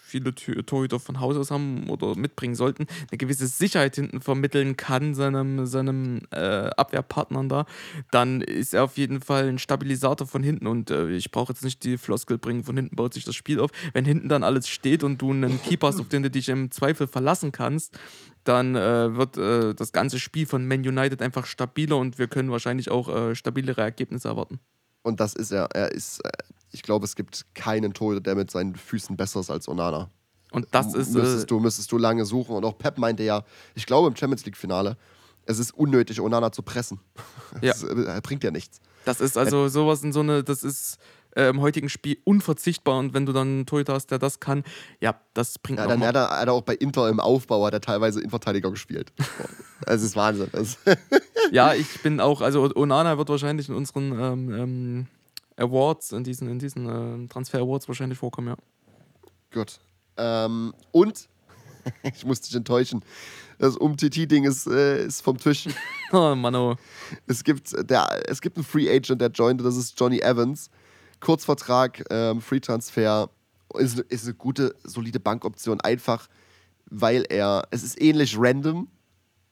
viele 0.10 0.34
Torhüter 0.36 1.00
von 1.00 1.20
Haus 1.20 1.38
aus 1.38 1.52
haben 1.52 1.90
oder 1.90 2.16
mitbringen 2.16 2.56
sollten, 2.56 2.88
eine 3.10 3.18
gewisse 3.18 3.48
Sicherheit 3.48 3.96
hinten 3.96 4.22
vermitteln 4.22 4.78
kann 4.78 5.14
seinem, 5.14 5.66
seinem 5.66 6.22
äh, 6.32 6.70
Abwehrpartnern 6.78 7.50
da, 7.50 7.66
dann 8.12 8.42
ist 8.42 8.74
er 8.74 8.84
auf 8.84 8.98
jeden 8.98 9.22
Fall 9.22 9.48
ein 9.48 9.60
Stabilisator 9.60 10.28
von 10.28 10.44
hinten 10.44 10.68
und 10.68 10.92
äh, 10.92 11.10
ich 11.10 11.32
brauche 11.32 11.54
jetzt 11.54 11.64
nicht 11.64 11.84
die 11.84 11.98
Floskel 11.98 12.38
bringen, 12.38 12.64
von 12.64 12.76
hinten 12.76 12.96
baut 12.96 13.14
sich 13.14 13.26
das 13.26 13.36
Spiel 13.36 13.60
auf. 13.60 13.72
Wenn 13.94 14.06
hinten 14.06 14.30
dann 14.30 14.44
alles 14.44 14.68
steht 14.68 15.04
und 15.04 15.22
du 15.22 15.32
einen 15.32 15.62
Keeper 15.62 15.88
hast, 15.88 16.00
auf 16.00 16.10
den 16.10 16.24
du 16.24 16.30
dich 16.30 16.50
im 16.50 16.72
Zweifel 16.72 17.08
verlassen 17.08 17.52
kannst, 17.52 17.98
dann 18.44 18.76
äh, 18.76 19.16
wird 19.16 19.38
äh, 19.38 19.76
das 19.76 19.92
ganze 19.92 20.20
Spiel 20.20 20.46
von 20.46 20.68
Man 20.68 20.80
United 20.80 21.22
einfach 21.22 21.46
stabiler 21.46 21.98
und 21.98 22.18
wir 22.18 22.28
können 22.28 22.52
wahrscheinlich 22.52 22.90
auch 22.90 23.10
äh, 23.10 23.36
stabilere 23.36 23.82
Ergebnisse 23.82 24.30
erwarten. 24.30 24.60
Und 25.02 25.20
das 25.20 25.34
ist 25.34 25.52
er. 25.52 25.70
Er 25.74 25.92
ist, 25.92 26.20
äh, 26.26 26.30
ich 26.72 26.84
glaube, 26.84 27.06
es 27.06 27.16
gibt 27.16 27.46
keinen 27.54 27.94
Torhüter, 27.94 28.22
der 28.22 28.36
mit 28.36 28.52
seinen 28.52 28.76
Füßen 28.76 29.18
besser 29.18 29.40
ist 29.40 29.50
als 29.50 29.68
Onana. 29.68 30.10
Und 30.52 30.68
das 30.72 30.94
ist 30.94 31.16
äh, 31.16 31.20
müsstest, 31.20 31.52
du, 31.52 31.60
müsstest 31.60 31.92
du 31.92 31.98
lange 31.98 32.26
suchen. 32.26 32.56
Und 32.56 32.66
auch 32.66 32.78
Pep 32.78 32.98
meinte 32.98 33.24
ja, 33.24 33.44
ich 33.76 33.86
glaube 33.86 34.08
im 34.08 34.16
Champions 34.16 34.46
League-Finale, 34.46 34.98
es 35.46 35.60
ist 35.60 35.72
unnötig, 35.72 36.22
Onana 36.22 36.52
zu 36.52 36.62
pressen. 36.62 37.00
Ja. 37.62 37.74
Das, 37.74 37.82
äh, 37.82 38.04
er 38.04 38.22
bringt 38.22 38.44
ja 38.44 38.52
nichts. 38.52 38.80
Das 39.06 39.20
ist 39.20 39.36
also 39.36 39.70
sowas 39.70 40.04
in 40.04 40.14
so 40.14 40.20
eine, 40.20 40.44
das 40.44 40.64
ist 40.64 41.00
äh, 41.36 41.50
im 41.50 41.62
heutigen 41.62 41.90
Spiel 41.90 42.20
unverzichtbar 42.24 43.00
und 43.00 43.16
wenn 43.16 43.26
du 43.26 43.34
dann 43.34 43.48
einen 43.48 43.66
Torhüter 43.66 43.94
hast, 43.94 44.12
der 44.12 44.20
das 44.20 44.40
kann, 44.40 44.64
ja, 45.02 45.20
das 45.34 45.58
bringt 45.58 45.80
Ja, 45.80 45.88
dann 45.88 46.04
hat 46.04 46.16
er, 46.16 46.30
hat 46.30 46.48
er 46.48 46.54
auch 46.54 46.62
bei 46.62 46.76
Inter 46.76 47.10
im 47.10 47.20
Aufbau 47.20 47.66
hat 47.66 47.74
er 47.74 47.82
teilweise 47.82 48.20
Innenverteidiger 48.20 48.70
gespielt. 48.70 49.12
Es 49.86 50.04
ist 50.04 50.16
Wahnsinn. 50.16 50.52
Ja, 51.52 51.74
ich 51.74 52.04
bin 52.04 52.20
auch, 52.20 52.42
also 52.42 52.70
Onana 52.76 53.18
wird 53.18 53.30
wahrscheinlich 53.30 53.70
in 53.70 53.76
unseren 53.76 54.12
ähm, 54.12 54.54
ähm, 54.54 55.08
Awards, 55.60 56.12
in 56.12 56.24
diesen, 56.24 56.48
in 56.48 56.60
diesen 56.60 56.88
ähm, 56.88 57.30
Transfer 57.30 57.60
Awards 57.60 57.88
wahrscheinlich 57.88 58.18
vorkommen, 58.18 58.50
ja. 58.50 58.58
Gut. 59.52 59.80
Ähm, 60.18 60.74
und 60.92 61.30
ich 62.04 62.26
muss 62.26 62.42
dich 62.42 62.56
enttäuschen. 62.56 63.04
Das 63.58 63.76
Um-TT-Ding 63.76 64.46
ist, 64.46 64.68
äh, 64.68 65.06
ist 65.06 65.22
vom 65.22 65.38
Tisch. 65.38 65.68
Oh, 66.12 66.34
Mano. 66.34 66.76
Es 67.28 67.44
gibt, 67.44 67.72
der, 67.88 68.24
es 68.28 68.42
gibt 68.42 68.58
einen 68.58 68.66
Free 68.66 68.90
Agent, 68.90 69.22
der 69.22 69.30
jointe, 69.30 69.64
das 69.64 69.78
ist 69.78 70.00
Johnny 70.00 70.20
Evans. 70.22 70.72
Kurzvertrag, 71.20 72.04
ähm, 72.10 72.42
Free 72.42 72.60
Transfer. 72.60 73.30
Ist, 73.76 74.00
ist 74.00 74.26
eine 74.26 74.34
gute, 74.34 74.76
solide 74.84 75.20
Bankoption. 75.20 75.80
Einfach, 75.82 76.28
weil 76.90 77.26
er, 77.30 77.68
es 77.70 77.84
ist 77.84 78.02
ähnlich 78.02 78.36
random, 78.40 78.88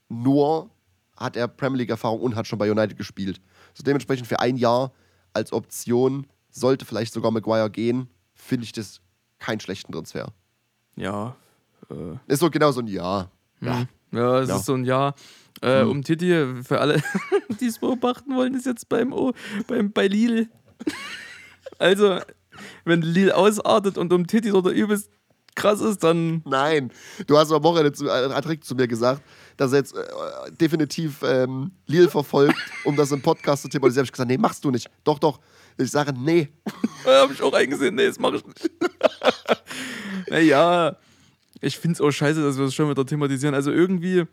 nur 0.09 0.71
hat 1.15 1.35
er 1.35 1.47
Premier 1.47 1.79
League-Erfahrung 1.79 2.21
und 2.21 2.35
hat 2.35 2.47
schon 2.47 2.57
bei 2.57 2.71
United 2.71 2.97
gespielt. 2.97 3.39
So 3.75 3.83
dementsprechend 3.83 4.25
für 4.25 4.39
ein 4.39 4.57
Jahr 4.57 4.91
als 5.37 5.53
Option 5.53 6.27
sollte 6.49 6.85
vielleicht 6.85 7.13
sogar 7.13 7.31
Maguire 7.31 7.69
gehen, 7.69 8.09
finde 8.35 8.65
ich 8.65 8.71
das 8.73 8.99
keinen 9.39 9.59
schlechten 9.59 9.91
Transfer. 9.91 10.33
Ja. 10.95 11.35
Äh, 11.89 12.17
Ist 12.27 12.39
so 12.39 12.49
genau 12.49 12.71
so 12.71 12.81
ein 12.81 12.87
Jahr. 12.87 13.31
Ja. 13.61 13.79
hm. 13.79 13.87
ja, 14.11 14.39
es 14.41 14.49
Ja. 14.49 14.57
ist 14.57 14.65
so 14.65 14.73
ein 14.73 14.83
Jahr. 14.85 15.15
Äh, 15.61 15.81
Hm. 15.81 15.89
Um 15.89 16.03
Titi, 16.03 16.63
für 16.63 16.79
alle, 16.79 17.01
die 17.61 17.65
es 17.67 17.79
beobachten 17.79 18.35
wollen, 18.35 18.53
ist 18.55 18.65
jetzt 18.65 18.89
beim, 18.89 19.13
o, 19.13 19.33
beim 19.67 19.91
bei 19.91 20.07
Lille. 20.07 20.49
also, 21.79 22.19
wenn 22.85 23.01
Lille 23.01 23.35
ausartet 23.35 23.97
und 23.97 24.11
um 24.13 24.27
Titi 24.27 24.51
oder 24.51 24.71
übelst 24.71 25.09
krass 25.57 25.81
ist, 25.81 26.03
dann 26.03 26.41
Nein, 26.45 26.91
du 27.25 27.37
hast 27.37 27.51
am 27.51 27.61
Wochenende 27.63 27.91
zu, 27.91 28.05
direkt 28.05 28.63
zu 28.63 28.75
mir 28.75 28.87
gesagt, 28.87 29.21
dass 29.57 29.73
er 29.73 29.79
jetzt 29.79 29.95
äh, 29.95 30.01
definitiv 30.51 31.21
ähm, 31.23 31.71
Lil 31.87 32.07
verfolgt, 32.09 32.55
um 32.85 32.95
das 32.95 33.11
im 33.11 33.21
Podcast 33.21 33.63
zu 33.63 33.67
thematisieren. 33.67 34.05
Ich 34.05 34.11
gesagt, 34.11 34.29
nee, 34.29 34.37
machst 34.37 34.63
du 34.63 34.71
nicht. 34.71 34.89
Doch, 35.03 35.19
doch. 35.19 35.39
Ich 35.77 35.91
sage, 35.91 36.13
nee. 36.13 36.49
Da 37.03 37.21
habe 37.21 37.33
ich 37.33 37.41
auch 37.41 37.53
eingesehen, 37.53 37.95
nee, 37.95 38.07
das 38.07 38.17
mache 38.19 38.37
ich 38.37 38.45
nicht. 38.45 38.69
naja, 40.29 40.95
ich 41.61 41.77
finde 41.77 41.93
es 41.93 42.01
auch 42.01 42.11
scheiße, 42.11 42.41
dass 42.41 42.57
wir 42.57 42.65
das 42.65 42.73
schon 42.73 42.89
wieder 42.89 43.05
thematisieren. 43.05 43.53
Also 43.55 43.71
irgendwie 43.71 44.25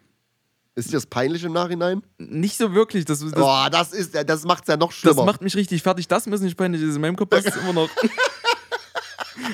Ist 0.75 0.89
dir 0.89 0.97
das 0.97 1.07
peinlich 1.07 1.45
im 1.45 1.53
Nachhinein? 1.53 2.03
nicht 2.19 2.57
so 2.57 2.75
wirklich. 2.75 3.05
Das, 3.05 3.21
das, 3.21 3.33
Boah, 3.33 3.69
das 3.71 3.93
ist, 3.93 4.15
das 4.15 4.45
macht's 4.45 4.69
ja 4.69 4.77
noch 4.77 4.89
das 4.89 4.97
schlimmer. 4.97 5.25
macht 5.25 5.43
mich 5.43 5.55
richtig 5.57 5.83
fertig. 5.83 6.09
Das 6.09 6.27
müssen 6.27 6.45
nicht 6.45 6.57
peinlich 6.57 6.83
ist. 6.83 6.95
In 6.97 7.01
meinem 7.01 7.17
Kopf 7.17 7.31
passt 7.31 7.47
es 7.47 7.57
immer 7.57 7.73
noch. 7.73 7.89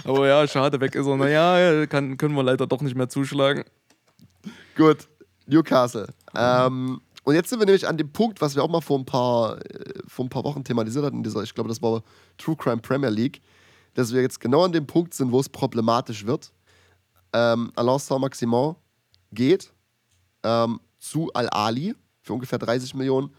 Aber 0.05 0.27
ja, 0.27 0.47
schade, 0.47 0.81
weg 0.81 0.95
ist 0.95 1.07
er. 1.07 1.17
Naja, 1.17 1.87
kann, 1.87 2.17
können 2.17 2.35
wir 2.35 2.43
leider 2.43 2.67
doch 2.67 2.83
nicht 2.83 2.95
mehr 2.95 3.09
zuschlagen. 3.09 3.65
Gut, 4.77 5.09
Newcastle. 5.47 6.09
Ähm, 6.35 7.01
und 7.25 7.35
jetzt 7.35 7.51
sind 7.51 7.59
wir 7.59 7.67
nämlich 7.67 7.87
an 7.87 7.97
dem 7.97 8.13
Punkt, 8.13 8.41
was 8.41 8.57
wir 8.57 8.63
auch 8.63 8.69
mal 8.69 8.81
vor 8.81 8.99
ein 8.99 9.05
paar, 9.05 9.59
äh, 9.59 10.03
vor 10.07 10.25
ein 10.25 10.29
paar 10.29 10.45
Wochen 10.45 10.65
thematisiert 10.65 11.05
hatten, 11.05 11.23
dieser, 11.23 11.43
ich 11.43 11.55
glaube, 11.55 11.69
das 11.69 11.83
war 11.83 12.03
True 12.39 12.57
Crime 12.57 12.79
Premier 12.79 13.11
League, 13.11 13.41
dass 13.95 14.13
wir 14.13 14.23
jetzt 14.23 14.41
genau 14.41 14.65
an 14.65 14.73
dem 14.73 14.87
Punkt 14.87 15.15
sind, 15.15 15.33
wo 15.33 15.41
es 15.41 15.49
problematisch 15.49 16.27
wird. 16.27 16.53
Ähm, 17.33 17.73
Alain 17.77 17.99
Saint-Maximin 17.99 18.75
geht 19.33 19.73
ähm, 20.43 20.81
zu 20.99 21.33
Al-Ali 21.33 21.95
für 22.23 22.33
ungefähr 22.33 22.59
30 22.59 22.95
Millionen. 22.95 23.35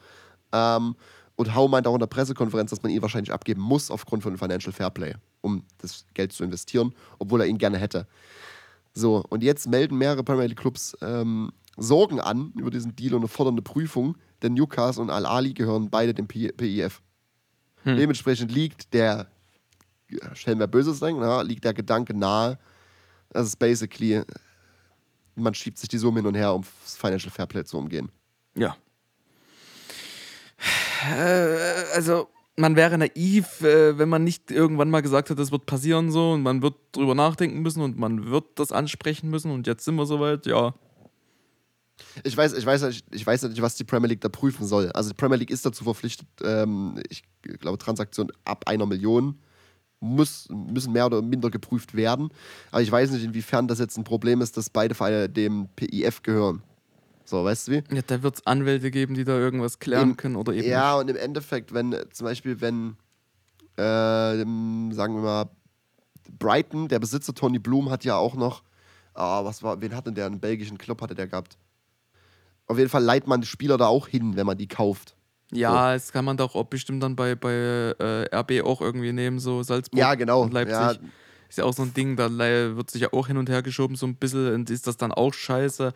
Ähm, 0.52 0.96
und 1.36 1.56
Hau 1.56 1.68
meint 1.68 1.88
auch 1.88 1.94
in 1.94 2.00
der 2.00 2.08
Pressekonferenz, 2.08 2.70
dass 2.70 2.84
man 2.84 2.92
ihn 2.92 3.02
wahrscheinlich 3.02 3.34
abgeben 3.34 3.62
muss 3.62 3.90
aufgrund 3.90 4.24
von 4.24 4.38
Financial 4.38 4.74
Fairplay, 4.74 5.16
um 5.42 5.64
das 5.80 6.06
Geld 6.14 6.34
zu 6.34 6.44
investieren, 6.44 6.94
obwohl 7.20 7.42
er 7.42 7.48
ihn 7.48 7.58
gerne 7.58 7.78
hätte. 7.78 8.08
So, 8.94 9.24
und 9.30 9.44
jetzt 9.44 9.68
melden 9.68 9.98
mehrere 9.98 10.24
Premier 10.24 10.48
League 10.48 10.60
Clubs 10.60 10.96
ähm, 11.02 11.52
Sorgen 11.78 12.20
an 12.20 12.52
über 12.58 12.70
diesen 12.70 12.96
Deal 12.96 13.14
und 13.14 13.22
eine 13.22 13.28
fordernde 13.28 13.62
Prüfung, 13.62 14.18
denn 14.42 14.54
Newcastle 14.54 15.04
und 15.04 15.10
Al-Ali 15.10 15.54
gehören 15.54 15.90
beide 15.90 16.14
dem 16.14 16.28
P 16.28 16.52
PIF. 16.52 17.02
Hm. 17.84 17.98
Dementsprechend 17.98 18.52
liegt 18.52 18.94
der, 18.94 19.28
stellen 20.34 20.60
wir 20.60 20.68
Böses 20.68 21.00
ja, 21.00 21.42
liegt 21.42 21.64
der 21.64 21.74
Gedanke 21.74 22.14
nahe, 22.14 22.60
dass 23.30 23.48
es 23.48 23.56
basically, 23.56 24.22
man 25.36 25.54
schiebt 25.54 25.78
sich 25.78 25.90
die 25.90 25.98
Summe 25.98 26.20
hin 26.20 26.28
und 26.28 26.36
her, 26.36 26.54
um 26.54 26.64
das 26.84 26.98
Financial 26.98 27.32
Fairplay 27.32 27.64
zu 27.64 27.78
umgehen. 27.78 28.12
Ja. 28.56 28.76
Also, 31.94 32.28
man 32.58 32.76
wäre 32.76 32.98
naiv, 32.98 33.62
äh, 33.62 33.98
wenn 33.98 34.10
man 34.10 34.24
nicht 34.24 34.52
irgendwann 34.52 34.90
mal 34.90 35.02
gesagt 35.02 35.30
hat, 35.30 35.40
das 35.40 35.52
wird 35.52 35.66
passieren 35.66 36.12
so 36.12 36.32
und 36.34 36.44
man 36.44 36.62
wird 36.62 36.76
drüber 36.92 37.16
nachdenken 37.16 37.62
müssen 37.62 37.82
und 37.82 37.98
man 37.98 38.30
wird 38.30 38.46
das 38.56 38.72
ansprechen 38.72 39.30
müssen 39.30 39.52
und 39.52 39.68
jetzt 39.68 39.86
sind 39.86 39.96
wir 39.96 40.06
soweit, 40.06 40.46
ja. 40.46 40.74
Ich 42.24 42.36
weiß, 42.36 42.54
ich, 42.54 42.66
weiß, 42.66 42.84
nicht- 42.84 43.06
ich 43.12 43.26
weiß 43.26 43.44
nicht, 43.44 43.62
was 43.62 43.76
die 43.76 43.84
Premier 43.84 44.10
League 44.10 44.22
da 44.22 44.30
prüfen 44.30 44.66
soll. 44.66 44.92
Also 44.92 45.10
die 45.10 45.16
Premier 45.16 45.38
League 45.38 45.52
ist 45.52 45.66
dazu 45.66 45.84
verpflichtet, 45.84 46.28
ähm, 46.44 47.00
ich 47.10 47.24
glaube, 47.60 47.78
Transaktionen 47.78 48.32
ab 48.44 48.64
einer 48.68 48.86
Million 48.86 49.40
muss, 50.00 50.48
müssen 50.50 50.94
mehr 50.94 51.06
oder 51.06 51.22
minder 51.22 51.50
geprüft 51.52 51.96
werden. 51.96 52.30
Aber 52.72 52.82
ich 52.82 52.92
weiß 52.92 53.12
nicht, 53.12 53.24
inwiefern 53.24 53.68
das 53.68 53.80
jetzt 53.80 53.98
ein 53.98 54.04
Problem 54.04 54.42
ist, 54.42 54.58
dass 54.58 54.70
beide 54.70 54.96
Vereine 54.96 55.30
dem 55.30 55.70
PIF 55.76 56.24
gehören. 56.24 56.64
So, 57.32 57.46
weißt 57.46 57.70
du 57.70 57.72
wie? 57.72 57.84
ja 57.96 58.02
da 58.06 58.22
wird 58.24 58.36
es 58.36 58.46
Anwälte 58.46 58.92
geben, 58.92 59.14
die 59.14 59.24
da 59.24 59.38
irgendwas 59.38 59.80
klären 59.80 60.10
Im- 60.10 60.18
können 60.18 60.36
oder 60.36 60.52
eben 60.54 60.68
Ja, 60.68 60.96
und 60.96 61.10
im 61.10 61.16
Endeffekt, 61.16 61.74
wenn 61.74 61.96
zum 62.12 62.26
Beispiel, 62.26 62.60
wenn, 62.60 62.98
äh, 63.78 63.82
sagen 64.94 65.16
wir 65.16 65.22
mal, 65.22 65.50
Brighton, 66.38 66.90
der 66.90 67.00
Besitzer 67.00 67.34
Tony 67.34 67.58
Bloom, 67.58 67.90
hat 67.90 68.04
ja 68.04 68.18
auch 68.18 68.36
noch, 68.36 68.64
ah, 69.14 69.46
was 69.46 69.64
war, 69.64 69.80
wen 69.80 69.96
hatte 69.96 70.12
der? 70.12 70.26
Einen 70.26 70.42
belgischen 70.42 70.78
Club 70.78 71.02
hatte 71.02 71.16
der 71.16 71.28
gehabt. 71.28 71.58
Auf 72.68 72.78
jeden 72.78 72.90
Fall 72.90 73.02
leiht 73.04 73.28
man 73.28 73.40
die 73.40 73.48
Spieler 73.48 73.78
da 73.78 73.88
auch 73.88 74.10
hin, 74.10 74.36
wenn 74.36 74.46
man 74.46 74.58
die 74.58 74.68
kauft. 74.68 75.16
Ja, 75.54 75.94
das 75.94 76.12
kann 76.12 76.26
man 76.26 76.36
doch 76.36 76.54
auch 76.56 76.66
bestimmt 76.66 77.02
dann 77.02 77.16
bei, 77.16 77.36
bei 77.36 77.54
äh, 77.98 78.36
RB 78.36 78.62
auch 78.66 78.82
irgendwie 78.82 79.14
nehmen, 79.14 79.40
so 79.40 79.64
Salzburg 79.64 80.00
Ja, 80.02 80.16
genau. 80.16 80.42
und 80.42 80.52
Leipzig. 80.54 80.78
Ja, 80.80 80.92
Ist 81.48 81.58
ja 81.60 81.64
auch 81.64 81.74
so 81.74 81.84
ein 81.84 81.94
Ding, 81.94 82.18
da 82.18 82.30
wird 82.30 82.92
sich 82.92 83.02
ja 83.04 83.14
auch 83.14 83.28
hin 83.28 83.38
und 83.38 83.48
her 83.50 83.62
geschoben, 83.62 83.96
so 83.96 84.06
ein 84.06 84.16
bisschen, 84.16 84.54
und 84.54 84.70
ist 84.70 84.86
das 84.86 84.98
dann 84.98 85.14
auch 85.14 85.34
scheiße. 85.34 85.94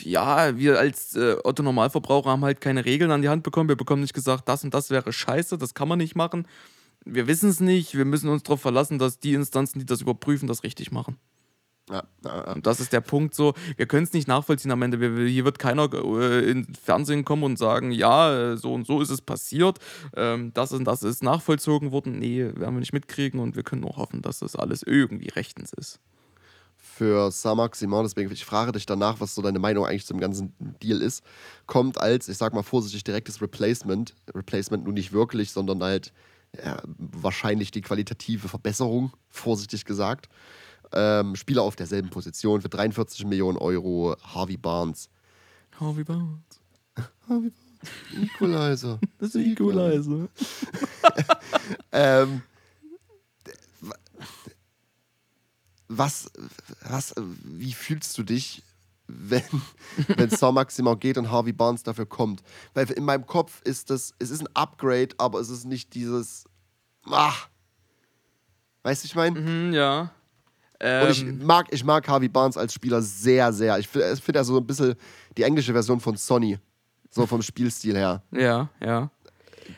Ja, 0.00 0.56
wir 0.56 0.78
als 0.78 1.14
äh, 1.14 1.36
Otto 1.44 1.62
Normalverbraucher 1.62 2.30
haben 2.30 2.44
halt 2.44 2.60
keine 2.60 2.84
Regeln 2.84 3.10
an 3.10 3.22
die 3.22 3.28
Hand 3.28 3.42
bekommen. 3.42 3.68
Wir 3.68 3.76
bekommen 3.76 4.00
nicht 4.02 4.14
gesagt, 4.14 4.48
das 4.48 4.64
und 4.64 4.72
das 4.72 4.90
wäre 4.90 5.12
scheiße, 5.12 5.58
das 5.58 5.74
kann 5.74 5.88
man 5.88 5.98
nicht 5.98 6.16
machen. 6.16 6.46
Wir 7.04 7.26
wissen 7.26 7.50
es 7.50 7.60
nicht, 7.60 7.96
wir 7.96 8.04
müssen 8.04 8.28
uns 8.30 8.42
darauf 8.44 8.60
verlassen, 8.62 8.98
dass 8.98 9.20
die 9.20 9.34
Instanzen, 9.34 9.78
die 9.78 9.86
das 9.86 10.00
überprüfen, 10.00 10.48
das 10.48 10.64
richtig 10.64 10.90
machen. 10.90 11.18
ja, 11.90 12.02
ja, 12.24 12.36
ja. 12.46 12.52
Und 12.54 12.66
das 12.66 12.80
ist 12.80 12.92
der 12.92 13.00
Punkt 13.02 13.34
so, 13.34 13.54
wir 13.76 13.86
können 13.86 14.04
es 14.04 14.12
nicht 14.12 14.26
nachvollziehen 14.28 14.72
am 14.72 14.82
Ende. 14.82 15.00
Wir, 15.00 15.26
hier 15.28 15.44
wird 15.44 15.58
keiner 15.58 15.92
äh, 15.92 16.50
ins 16.50 16.78
Fernsehen 16.78 17.24
kommen 17.24 17.44
und 17.44 17.58
sagen, 17.58 17.92
ja, 17.92 18.52
äh, 18.52 18.56
so 18.56 18.72
und 18.74 18.86
so 18.86 19.02
ist 19.02 19.10
es 19.10 19.20
passiert, 19.22 19.78
ähm, 20.16 20.52
das 20.54 20.72
und 20.72 20.84
das 20.84 21.02
ist 21.02 21.22
nachvollzogen 21.22 21.92
worden. 21.92 22.18
Nee, 22.18 22.42
werden 22.42 22.74
wir 22.74 22.80
nicht 22.80 22.92
mitkriegen 22.94 23.40
und 23.40 23.54
wir 23.56 23.62
können 23.64 23.82
nur 23.82 23.96
hoffen, 23.96 24.22
dass 24.22 24.40
das 24.40 24.56
alles 24.56 24.82
irgendwie 24.82 25.28
rechtens 25.28 25.72
ist. 25.74 26.00
Für 26.96 27.30
Samak 27.30 27.76
Simon, 27.76 28.04
deswegen 28.04 28.32
ich 28.32 28.46
frage 28.46 28.72
dich 28.72 28.86
danach, 28.86 29.20
was 29.20 29.34
so 29.34 29.42
deine 29.42 29.58
Meinung 29.58 29.84
eigentlich 29.84 30.06
zum 30.06 30.18
ganzen 30.18 30.54
Deal 30.82 31.02
ist, 31.02 31.22
kommt 31.66 32.00
als, 32.00 32.26
ich 32.28 32.38
sag 32.38 32.54
mal 32.54 32.62
vorsichtig, 32.62 33.04
direktes 33.04 33.42
Replacement. 33.42 34.14
Replacement 34.34 34.84
nun 34.84 34.94
nicht 34.94 35.12
wirklich, 35.12 35.52
sondern 35.52 35.82
halt 35.82 36.14
ja, 36.56 36.80
wahrscheinlich 36.96 37.70
die 37.70 37.82
qualitative 37.82 38.48
Verbesserung, 38.48 39.12
vorsichtig 39.28 39.84
gesagt. 39.84 40.30
Ähm, 40.92 41.36
Spieler 41.36 41.62
auf 41.62 41.76
derselben 41.76 42.08
Position 42.08 42.62
für 42.62 42.70
43 42.70 43.26
Millionen 43.26 43.58
Euro, 43.58 44.16
Harvey 44.22 44.56
Barnes. 44.56 45.10
Harvey 45.78 46.04
Barnes. 46.04 46.40
Harvey 47.28 47.50
Barnes, 47.50 48.22
Equalizer. 48.22 48.98
Das 49.18 49.34
ist 49.34 49.46
Equalizer. 49.46 50.28
ähm, 51.92 52.40
was, 55.88 56.30
was, 56.88 57.14
wie 57.44 57.72
fühlst 57.72 58.16
du 58.18 58.22
dich, 58.22 58.62
wenn, 59.06 59.42
wenn 60.16 60.30
Saint 60.30 60.54
Maximin 60.54 60.98
geht 60.98 61.18
und 61.18 61.30
Harvey 61.30 61.52
Barnes 61.52 61.82
dafür 61.82 62.06
kommt? 62.06 62.42
Weil 62.74 62.90
in 62.90 63.04
meinem 63.04 63.26
Kopf 63.26 63.60
ist 63.62 63.90
das, 63.90 64.14
es 64.18 64.30
ist 64.30 64.40
ein 64.42 64.48
Upgrade, 64.54 65.10
aber 65.18 65.40
es 65.40 65.48
ist 65.48 65.64
nicht 65.64 65.94
dieses, 65.94 66.44
ach, 67.10 67.48
weißt 68.82 69.04
du, 69.04 69.06
ich 69.06 69.14
meine? 69.14 69.40
Mhm, 69.40 69.72
ja. 69.72 70.10
Und 70.78 71.10
ich 71.10 71.22
Ähm, 71.22 71.44
mag, 71.44 71.68
ich 71.70 71.84
mag 71.84 72.06
Harvey 72.06 72.28
Barnes 72.28 72.56
als 72.58 72.74
Spieler 72.74 73.00
sehr, 73.00 73.50
sehr. 73.52 73.78
Ich 73.78 73.88
finde 73.88 74.14
find 74.16 74.36
er 74.36 74.44
so 74.44 74.58
ein 74.58 74.66
bisschen 74.66 74.94
die 75.36 75.42
englische 75.42 75.72
Version 75.72 76.00
von 76.00 76.16
Sonny. 76.16 76.58
So 77.10 77.26
vom 77.26 77.40
Spielstil 77.40 77.96
her. 77.96 78.22
ja, 78.30 78.68
ja. 78.84 79.10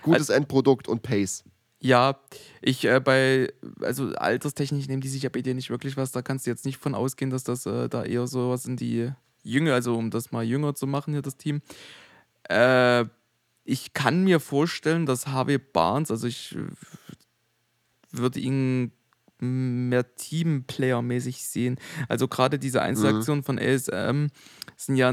Gutes 0.02 0.28
Endprodukt 0.28 0.88
und 0.88 1.02
Pace. 1.02 1.44
Ja, 1.80 2.18
ich 2.60 2.84
äh, 2.84 3.00
bei, 3.00 3.52
also 3.80 4.12
alterstechnisch 4.14 4.88
nehmen 4.88 5.00
die 5.00 5.08
sich 5.08 5.22
ja 5.22 5.30
bei 5.30 5.42
dir 5.42 5.54
nicht 5.54 5.70
wirklich 5.70 5.96
was. 5.96 6.10
Da 6.10 6.22
kannst 6.22 6.46
du 6.46 6.50
jetzt 6.50 6.64
nicht 6.64 6.78
von 6.78 6.94
ausgehen, 6.94 7.30
dass 7.30 7.44
das 7.44 7.66
äh, 7.66 7.88
da 7.88 8.04
eher 8.04 8.26
so 8.26 8.50
was 8.50 8.66
in 8.66 8.76
die 8.76 9.12
Jünger, 9.44 9.74
also 9.74 9.96
um 9.96 10.10
das 10.10 10.32
mal 10.32 10.44
jünger 10.44 10.74
zu 10.74 10.86
machen 10.86 11.12
hier, 11.12 11.22
das 11.22 11.36
Team. 11.36 11.62
Äh, 12.48 13.04
ich 13.64 13.92
kann 13.92 14.24
mir 14.24 14.40
vorstellen, 14.40 15.06
dass 15.06 15.28
Harvey 15.28 15.58
Barnes, 15.58 16.10
also 16.10 16.26
ich 16.26 16.56
äh, 16.56 16.66
würde 18.10 18.40
ihn 18.40 18.92
mehr 19.40 20.16
Teamplayer-mäßig 20.16 21.44
sehen. 21.44 21.78
Also 22.08 22.26
gerade 22.26 22.58
diese 22.58 22.82
Einzelaktionen 22.82 23.44
von 23.44 23.58
ASM 23.58 24.28
sind 24.76 24.96
ja 24.96 25.12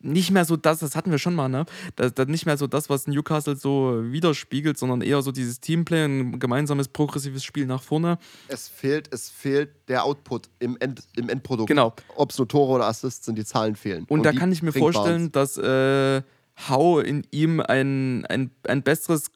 nicht 0.00 0.30
mehr 0.30 0.44
so 0.44 0.56
das, 0.56 0.78
das 0.80 0.94
hatten 0.94 1.10
wir 1.10 1.18
schon 1.18 1.34
mal, 1.34 1.48
ne? 1.48 1.66
Das, 1.96 2.14
das 2.14 2.28
nicht 2.28 2.46
mehr 2.46 2.56
so 2.56 2.66
das, 2.66 2.88
was 2.88 3.06
Newcastle 3.06 3.56
so 3.56 4.00
widerspiegelt, 4.02 4.78
sondern 4.78 5.00
eher 5.00 5.22
so 5.22 5.32
dieses 5.32 5.60
Teamplay, 5.60 6.04
ein 6.04 6.38
gemeinsames 6.38 6.88
progressives 6.88 7.44
Spiel 7.44 7.66
nach 7.66 7.82
vorne. 7.82 8.18
Es 8.48 8.68
fehlt, 8.68 9.12
es 9.12 9.28
fehlt 9.28 9.70
der 9.88 10.04
Output 10.04 10.48
im, 10.58 10.76
End, 10.80 11.02
im 11.16 11.28
Endprodukt. 11.28 11.68
Genau. 11.68 11.94
Ob 12.16 12.30
es 12.30 12.38
nur 12.38 12.48
Tore 12.48 12.74
oder 12.74 12.86
Assists 12.86 13.26
sind, 13.26 13.36
die 13.36 13.44
Zahlen 13.44 13.76
fehlen. 13.76 14.04
Und, 14.08 14.24
da 14.24 14.32
die 14.32 14.38
kann 14.38 14.52
ich 14.52 14.62
mir 14.62 14.72
vorstellen, 14.72 15.32
dass 15.32 15.56
äh, 15.58 16.22
Hau 16.68 16.98
in 17.00 17.26
ihm 17.30 17.60
ein, 17.60 18.26
ein, 18.26 18.50
ein 18.64 18.82
besseres 18.82 19.30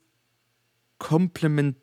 Komplement. 0.98 1.76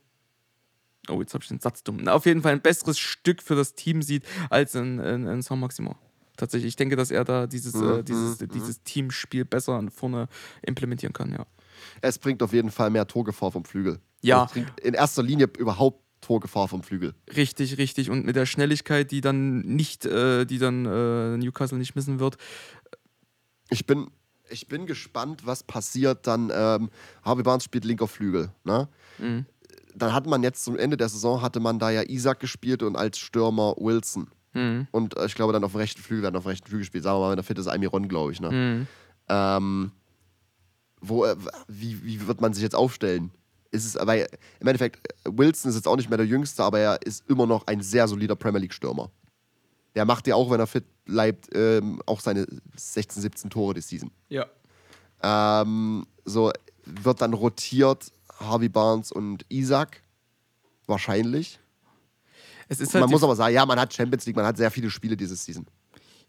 Oh, 1.10 1.20
jetzt 1.22 1.34
habe 1.34 1.44
ich 1.44 1.48
den 1.48 1.60
Satz 1.60 1.84
dumm. 1.84 2.00
Na, 2.02 2.14
auf 2.14 2.26
jeden 2.26 2.42
Fall 2.42 2.54
ein 2.54 2.62
besseres 2.62 3.00
Stück 3.00 3.42
für 3.42 3.56
das 3.56 3.74
Team 3.74 4.02
sieht 4.02 4.24
als 4.50 4.76
in, 4.76 5.00
in, 5.00 5.28
in 5.28 5.42
San 5.42 5.60
Maximo. 5.60 5.96
Tatsächlich. 6.40 6.70
Ich 6.70 6.76
denke, 6.78 6.96
dass 6.96 7.12
er 7.12 7.26
da 7.26 7.48
dieses, 7.48 7.74
Mhm, 7.74 8.00
äh, 8.00 8.04
dieses, 8.04 8.38
dieses 8.38 8.82
Teamspiel 8.84 9.44
besser 9.44 9.74
an 9.74 9.90
vorne 9.90 10.30
implementieren 10.62 11.12
kann, 11.12 11.34
ja. 11.34 11.46
Es 12.00 12.18
bringt 12.18 12.42
auf 12.42 12.54
jeden 12.54 12.72
Fall 12.72 12.90
mehr 12.90 13.06
Torgefahr 13.08 13.52
vom 13.52 13.66
Flügel. 13.66 14.00
Ja. 14.22 14.46
Es 14.46 14.54
bringt 14.54 14.80
in 14.80 14.94
erster 14.94 15.22
Linie 15.22 15.50
überhaupt 15.58 16.02
Torgefahr 16.22 16.70
vom 16.70 16.82
Flügel. 16.82 17.14
Richtig, 17.36 17.78
richtig. 17.78 18.10
Und 18.10 18.26
mit 18.26 18.38
der 18.38 18.46
Schnelligkeit, 18.46 19.12
die 19.12 19.20
dann 19.20 19.60
nicht, 19.62 20.06
äh, 20.06 20.46
die 20.46 20.60
dann 20.60 20.86
äh, 20.86 21.38
Newcastle 21.38 21.78
nicht 21.78 21.96
missen 21.96 22.22
wird. 22.22 22.38
Ich 23.70 23.86
bin, 23.86 24.10
ich 24.50 24.68
bin 24.68 24.86
gespannt, 24.86 25.46
was 25.46 25.64
passiert 25.64 26.26
dann. 26.26 26.52
Ähm, 26.54 26.90
Harvey 27.24 27.44
Barnes 27.44 27.66
spielt 27.66 27.84
linker 27.84 28.08
Flügel. 28.08 28.54
Ne? 28.64 28.88
Mhm. 29.18 29.46
Dann 29.94 30.14
hat 30.14 30.26
man 30.26 30.42
jetzt 30.44 30.64
zum 30.64 30.78
Ende 30.78 30.96
der 30.96 31.10
Saison, 31.10 31.42
hatte 31.42 31.60
man 31.60 31.80
da 31.80 31.90
ja 31.90 32.04
Isaac 32.04 32.40
gespielt 32.40 32.82
und 32.82 32.96
als 32.96 33.20
Stürmer 33.20 33.76
Wilson. 33.78 34.30
Mhm. 34.54 34.88
Und 34.92 35.18
äh, 35.18 35.26
ich 35.26 35.36
glaube, 35.36 35.54
dann 35.54 35.64
auf 35.64 35.72
dem 35.72 35.78
rechten 35.78 36.02
Flügel 36.02 36.24
werden 36.24 36.36
auf 36.36 36.44
dem 36.44 36.50
rechten 36.50 36.68
Flügel 36.68 36.82
gespielt. 36.82 37.04
Sagen 37.04 37.18
wir 37.18 37.22
mal, 37.22 37.30
wenn 37.32 37.38
der 37.38 37.44
fit 37.44 37.58
ist, 37.58 37.68
Almiron, 37.68 38.08
glaube 38.08 38.32
ich. 38.32 38.42
Ne? 38.42 38.52
Mhm. 38.52 38.88
Ähm, 39.28 39.92
wo, 41.02 41.26
äh, 41.26 41.36
wie, 41.68 42.04
wie 42.04 42.28
wird 42.28 42.42
man 42.42 42.54
sich 42.54 42.64
jetzt 42.64 42.76
aufstellen? 42.76 43.32
Ist 43.72 43.86
es, 43.86 43.96
weil 44.06 44.28
im 44.60 44.68
Endeffekt, 44.68 45.08
Wilson 45.26 45.70
ist 45.70 45.76
jetzt 45.76 45.88
auch 45.88 45.96
nicht 45.96 46.10
mehr 46.10 46.18
der 46.18 46.26
Jüngste, 46.26 46.64
aber 46.64 46.80
er 46.80 47.02
ist 47.04 47.30
immer 47.30 47.46
noch 47.46 47.68
ein 47.68 47.82
sehr 47.82 48.08
solider 48.08 48.36
Premier 48.36 48.62
League-Stürmer. 48.62 49.12
Der 49.96 50.06
macht 50.06 50.28
ja 50.28 50.36
auch, 50.36 50.50
wenn 50.50 50.60
er 50.60 50.68
fit 50.68 50.86
bleibt, 51.06 51.50
ähm, 51.54 52.02
auch 52.06 52.20
seine 52.20 52.48
16, 52.76 53.22
17 53.22 53.50
Tore 53.50 53.76
die 53.76 53.82
Season. 53.82 54.12
Ja. 54.30 54.46
Ähm, 55.22 56.06
so 56.26 56.52
wird 56.86 57.22
dann 57.22 57.34
rotiert 57.34 58.12
Harvey 58.40 58.70
Barnes 58.70 59.12
und 59.12 59.46
Isaac. 59.50 60.02
Wahrscheinlich. 60.88 61.60
Halt 62.70 62.94
Man 62.94 63.10
muss 63.10 63.24
aber 63.24 63.36
sagen, 63.36 63.54
ja, 63.54 63.66
man 63.66 63.80
hat 63.80 63.94
Champions 63.94 64.26
League, 64.26 64.36
man 64.36 64.46
hat 64.46 64.58
sehr 64.58 64.70
viele 64.70 64.90
Spiele 64.90 65.18
dieses 65.18 65.44
Season. 65.44 65.66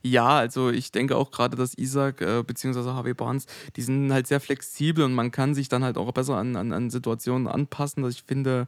Ja, 0.02 0.38
also 0.38 0.70
ich 0.70 0.92
denke 0.92 1.16
auch 1.16 1.30
gerade, 1.30 1.56
dass 1.56 1.76
Isaac 1.76 2.22
äh, 2.22 2.42
bzw. 2.42 2.80
Harvey 2.84 3.12
Barnes, 3.12 3.44
die 3.76 3.82
sind 3.82 4.12
halt 4.12 4.26
sehr 4.26 4.40
flexibel 4.40 5.04
und 5.04 5.12
man 5.12 5.30
kann 5.30 5.54
sich 5.54 5.68
dann 5.68 5.84
halt 5.84 5.98
auch 5.98 6.10
besser 6.12 6.36
an, 6.36 6.56
an, 6.56 6.72
an 6.72 6.88
Situationen 6.88 7.46
anpassen. 7.46 8.02
Dass 8.02 8.14
ich 8.14 8.22
finde, 8.22 8.66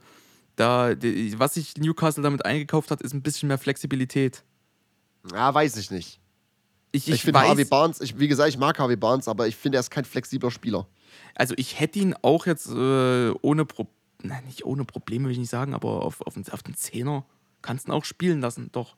da, 0.57 0.95
die, 0.95 1.39
was 1.39 1.55
sich 1.55 1.79
Newcastle 1.79 2.23
damit 2.23 2.45
eingekauft 2.45 2.91
hat, 2.91 3.01
ist 3.01 3.15
ein 3.15 3.23
bisschen 3.23 3.49
mehr 3.49 3.57
Flexibilität. 3.57 4.45
Ja, 5.33 5.55
weiß 5.55 5.77
ich 5.79 5.91
nicht. 5.91 6.21
Ich, 6.95 7.09
Ich, 7.09 7.15
ich, 7.15 7.23
finde 7.23 7.41
Harvey 7.41 7.65
Barnes, 7.65 8.03
ich, 8.03 8.19
wie 8.19 8.29
gesagt, 8.29 8.51
ich 8.51 8.59
mag 8.59 8.79
Harvey 8.79 8.97
Barnes, 8.97 9.27
aber 9.27 9.49
ich 9.49 9.57
finde, 9.57 9.79
er 9.79 9.81
ist 9.81 9.91
kein 9.91 10.05
flexibler 10.05 10.51
Spieler. 10.51 10.87
also 11.35 11.55
ich 11.57 11.81
hätte 11.81 11.99
ihn 11.99 12.15
auch 12.21 12.45
jetzt 12.45 12.69
äh, 12.69 13.31
ohne 13.41 13.65
Pro 13.65 13.87
Nein, 14.25 14.45
nicht 14.45 14.65
ohne 14.65 14.85
Probleme, 14.85 15.25
will 15.25 15.33
ich 15.33 15.39
nicht 15.39 15.51
sagen, 15.51 15.75
aber 15.75 16.05
auf, 16.05 16.21
auf, 16.21 16.37
auf 16.53 16.63
den 16.63 16.77
Zehner 16.77 17.25
kannst 17.63 17.87
du 17.87 17.93
ihn 17.93 17.95
auch 17.95 18.05
spielen 18.05 18.41
lassen, 18.41 18.71
doch. 18.73 18.97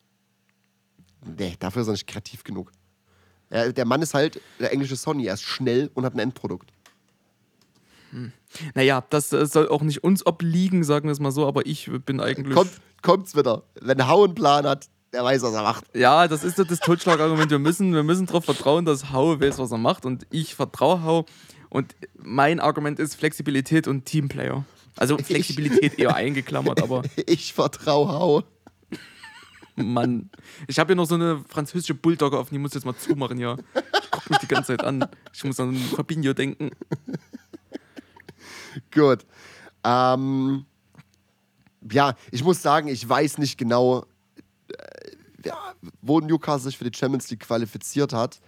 Nee, 1.39 1.55
dafür 1.59 1.83
ist 1.83 1.89
er 1.89 1.93
nicht 1.93 2.07
kreativ 2.07 2.45
genug. 2.45 2.73
Er, 3.51 3.73
der 3.73 3.85
Mann 3.85 4.03
ist 4.03 4.15
halt 4.15 4.41
der 4.59 4.73
englische 4.73 4.97
Sonny. 4.97 5.27
Er 5.27 5.35
ist 5.35 5.43
schnell 5.43 5.91
und 5.95 6.05
hat 6.05 6.15
ein 6.15 6.19
Endprodukt. 6.19 6.71
Naja, 8.75 9.05
das 9.11 9.33
äh, 9.33 9.47
soll 9.47 9.69
auch 9.69 9.83
nicht 9.83 10.05
uns 10.05 10.25
obliegen, 10.25 10.85
sagen 10.85 11.09
wir 11.09 11.13
es 11.13 11.21
mal 11.21 11.33
so, 11.33 11.47
aber 11.47 11.67
ich 11.67 11.91
bin 12.07 12.21
eigentlich. 12.21 12.55
Kommt, 12.55 12.71
kommt's 13.03 13.37
wieder. 13.37 13.65
Wenn 13.81 14.07
Hau 14.07 14.25
einen 14.25 14.35
Plan 14.35 14.67
hat, 14.67 14.89
der 15.13 15.25
weiß, 15.25 15.43
was 15.43 15.55
er 15.55 15.63
macht. 15.63 15.85
Ja, 15.95 16.29
das 16.29 16.45
ist 16.45 16.59
das 16.59 16.81
Totschlagargument. 16.81 17.51
Wir 17.51 17.59
müssen, 17.59 17.93
wir 17.93 18.03
müssen 18.03 18.27
darauf 18.27 18.45
vertrauen, 18.45 18.85
dass 18.85 19.13
Hau 19.13 19.41
weiß, 19.41 19.59
was 19.59 19.73
er 19.73 19.79
macht. 19.79 20.07
Und 20.07 20.27
ich 20.31 20.55
vertraue 20.55 21.03
Hau. 21.03 21.27
Und 21.71 21.97
mein 22.17 22.61
Argument 22.61 22.99
ist 22.99 23.17
Flexibilität 23.17 23.89
und 23.89 24.05
Teamplayer. 24.05 24.65
Also 24.97 25.19
Flexibilität 25.19 25.99
eher 25.99 26.15
eingeklammert, 26.15 26.83
aber 26.83 27.03
Ich 27.27 27.53
vertraue 27.53 28.09
Hau. 28.09 28.43
Mann. 29.77 30.31
Ich 30.69 30.79
habe 30.79 30.89
hier 30.89 30.97
noch 30.97 31.07
so 31.07 31.17
eine 31.17 31.45
französische 31.49 31.95
Bulldogge 31.95 32.39
auf, 32.39 32.51
die 32.51 32.59
muss 32.59 32.71
ich 32.71 32.77
jetzt 32.77 32.85
mal 32.85 32.97
zumachen, 32.97 33.39
ja. 33.39 33.57
Ich 34.03 34.11
guck 34.11 34.31
mich 34.31 34.39
die 34.39 34.49
ganze 34.49 34.77
Zeit 34.77 34.85
an. 34.85 35.09
Ich 35.33 35.45
muss 35.45 35.59
an 35.59 35.75
Fabinho 35.77 36.33
denken. 36.33 36.71
Gut. 38.93 39.27
Ähm, 39.83 40.65
ja, 41.91 42.15
ich 42.31 42.43
muss 42.45 42.63
sagen, 42.63 42.89
ich 42.89 43.07
weiß 43.07 43.39
nicht 43.39 43.59
genau, 43.59 44.07
äh, 44.69 45.47
ja, 45.47 45.75
wo 46.01 46.21
Newcastle 46.21 46.71
sich 46.71 46.79
für 46.79 46.89
die 46.89 46.97
Champions 46.97 47.29
League 47.31 47.41
qualifiziert 47.41 48.13
hat. 48.13 48.41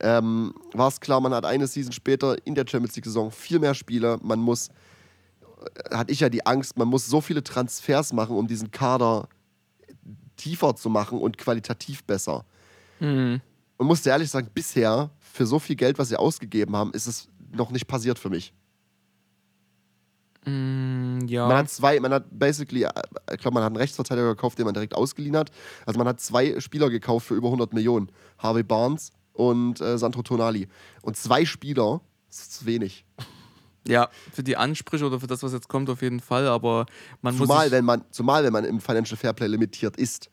Ähm, 0.00 0.54
War 0.72 0.88
es 0.88 0.98
klar, 0.98 1.20
man 1.20 1.32
hat 1.32 1.44
eine 1.44 1.66
Season 1.66 1.92
später 1.92 2.36
in 2.46 2.54
der 2.54 2.66
Champions 2.66 2.96
League-Saison 2.96 3.30
viel 3.30 3.60
mehr 3.60 3.74
Spiele. 3.74 4.18
Man 4.22 4.40
muss, 4.40 4.68
äh, 4.68 5.94
hatte 5.94 6.12
ich 6.12 6.20
ja 6.20 6.28
die 6.28 6.44
Angst, 6.44 6.76
man 6.76 6.88
muss 6.88 7.06
so 7.06 7.20
viele 7.20 7.44
Transfers 7.44 8.12
machen, 8.12 8.36
um 8.36 8.48
diesen 8.48 8.70
Kader 8.72 9.28
tiefer 10.36 10.74
zu 10.76 10.88
machen 10.88 11.18
und 11.18 11.38
qualitativ 11.38 12.04
besser. 12.04 12.44
Hm. 12.98 13.40
Und 13.76 13.86
musste 13.86 14.10
ehrlich 14.10 14.30
sagen, 14.30 14.48
bisher, 14.54 15.10
für 15.18 15.46
so 15.46 15.58
viel 15.58 15.76
Geld, 15.76 15.98
was 15.98 16.08
sie 16.08 16.16
ausgegeben 16.16 16.76
haben, 16.76 16.92
ist 16.92 17.06
es 17.06 17.28
noch 17.52 17.70
nicht 17.70 17.86
passiert 17.86 18.18
für 18.18 18.30
mich. 18.30 18.52
Mm, 20.46 21.26
ja. 21.26 21.48
Man 21.48 21.56
hat 21.56 21.70
zwei, 21.70 21.98
man 22.00 22.12
hat 22.12 22.26
basically, 22.30 22.84
äh, 22.84 22.90
ich 23.32 23.40
glaube, 23.40 23.54
man 23.54 23.62
hat 23.62 23.70
einen 23.70 23.76
Rechtsverteidiger 23.76 24.28
gekauft, 24.28 24.58
den 24.58 24.66
man 24.66 24.74
direkt 24.74 24.94
ausgeliehen 24.94 25.36
hat. 25.36 25.50
Also 25.86 25.98
man 25.98 26.06
hat 26.06 26.20
zwei 26.20 26.60
Spieler 26.60 26.90
gekauft 26.90 27.26
für 27.26 27.34
über 27.34 27.48
100 27.48 27.72
Millionen. 27.72 28.10
Harvey 28.38 28.62
Barnes 28.62 29.10
und 29.32 29.80
äh, 29.80 29.98
Sandro 29.98 30.22
Tonali. 30.22 30.68
Und 31.02 31.16
zwei 31.16 31.44
Spieler, 31.44 32.00
das 32.28 32.40
ist 32.40 32.54
zu 32.54 32.66
wenig. 32.66 33.04
Ja, 33.86 34.08
für 34.32 34.42
die 34.42 34.56
Ansprüche 34.56 35.04
oder 35.06 35.20
für 35.20 35.26
das, 35.26 35.42
was 35.42 35.52
jetzt 35.52 35.68
kommt, 35.68 35.90
auf 35.90 36.00
jeden 36.02 36.20
Fall. 36.20 36.46
Aber 36.46 36.86
man 37.20 37.36
muss. 37.36 37.46
Zumal 37.48 37.64
sich- 37.64 37.72
wenn, 37.72 37.84
man, 37.84 38.02
zumal, 38.10 38.42
wenn 38.44 38.52
man 38.52 38.64
im 38.64 38.80
Financial 38.80 39.16
Fairplay 39.16 39.46
limitiert 39.46 39.96
ist. 39.96 40.30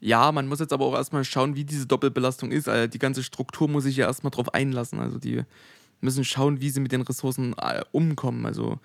Ja, 0.00 0.32
man 0.32 0.48
muss 0.48 0.58
jetzt 0.60 0.72
aber 0.72 0.84
auch 0.84 0.94
erstmal 0.94 1.24
schauen, 1.24 1.54
wie 1.56 1.64
diese 1.64 1.86
Doppelbelastung 1.86 2.50
ist. 2.52 2.68
Also 2.68 2.88
die 2.88 2.98
ganze 2.98 3.22
Struktur 3.22 3.68
muss 3.68 3.84
sich 3.84 3.96
ja 3.96 4.06
erstmal 4.06 4.30
drauf 4.32 4.52
einlassen. 4.52 4.98
Also 5.00 5.18
die 5.18 5.42
müssen 6.00 6.24
schauen, 6.24 6.60
wie 6.60 6.68
sie 6.68 6.80
mit 6.80 6.92
den 6.92 7.00
Ressourcen 7.02 7.54
äh, 7.56 7.82
umkommen. 7.92 8.44
Also 8.44 8.80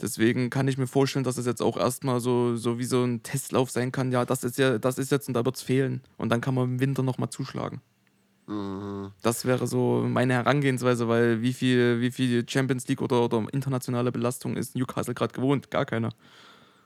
deswegen 0.00 0.50
kann 0.50 0.68
ich 0.68 0.78
mir 0.78 0.86
vorstellen, 0.86 1.24
dass 1.24 1.38
es 1.38 1.46
jetzt 1.46 1.62
auch 1.62 1.76
erstmal 1.76 2.20
so, 2.20 2.54
so 2.56 2.78
wie 2.78 2.84
so 2.84 3.02
ein 3.02 3.22
Testlauf 3.24 3.70
sein 3.70 3.90
kann. 3.90 4.12
Ja, 4.12 4.24
das 4.24 4.44
ist 4.44 4.58
ja, 4.58 4.78
das 4.78 4.98
ist 4.98 5.10
jetzt 5.10 5.26
und 5.26 5.34
da 5.34 5.44
wird 5.44 5.56
es 5.56 5.62
fehlen. 5.62 6.02
Und 6.18 6.28
dann 6.28 6.40
kann 6.40 6.54
man 6.54 6.64
im 6.74 6.80
Winter 6.80 7.02
nochmal 7.02 7.30
zuschlagen. 7.30 7.80
Das 8.46 9.46
wäre 9.46 9.66
so 9.66 10.04
meine 10.06 10.34
Herangehensweise, 10.34 11.08
weil 11.08 11.40
wie 11.40 11.54
viel, 11.54 12.00
wie 12.00 12.10
viel 12.10 12.46
Champions 12.48 12.86
League 12.88 13.00
oder, 13.00 13.24
oder 13.24 13.46
internationale 13.52 14.12
Belastung 14.12 14.56
ist 14.56 14.76
Newcastle 14.76 15.14
gerade 15.14 15.32
gewohnt? 15.32 15.70
Gar 15.70 15.86
keine. 15.86 16.10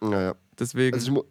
Naja. 0.00 0.34
Deswegen. 0.58 0.94
Also 0.94 1.06
ich, 1.06 1.12
mu 1.12 1.22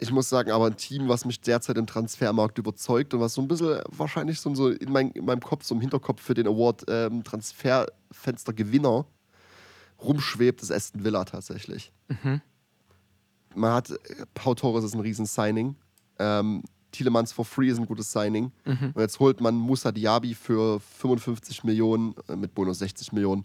ich 0.00 0.12
muss 0.12 0.28
sagen, 0.28 0.52
aber 0.52 0.66
ein 0.66 0.76
Team, 0.76 1.08
was 1.08 1.24
mich 1.24 1.40
derzeit 1.40 1.76
im 1.76 1.86
Transfermarkt 1.88 2.56
überzeugt 2.58 3.14
und 3.14 3.20
was 3.20 3.34
so 3.34 3.42
ein 3.42 3.48
bisschen 3.48 3.80
wahrscheinlich 3.88 4.40
so, 4.40 4.54
so 4.54 4.68
in, 4.68 4.92
mein, 4.92 5.10
in 5.10 5.24
meinem 5.24 5.40
Kopf, 5.40 5.64
so 5.64 5.74
im 5.74 5.80
Hinterkopf 5.80 6.22
für 6.22 6.34
den 6.34 6.46
Award 6.46 6.84
ähm, 6.86 7.24
Transferfenster 7.24 8.52
Gewinner 8.52 9.06
rumschwebt, 10.00 10.62
ist 10.62 10.70
Aston 10.70 11.02
Villa 11.02 11.24
tatsächlich. 11.24 11.92
Man 13.56 13.72
hat, 13.72 13.90
äh, 13.90 13.96
Pau 14.34 14.54
Torres 14.54 14.84
ist 14.84 14.94
ein 14.94 15.00
riesen 15.00 15.26
Signing. 15.26 15.74
Ähm, 16.20 16.62
Tielemans 16.92 17.32
for 17.32 17.44
free 17.44 17.68
ist 17.68 17.78
ein 17.78 17.86
gutes 17.86 18.10
Signing. 18.12 18.52
Und 18.94 19.00
jetzt 19.00 19.20
holt 19.20 19.40
man 19.40 19.54
Musa 19.54 19.92
Diaby 19.92 20.34
für 20.34 20.80
55 20.80 21.64
Millionen, 21.64 22.14
äh, 22.28 22.36
mit 22.36 22.54
Bonus 22.54 22.78
60 22.78 23.12
Millionen, 23.12 23.44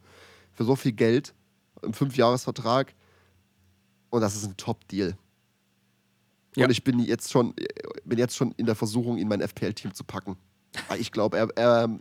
für 0.54 0.64
so 0.64 0.76
viel 0.76 0.94
Geld 0.94 1.34
im 1.82 1.94
Fünfjahresvertrag. 1.94 2.94
Und 4.10 4.22
das 4.22 4.36
ist 4.36 4.46
ein 4.46 4.56
Top-Deal. 4.58 5.18
Ja. 6.56 6.66
Und 6.66 6.72
ich 6.72 6.84
bin 6.84 7.00
jetzt 7.00 7.32
schon, 7.32 7.54
bin 8.06 8.20
jetzt 8.20 8.36
schon 8.36 8.52
in 8.54 8.66
der 8.66 8.76
Versuchung, 8.76 9.18
ihn 9.18 9.24
in 9.24 9.28
mein 9.28 9.42
FPL-Team 9.42 9.94
zu 9.94 10.04
packen. 10.04 10.38
Ich 10.98 11.12
glaube, 11.12 11.38
er, 11.38 11.50
er, 11.56 12.00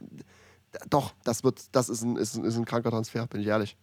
doch, 0.89 1.15
das 1.25 1.45
wird, 1.45 1.63
das 1.73 1.89
ist 1.89 2.03
ein, 2.03 2.17
ist, 2.17 2.37
ein, 2.37 2.45
ist 2.45 2.57
ein 2.57 2.65
kranker 2.65 2.91
Transfer, 2.91 3.27
bin 3.27 3.41
ich 3.41 3.47
ehrlich. 3.47 3.77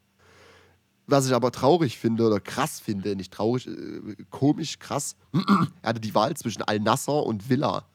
Was 1.10 1.26
ich 1.26 1.34
aber 1.34 1.52
traurig 1.52 1.98
finde 1.98 2.28
oder 2.28 2.40
krass 2.40 2.80
finde, 2.80 3.16
nicht 3.16 3.34
traurig, 3.34 3.68
äh, 3.68 4.16
komisch, 4.30 4.80
krass, 4.80 5.16
er 5.82 5.90
hatte 5.90 6.00
die 6.00 6.14
Wahl 6.14 6.36
zwischen 6.38 6.62
Al-Nassr 6.62 7.26
und 7.26 7.50
Villa. 7.50 7.86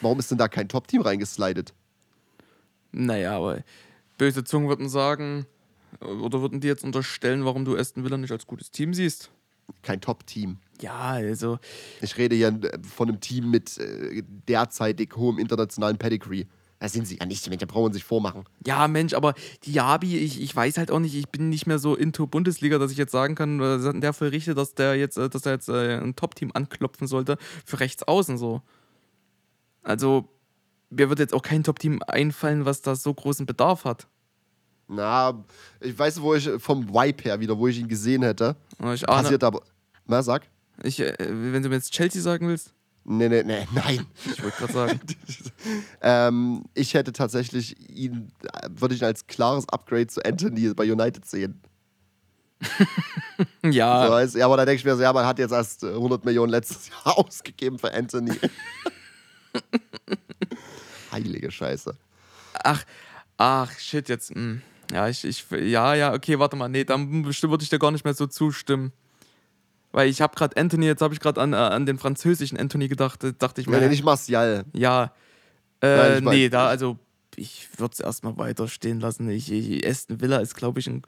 Warum 0.00 0.18
ist 0.20 0.30
denn 0.30 0.38
da 0.38 0.46
kein 0.48 0.68
Top-Team 0.68 1.02
reingeslidet? 1.02 1.74
Naja, 2.92 3.36
aber 3.36 3.64
böse 4.18 4.44
Zungen 4.44 4.68
würden 4.68 4.88
sagen, 4.88 5.46
oder 6.00 6.40
würden 6.40 6.60
die 6.60 6.68
jetzt 6.68 6.84
unterstellen, 6.84 7.44
warum 7.44 7.64
du 7.64 7.76
Aston 7.76 8.04
Villa 8.04 8.16
nicht 8.16 8.32
als 8.32 8.46
gutes 8.46 8.70
Team 8.70 8.94
siehst? 8.94 9.30
Kein 9.82 10.00
Top-Team. 10.00 10.58
Ja, 10.80 11.00
also, 11.00 11.58
Ich 12.00 12.16
rede 12.18 12.36
hier 12.36 12.48
äh, 12.48 12.78
von 12.82 13.08
einem 13.08 13.20
Team 13.20 13.50
mit 13.50 13.78
äh, 13.78 14.22
derzeitig 14.48 15.16
hohem 15.16 15.38
internationalen 15.38 15.98
Pedigree. 15.98 16.46
Da 16.82 16.88
sind 16.88 17.06
sie 17.06 17.16
ja 17.16 17.26
nicht, 17.26 17.46
da 17.46 17.66
brauchen 17.66 17.92
sie 17.92 17.98
sich 17.98 18.04
vormachen. 18.04 18.42
ja, 18.66 18.88
Mensch, 18.88 19.14
aber 19.14 19.34
Diaby, 19.64 20.18
ich, 20.18 20.42
ich 20.42 20.56
weiß 20.56 20.78
halt 20.78 20.90
auch 20.90 20.98
nicht, 20.98 21.14
ich 21.14 21.28
bin 21.28 21.48
nicht 21.48 21.64
mehr 21.64 21.78
so 21.78 21.94
into 21.94 22.26
Bundesliga, 22.26 22.76
dass 22.78 22.90
ich 22.90 22.98
jetzt 22.98 23.12
sagen 23.12 23.36
kann, 23.36 23.60
äh, 23.60 23.76
in 23.76 24.00
der 24.00 24.12
Fall 24.12 24.30
richte, 24.30 24.56
dass 24.56 24.74
der 24.74 24.96
jetzt, 24.96 25.16
äh, 25.16 25.28
dass 25.28 25.46
er 25.46 25.52
jetzt 25.52 25.68
äh, 25.68 25.98
ein 25.98 26.16
Top-Team 26.16 26.50
anklopfen 26.54 27.06
sollte 27.06 27.38
für 27.64 27.78
rechts 27.78 28.02
außen 28.02 28.36
so. 28.36 28.62
Also, 29.84 30.28
mir 30.90 31.08
wird 31.08 31.20
jetzt 31.20 31.34
auch 31.34 31.42
kein 31.42 31.62
Top-Team 31.62 32.02
einfallen, 32.04 32.64
was 32.64 32.82
da 32.82 32.96
so 32.96 33.14
großen 33.14 33.46
Bedarf 33.46 33.84
hat. 33.84 34.08
Na, 34.88 35.44
ich 35.78 35.96
weiß, 35.96 36.20
wo 36.20 36.34
ich 36.34 36.50
vom 36.58 36.88
Vibe 36.88 37.22
her 37.22 37.38
wieder, 37.38 37.56
wo 37.56 37.68
ich 37.68 37.78
ihn 37.78 37.86
gesehen 37.86 38.24
hätte. 38.24 38.56
Ich 38.92 39.08
ahne, 39.08 39.22
Passiert 39.22 39.44
aber. 39.44 39.62
Na, 40.06 40.20
sag. 40.20 40.48
ich, 40.82 40.98
äh, 40.98 41.14
wenn 41.20 41.62
du 41.62 41.68
mir 41.68 41.76
jetzt 41.76 41.92
Chelsea 41.92 42.20
sagen 42.20 42.48
willst, 42.48 42.74
Nee, 43.04 43.28
nee, 43.28 43.42
nee, 43.42 43.66
nein. 43.74 44.06
ich 44.24 44.42
wollte 44.42 44.56
gerade 44.58 44.72
sagen. 44.72 45.00
ähm, 46.02 46.64
ich 46.74 46.94
hätte 46.94 47.12
tatsächlich 47.12 47.78
ihn, 47.90 48.32
äh, 48.42 48.68
würde 48.70 48.94
ich 48.94 49.04
als 49.04 49.26
klares 49.26 49.68
Upgrade 49.68 50.06
zu 50.06 50.24
Anthony 50.24 50.72
bei 50.74 50.90
United 50.90 51.26
sehen. 51.26 51.60
ja, 53.64 54.06
So, 54.06 54.12
weißt, 54.12 54.36
ja, 54.36 54.46
aber 54.46 54.56
da 54.56 54.64
denke 54.64 54.78
ich 54.78 54.84
mir 54.84 54.94
so, 54.94 55.02
ja, 55.02 55.12
man 55.12 55.26
hat 55.26 55.38
jetzt 55.40 55.50
erst 55.50 55.82
äh, 55.82 55.88
100 55.88 56.24
Millionen 56.24 56.50
letztes 56.50 56.88
Jahr 56.88 57.18
ausgegeben 57.18 57.78
für 57.78 57.92
Anthony. 57.92 58.38
Heilige 61.10 61.50
Scheiße. 61.50 61.96
Ach, 62.62 62.84
ach, 63.36 63.78
shit, 63.78 64.08
jetzt. 64.08 64.34
Mh. 64.34 64.60
Ja, 64.92 65.08
ich, 65.08 65.24
ich, 65.24 65.44
ja, 65.50 65.94
ja, 65.94 66.12
okay, 66.12 66.38
warte 66.38 66.54
mal. 66.54 66.68
Nee, 66.68 66.84
dann 66.84 67.24
würde 67.24 67.62
ich 67.62 67.68
dir 67.70 67.78
gar 67.78 67.90
nicht 67.90 68.04
mehr 68.04 68.14
so 68.14 68.26
zustimmen. 68.26 68.92
Weil 69.92 70.08
ich 70.08 70.20
habe 70.20 70.34
gerade 70.34 70.56
Anthony, 70.56 70.86
jetzt 70.86 71.02
habe 71.02 71.14
ich 71.14 71.20
gerade 71.20 71.40
an, 71.40 71.52
äh, 71.52 71.56
an 71.56 71.86
den 71.86 71.98
französischen 71.98 72.58
Anthony 72.58 72.88
gedacht, 72.88 73.22
äh, 73.24 73.32
dachte 73.38 73.60
ich 73.60 73.66
mir. 73.66 73.78
nee, 73.78 73.88
nicht 73.88 74.04
Martial. 74.04 74.64
Ja. 74.72 75.12
Nein, 75.82 75.90
Äh, 75.90 76.18
ich 76.18 76.24
mein- 76.24 76.34
nee, 76.36 76.48
da, 76.48 76.66
also, 76.66 76.98
ich 77.36 77.68
würde 77.78 77.92
es 77.94 78.00
erstmal 78.00 78.36
weiter 78.38 78.68
stehen 78.68 79.00
lassen. 79.00 79.28
Ich, 79.30 79.50
ich, 79.52 79.86
Aston 79.86 80.20
Villa 80.20 80.38
ist, 80.38 80.54
glaube 80.54 80.80
ich, 80.80 80.86
ein. 80.86 81.02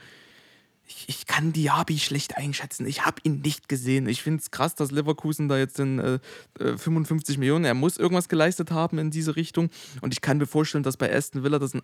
Ich, 0.86 1.04
ich 1.08 1.26
kann 1.26 1.52
Diaby 1.54 1.98
schlecht 1.98 2.36
einschätzen. 2.36 2.86
Ich 2.86 3.06
habe 3.06 3.16
ihn 3.22 3.40
nicht 3.40 3.70
gesehen. 3.70 4.06
Ich 4.06 4.22
finde 4.22 4.40
es 4.40 4.50
krass, 4.50 4.74
dass 4.74 4.90
Leverkusen 4.90 5.48
da 5.48 5.56
jetzt 5.56 5.78
in 5.80 5.98
äh, 5.98 6.18
äh, 6.60 6.76
55 6.76 7.38
Millionen, 7.38 7.64
er 7.64 7.72
muss 7.72 7.96
irgendwas 7.96 8.28
geleistet 8.28 8.70
haben 8.70 8.98
in 8.98 9.10
diese 9.10 9.34
Richtung. 9.36 9.70
Und 10.02 10.12
ich 10.12 10.20
kann 10.20 10.36
mir 10.36 10.46
vorstellen, 10.46 10.84
dass 10.84 10.98
bei 10.98 11.10
Aston 11.14 11.42
Villa 11.42 11.58
das 11.58 11.72
ein 11.74 11.80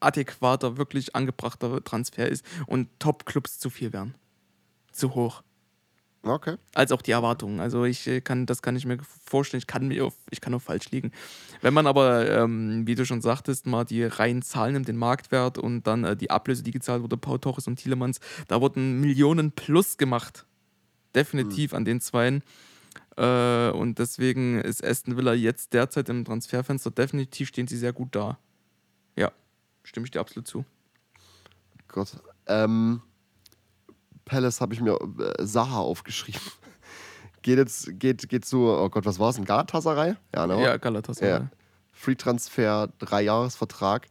adäquater, 0.00 0.76
wirklich 0.76 1.16
angebrachter 1.16 1.82
Transfer 1.82 2.28
ist 2.28 2.44
und 2.66 2.88
Top-Clubs 2.98 3.58
zu 3.58 3.70
viel 3.70 3.92
wären. 3.94 4.14
Zu 4.92 5.14
hoch 5.14 5.42
Okay. 6.22 6.56
als 6.74 6.92
auch 6.92 7.00
die 7.00 7.12
Erwartungen. 7.12 7.60
Also 7.60 7.84
ich 7.84 8.06
äh, 8.06 8.20
kann, 8.20 8.44
das 8.44 8.60
kann 8.60 8.76
ich 8.76 8.84
mir 8.84 8.98
vorstellen, 9.24 9.60
ich 9.60 9.66
kann 9.66 9.86
mir 9.86 10.12
ich 10.30 10.40
kann 10.40 10.52
auch 10.54 10.62
falsch 10.62 10.90
liegen. 10.90 11.12
Wenn 11.62 11.72
man 11.74 11.86
aber, 11.86 12.28
ähm, 12.28 12.86
wie 12.86 12.94
du 12.94 13.06
schon 13.06 13.20
sagtest, 13.20 13.66
mal 13.66 13.84
die 13.84 14.04
reinen 14.04 14.42
Zahlen 14.42 14.74
nimmt, 14.74 14.88
den 14.88 14.96
Marktwert 14.96 15.58
und 15.58 15.86
dann 15.86 16.04
äh, 16.04 16.16
die 16.16 16.30
Ablöse, 16.30 16.62
die 16.62 16.72
gezahlt 16.72 17.02
wurde, 17.02 17.16
Pau 17.16 17.38
Torres 17.38 17.66
und 17.66 17.76
Tielemans, 17.76 18.20
da 18.48 18.60
wurden 18.60 19.00
Millionen 19.00 19.52
plus 19.52 19.96
gemacht. 19.96 20.44
Definitiv 21.14 21.72
an 21.72 21.84
den 21.84 22.00
Zweien. 22.00 22.42
Äh, 23.16 23.70
und 23.70 23.98
deswegen 23.98 24.60
ist 24.60 24.84
Aston 24.84 25.16
Villa 25.16 25.34
jetzt 25.34 25.72
derzeit 25.72 26.08
im 26.08 26.24
Transferfenster 26.24 26.90
definitiv 26.90 27.48
stehen 27.48 27.66
sie 27.66 27.76
sehr 27.76 27.92
gut 27.92 28.14
da. 28.14 28.38
Ja, 29.16 29.32
stimme 29.82 30.04
ich 30.04 30.10
dir 30.10 30.20
absolut 30.20 30.46
zu. 30.46 30.64
Gott. 31.88 32.12
Ähm, 32.46 33.02
Palace 34.28 34.60
habe 34.60 34.74
ich 34.74 34.80
mir 34.80 34.92
äh, 34.94 35.44
Saha 35.44 35.78
aufgeschrieben. 35.78 36.40
geht 37.42 37.58
jetzt, 37.58 37.98
geht, 37.98 38.28
geht 38.28 38.44
zu, 38.44 38.68
oh 38.68 38.88
Gott, 38.88 39.04
was 39.04 39.18
war 39.18 39.30
es? 39.30 39.38
Ein 39.38 39.44
Galatasaray? 39.44 40.14
Ja, 40.34 40.46
ne? 40.46 40.62
Ja, 40.62 40.76
Galatasaray. 40.76 41.30
Ja. 41.30 41.50
Free 41.92 42.14
Transfer, 42.14 42.88
Dreijahresvertrag. 42.98 44.06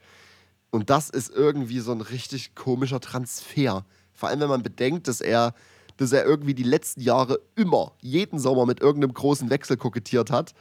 Und 0.72 0.89
das 0.89 1.09
ist 1.09 1.30
irgendwie 1.30 1.80
so 1.80 1.93
ein 1.93 2.01
richtig 2.01 2.55
komischer 2.55 2.99
Transfer. 2.99 3.86
Vor 4.13 4.30
allem, 4.30 4.41
wenn 4.41 4.49
man 4.49 4.63
bedenkt, 4.63 5.07
dass 5.07 5.22
er, 5.22 5.53
dass 5.95 6.11
er 6.11 6.26
irgendwie 6.26 6.53
die 6.53 6.63
letzten 6.63 7.01
Jahre 7.01 7.39
immer, 7.55 7.93
jeden 8.01 8.39
Sommer 8.39 8.65
mit 8.65 8.82
irgendeinem 8.82 9.13
großen 9.13 9.49
Wechsel 9.49 9.78
kokettiert 9.78 10.32
hat. 10.32 10.53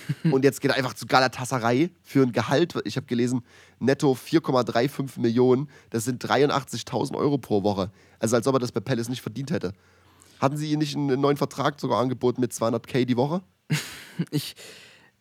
Und 0.30 0.44
jetzt 0.44 0.60
geht 0.60 0.70
er 0.70 0.76
einfach 0.76 0.94
zu 0.94 1.06
Galatasaray 1.06 1.90
für 2.02 2.22
ein 2.22 2.32
Gehalt, 2.32 2.74
ich 2.84 2.96
habe 2.96 3.06
gelesen, 3.06 3.42
netto 3.78 4.12
4,35 4.12 5.20
Millionen. 5.20 5.68
Das 5.90 6.04
sind 6.04 6.24
83.000 6.24 7.16
Euro 7.16 7.38
pro 7.38 7.62
Woche. 7.62 7.90
Also 8.18 8.36
als 8.36 8.46
ob 8.46 8.56
er 8.56 8.60
das 8.60 8.72
bei 8.72 8.80
Palace 8.80 9.08
nicht 9.08 9.22
verdient 9.22 9.50
hätte. 9.50 9.72
Hatten 10.40 10.56
sie 10.56 10.72
ihm 10.72 10.80
nicht 10.80 10.96
einen 10.96 11.20
neuen 11.20 11.36
Vertrag 11.36 11.78
sogar 11.80 12.00
angeboten 12.00 12.40
mit 12.40 12.52
200k 12.52 13.04
die 13.04 13.16
Woche? 13.16 13.42
Ich, 14.30 14.56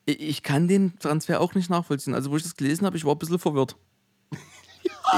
ich 0.05 0.43
kann 0.43 0.67
den 0.67 0.99
Transfer 0.99 1.39
auch 1.39 1.55
nicht 1.55 1.69
nachvollziehen. 1.69 2.13
Also, 2.13 2.30
wo 2.30 2.36
ich 2.36 2.43
das 2.43 2.57
gelesen 2.57 2.86
habe, 2.86 2.97
ich 2.97 3.05
war 3.05 3.15
ein 3.15 3.19
bisschen 3.19 3.39
verwirrt. 3.39 3.78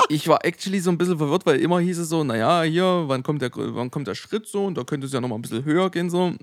Ich 0.09 0.27
war 0.27 0.43
actually 0.43 0.79
so 0.79 0.91
ein 0.91 0.97
bisschen 0.97 1.17
verwirrt, 1.17 1.45
weil 1.45 1.59
immer 1.59 1.79
hieß 1.79 1.99
es 1.99 2.09
so, 2.09 2.23
naja, 2.23 2.63
hier, 2.63 3.03
wann 3.07 3.23
kommt 3.23 3.41
der, 3.41 3.51
wann 3.53 3.91
kommt 3.91 4.07
der 4.07 4.15
Schritt 4.15 4.47
so 4.47 4.65
und 4.65 4.75
da 4.75 4.83
könnte 4.83 5.05
es 5.07 5.13
ja 5.13 5.21
nochmal 5.21 5.37
ein 5.37 5.41
bisschen 5.41 5.65
höher 5.65 5.89
gehen 5.89 6.09
so. 6.09 6.33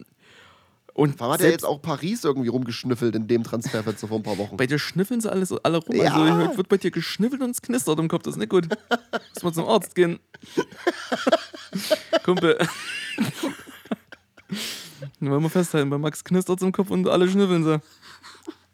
Und 0.94 1.18
Warum 1.20 1.34
hat 1.34 1.40
er 1.40 1.44
selbst 1.44 1.62
jetzt 1.62 1.64
auch 1.64 1.80
Paris 1.80 2.24
irgendwie 2.24 2.48
rumgeschnüffelt 2.48 3.14
in 3.14 3.28
dem 3.28 3.44
Transferfenster 3.44 4.08
vor 4.08 4.18
ein 4.18 4.22
paar 4.22 4.38
Wochen? 4.38 4.56
bei 4.56 4.66
dir 4.66 4.78
schnüffeln 4.78 5.20
sie 5.20 5.30
alles, 5.30 5.52
alle 5.52 5.78
rum. 5.78 5.96
Ja. 5.96 6.14
Also 6.14 6.56
wird 6.56 6.68
bei 6.68 6.76
dir 6.76 6.90
geschniffelt 6.90 7.40
und 7.42 7.50
es 7.50 7.62
knistert 7.62 7.98
im 7.98 8.08
Kopf, 8.08 8.22
das 8.24 8.34
ist 8.34 8.38
nicht 8.38 8.50
gut. 8.50 8.68
Muss 9.34 9.42
mal 9.42 9.52
zum 9.52 9.68
Arzt 9.68 9.94
gehen. 9.94 10.18
Kumpel. 12.24 12.58
Nur 15.20 15.30
wollen 15.32 15.42
wir 15.42 15.50
festhalten, 15.50 15.90
bei 15.90 15.98
Max 15.98 16.24
knistert 16.24 16.60
im 16.62 16.72
Kopf 16.72 16.90
und 16.90 17.08
alle 17.08 17.28
schnüffeln 17.28 17.64
sie. 17.64 17.80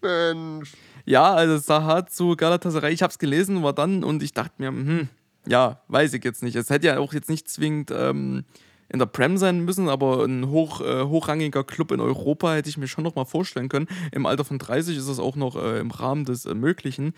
Mensch. 0.00 0.72
Ja, 1.04 1.34
also 1.34 1.58
Saha 1.58 2.06
zu 2.06 2.34
Galatasaray, 2.34 2.92
ich 2.92 3.02
habe 3.02 3.12
es 3.12 3.18
gelesen, 3.18 3.62
war 3.62 3.72
dann 3.72 4.02
und 4.02 4.22
ich 4.22 4.32
dachte 4.32 4.54
mir, 4.58 4.68
hm, 4.68 5.08
ja, 5.46 5.80
weiß 5.88 6.12
ich 6.14 6.24
jetzt 6.24 6.42
nicht. 6.42 6.56
Es 6.56 6.70
hätte 6.70 6.88
ja 6.88 6.98
auch 6.98 7.12
jetzt 7.12 7.30
nicht 7.30 7.48
zwingend 7.48 7.92
ähm, 7.92 8.44
in 8.88 8.98
der 8.98 9.06
Prem 9.06 9.36
sein 9.36 9.64
müssen, 9.64 9.88
aber 9.88 10.24
ein 10.24 10.48
hoch, 10.48 10.80
äh, 10.80 11.04
hochrangiger 11.04 11.64
Club 11.64 11.92
in 11.92 12.00
Europa 12.00 12.54
hätte 12.54 12.68
ich 12.68 12.78
mir 12.78 12.88
schon 12.88 13.04
noch 13.04 13.14
mal 13.14 13.24
vorstellen 13.24 13.68
können. 13.68 13.88
Im 14.12 14.26
Alter 14.26 14.44
von 14.44 14.58
30 14.58 14.96
ist 14.96 15.08
das 15.08 15.18
auch 15.18 15.36
noch 15.36 15.56
äh, 15.56 15.78
im 15.80 15.90
Rahmen 15.90 16.24
des 16.24 16.46
äh, 16.46 16.54
Möglichen. 16.54 17.14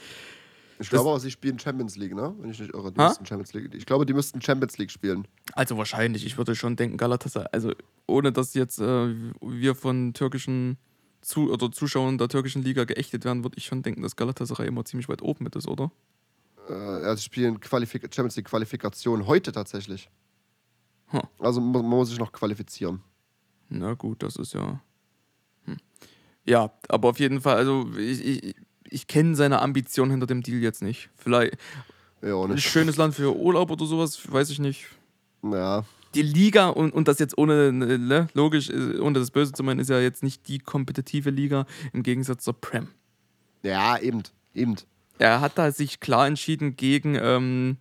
Ich 0.80 0.90
glaube 0.90 1.10
auch, 1.10 1.18
sie 1.18 1.30
spielen 1.30 1.58
Champions 1.58 1.96
League, 1.96 2.14
ne? 2.14 2.34
Wenn 2.38 2.50
ich 2.50 2.60
nicht 2.60 2.72
irre. 2.72 2.92
Die 2.92 3.00
Ha? 3.00 3.08
müssten 3.08 3.26
Champions 3.26 3.52
League. 3.52 3.74
Ich 3.74 3.84
glaube, 3.84 4.06
die 4.06 4.12
müssten 4.12 4.40
Champions 4.40 4.78
League 4.78 4.92
spielen. 4.92 5.26
Also 5.54 5.76
wahrscheinlich, 5.76 6.24
ich 6.24 6.38
würde 6.38 6.54
schon 6.54 6.76
denken, 6.76 6.96
Galatasaray, 6.96 7.48
also 7.52 7.72
ohne 8.06 8.32
dass 8.32 8.54
jetzt 8.54 8.78
äh, 8.78 9.14
wir 9.40 9.74
von 9.74 10.14
türkischen 10.14 10.78
zu 11.20 11.50
oder 11.50 11.72
Zuschauern 11.72 12.16
der 12.16 12.28
türkischen 12.28 12.62
Liga 12.62 12.84
geächtet 12.84 13.24
werden, 13.24 13.42
würde 13.42 13.58
ich 13.58 13.66
schon 13.66 13.82
denken, 13.82 14.02
dass 14.02 14.14
Galatasaray 14.14 14.68
immer 14.68 14.84
ziemlich 14.84 15.08
weit 15.08 15.20
oben 15.20 15.44
mit 15.44 15.56
ist, 15.56 15.66
oder? 15.66 15.90
Äh, 16.68 16.72
also 16.72 17.16
sie 17.16 17.24
spielen 17.24 17.58
Qualifik 17.60 18.02
Champions 18.14 18.36
League 18.36 18.46
Qualifikation 18.48 19.26
heute 19.26 19.50
tatsächlich. 19.50 20.08
Huh. 21.12 21.20
Also 21.38 21.60
man 21.60 21.84
muss 21.84 22.10
sich 22.10 22.18
noch 22.18 22.32
qualifizieren. 22.32 23.02
Na 23.68 23.94
gut, 23.94 24.22
das 24.22 24.36
ist 24.36 24.54
ja. 24.54 24.80
Hm. 25.64 25.76
Ja, 26.44 26.70
aber 26.88 27.08
auf 27.10 27.18
jeden 27.20 27.40
Fall, 27.40 27.56
also 27.56 27.90
ich, 27.96 28.24
ich, 28.24 28.56
ich 28.84 29.06
kenne 29.06 29.34
seine 29.36 29.60
Ambition 29.60 30.10
hinter 30.10 30.26
dem 30.26 30.42
Deal 30.42 30.60
jetzt 30.62 30.82
nicht. 30.82 31.10
Vielleicht 31.16 31.56
Ja, 32.22 32.34
auch 32.34 32.44
ein 32.44 32.52
nicht. 32.54 32.64
schönes 32.68 32.96
Land 32.96 33.14
für 33.14 33.34
Urlaub 33.36 33.70
oder 33.70 33.84
sowas, 33.86 34.30
weiß 34.30 34.50
ich 34.50 34.58
nicht. 34.58 34.86
Ja. 35.42 35.84
Die 36.14 36.22
Liga 36.22 36.68
und, 36.68 36.92
und 36.94 37.06
das 37.06 37.18
jetzt 37.18 37.36
ohne, 37.36 37.70
ne, 37.72 38.28
logisch, 38.32 38.70
äh, 38.70 38.98
ohne 38.98 39.18
das 39.18 39.30
Böse 39.30 39.52
zu 39.52 39.62
meinen, 39.62 39.78
ist 39.80 39.90
ja 39.90 40.00
jetzt 40.00 40.22
nicht 40.22 40.48
die 40.48 40.58
kompetitive 40.58 41.28
Liga 41.30 41.66
im 41.92 42.02
Gegensatz 42.02 42.44
zur 42.44 42.54
Prem. 42.58 42.88
Ja, 43.62 43.98
eben. 43.98 44.22
Eben. 44.54 44.76
Er 45.18 45.40
hat 45.42 45.58
da 45.58 45.70
sich 45.70 46.00
klar 46.00 46.26
entschieden 46.26 46.76
gegen, 46.76 47.14
ähm, 47.20 47.76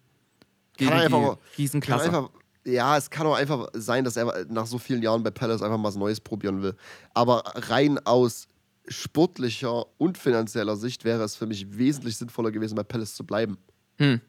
gegen 0.76 0.90
Kann 0.92 1.00
die 1.00 1.06
einfach- 1.06 1.28
Kann 1.36 1.38
Riesenklasse. 1.58 2.06
einfach, 2.08 2.30
ja, 2.68 2.98
es 2.98 3.10
kann 3.10 3.26
auch 3.26 3.36
einfach 3.36 3.70
sein, 3.74 4.04
dass 4.04 4.18
er 4.18 4.46
nach 4.50 4.66
so 4.68 4.78
vielen 4.78 5.02
Jahren 5.02 5.24
bei 5.24 5.32
Palace 5.32 5.62
einfach 5.62 5.78
mal 5.78 5.88
was 5.88 5.96
Neues 5.96 6.20
probieren 6.20 6.62
will. 6.62 6.76
Aber 7.14 7.44
rein 7.56 7.98
aus 8.06 8.48
sportlicher 8.88 9.86
und 9.98 10.18
finanzieller 10.18 10.76
Sicht 10.76 11.04
wäre 11.04 11.24
es 11.24 11.36
für 11.36 11.46
mich 11.46 11.78
wesentlich 11.78 12.18
sinnvoller 12.18 12.52
gewesen, 12.52 12.76
bei 12.76 12.84
Palace 12.84 13.16
zu 13.16 13.26
bleiben. 13.26 13.58
Hm. 13.98 14.22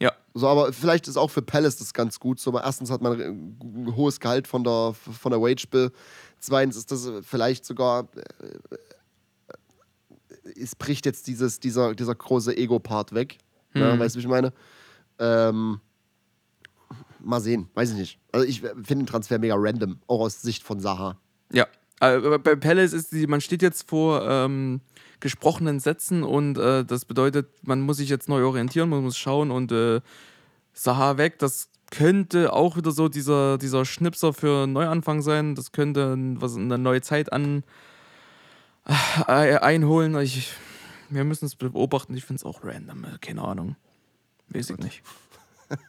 Ja, 0.00 0.12
So, 0.32 0.48
aber 0.48 0.72
vielleicht 0.72 1.08
ist 1.08 1.16
auch 1.18 1.30
für 1.30 1.42
Palace 1.42 1.76
das 1.76 1.92
ganz 1.92 2.18
gut. 2.20 2.40
So, 2.40 2.50
aber 2.50 2.64
erstens 2.64 2.90
hat 2.90 3.02
man 3.02 3.20
ein 3.20 3.92
hohes 3.96 4.18
Gehalt 4.20 4.46
von 4.46 4.64
der, 4.64 4.94
von 4.94 5.30
der 5.30 5.40
Wage 5.40 5.66
Bill. 5.70 5.92
Zweitens 6.38 6.76
ist 6.76 6.90
das 6.90 7.10
vielleicht 7.22 7.64
sogar. 7.66 8.08
äh, 8.16 8.78
Es 10.56 10.74
bricht 10.74 11.04
jetzt 11.04 11.26
dieses, 11.26 11.60
dieser, 11.60 11.94
dieser 11.94 12.14
große 12.14 12.56
Ego-Part 12.56 13.12
weg. 13.12 13.38
Ne, 13.74 13.98
weißt 13.98 14.14
du, 14.14 14.18
wie 14.18 14.22
ich 14.22 14.28
meine? 14.28 14.52
Ähm, 15.18 15.80
mal 17.22 17.40
sehen, 17.40 17.68
weiß 17.74 17.92
ich 17.92 17.96
nicht. 17.96 18.18
Also, 18.32 18.46
ich 18.46 18.60
finde 18.60 18.96
den 18.96 19.06
Transfer 19.06 19.38
mega 19.38 19.54
random, 19.56 19.98
auch 20.06 20.20
aus 20.20 20.42
Sicht 20.42 20.62
von 20.62 20.80
Saha. 20.80 21.18
Ja, 21.52 21.66
aber 22.00 22.38
bei 22.38 22.56
Palace 22.56 22.92
ist 22.92 23.12
die, 23.12 23.26
man 23.26 23.40
steht 23.40 23.62
jetzt 23.62 23.88
vor 23.88 24.26
ähm, 24.28 24.80
gesprochenen 25.20 25.80
Sätzen 25.80 26.22
und 26.22 26.56
äh, 26.58 26.84
das 26.84 27.04
bedeutet, 27.04 27.48
man 27.62 27.80
muss 27.82 27.98
sich 27.98 28.08
jetzt 28.08 28.28
neu 28.28 28.44
orientieren, 28.44 28.88
man 28.88 29.02
muss 29.02 29.18
schauen 29.18 29.50
und 29.50 29.70
äh, 29.70 30.00
Saha 30.72 31.18
weg, 31.18 31.38
das 31.38 31.68
könnte 31.90 32.52
auch 32.52 32.76
wieder 32.76 32.92
so 32.92 33.08
dieser, 33.08 33.58
dieser 33.58 33.84
Schnipser 33.84 34.32
für 34.32 34.66
Neuanfang 34.66 35.22
sein, 35.22 35.54
das 35.54 35.72
könnte 35.72 36.16
was, 36.40 36.56
eine 36.56 36.78
neue 36.78 37.02
Zeit 37.02 37.32
an 37.32 37.64
äh, 39.26 39.58
einholen. 39.58 40.16
Ich, 40.20 40.52
wir 41.10 41.24
müssen 41.24 41.44
es 41.46 41.56
beobachten, 41.56 42.16
ich 42.16 42.24
finde 42.24 42.40
es 42.40 42.44
auch 42.44 42.64
random, 42.64 43.04
äh, 43.04 43.18
keine 43.20 43.42
Ahnung. 43.42 43.76
Weiß 44.48 44.70
ich 44.70 44.78
nicht. 44.78 45.02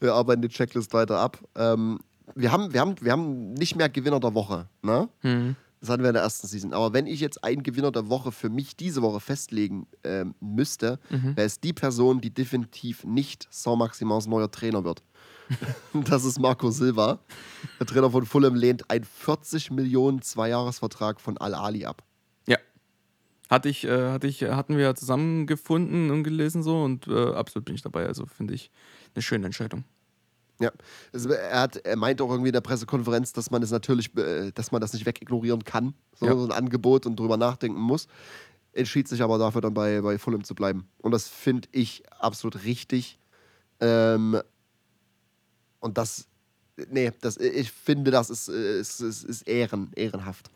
Wir 0.00 0.14
arbeiten 0.14 0.42
die 0.42 0.48
Checklist 0.48 0.92
weiter 0.92 1.18
ab. 1.18 1.38
Ähm, 1.54 2.00
wir, 2.34 2.52
haben, 2.52 2.72
wir, 2.72 2.80
haben, 2.80 2.94
wir 3.00 3.12
haben 3.12 3.52
nicht 3.54 3.76
mehr 3.76 3.88
Gewinner 3.88 4.20
der 4.20 4.34
Woche. 4.34 4.68
Ne? 4.82 5.08
Hm. 5.20 5.56
Das 5.80 5.88
hatten 5.88 6.02
wir 6.02 6.10
in 6.10 6.14
der 6.14 6.22
ersten 6.22 6.46
Season. 6.46 6.74
Aber 6.74 6.92
wenn 6.92 7.06
ich 7.06 7.20
jetzt 7.20 7.42
einen 7.42 7.62
Gewinner 7.62 7.90
der 7.90 8.08
Woche 8.08 8.32
für 8.32 8.50
mich 8.50 8.76
diese 8.76 9.00
Woche 9.00 9.20
festlegen 9.20 9.86
ähm, 10.04 10.34
müsste, 10.40 10.98
wäre 11.08 11.46
es 11.46 11.58
die 11.60 11.72
Person, 11.72 12.20
die 12.20 12.30
definitiv 12.30 13.04
nicht 13.04 13.48
Saint-Maximans 13.50 14.26
neuer 14.26 14.50
Trainer 14.50 14.84
wird. 14.84 15.02
das 16.04 16.24
ist 16.24 16.38
Marco 16.38 16.70
Silva. 16.70 17.18
Der 17.78 17.86
Trainer 17.86 18.10
von 18.10 18.26
Fulham 18.26 18.54
lehnt 18.54 18.90
einen 18.90 19.04
40 19.04 19.70
Millionen 19.70 20.22
Zweijahresvertrag 20.22 21.20
von 21.20 21.38
Al-Ali 21.38 21.86
ab. 21.86 22.02
Ja. 22.46 22.58
Hatte 23.48 23.68
ich, 23.68 23.84
äh, 23.84 24.10
hatte 24.10 24.26
ich, 24.26 24.42
hatten 24.42 24.76
wir 24.76 24.94
zusammengefunden 24.94 26.10
und 26.10 26.24
gelesen 26.24 26.62
so 26.62 26.82
und 26.82 27.08
äh, 27.08 27.32
absolut 27.32 27.64
bin 27.64 27.74
ich 27.74 27.82
dabei. 27.82 28.06
Also 28.06 28.26
finde 28.26 28.54
ich 28.54 28.70
eine 29.14 29.22
schöne 29.22 29.46
Entscheidung. 29.46 29.84
Ja, 30.60 30.70
also 31.12 31.30
er, 31.30 31.60
hat, 31.62 31.76
er 31.76 31.96
meinte 31.96 32.22
auch 32.22 32.30
irgendwie 32.30 32.50
in 32.50 32.52
der 32.52 32.60
Pressekonferenz, 32.60 33.32
dass 33.32 33.50
man 33.50 33.62
es 33.62 33.70
natürlich, 33.70 34.14
äh, 34.18 34.52
dass 34.52 34.72
man 34.72 34.80
das 34.80 34.92
nicht 34.92 35.06
wegignorieren 35.06 35.64
kann, 35.64 35.94
so, 36.14 36.26
Ja. 36.26 36.36
so 36.36 36.44
ein 36.44 36.52
Angebot 36.52 37.06
und 37.06 37.18
drüber 37.18 37.38
nachdenken 37.38 37.80
muss. 37.80 38.06
Entschied 38.72 39.08
sich 39.08 39.22
aber 39.22 39.38
dafür 39.38 39.62
dann 39.62 39.74
bei, 39.74 40.00
bei 40.02 40.18
Fulham 40.18 40.44
zu 40.44 40.54
bleiben. 40.54 40.86
Und 40.98 41.12
das 41.12 41.28
finde 41.28 41.68
ich 41.72 42.02
absolut 42.18 42.64
richtig. 42.64 43.18
Ähm, 43.80 44.38
und 45.80 45.96
das, 45.96 46.28
nee, 46.90 47.10
das, 47.22 47.38
ich 47.38 47.72
finde, 47.72 48.10
das 48.10 48.28
ist, 48.28 48.48
äh, 48.48 48.80
ist, 48.80 49.00
ist, 49.00 49.24
ist 49.24 49.48
ehren, 49.48 49.90
ehrenhaft. 49.96 50.50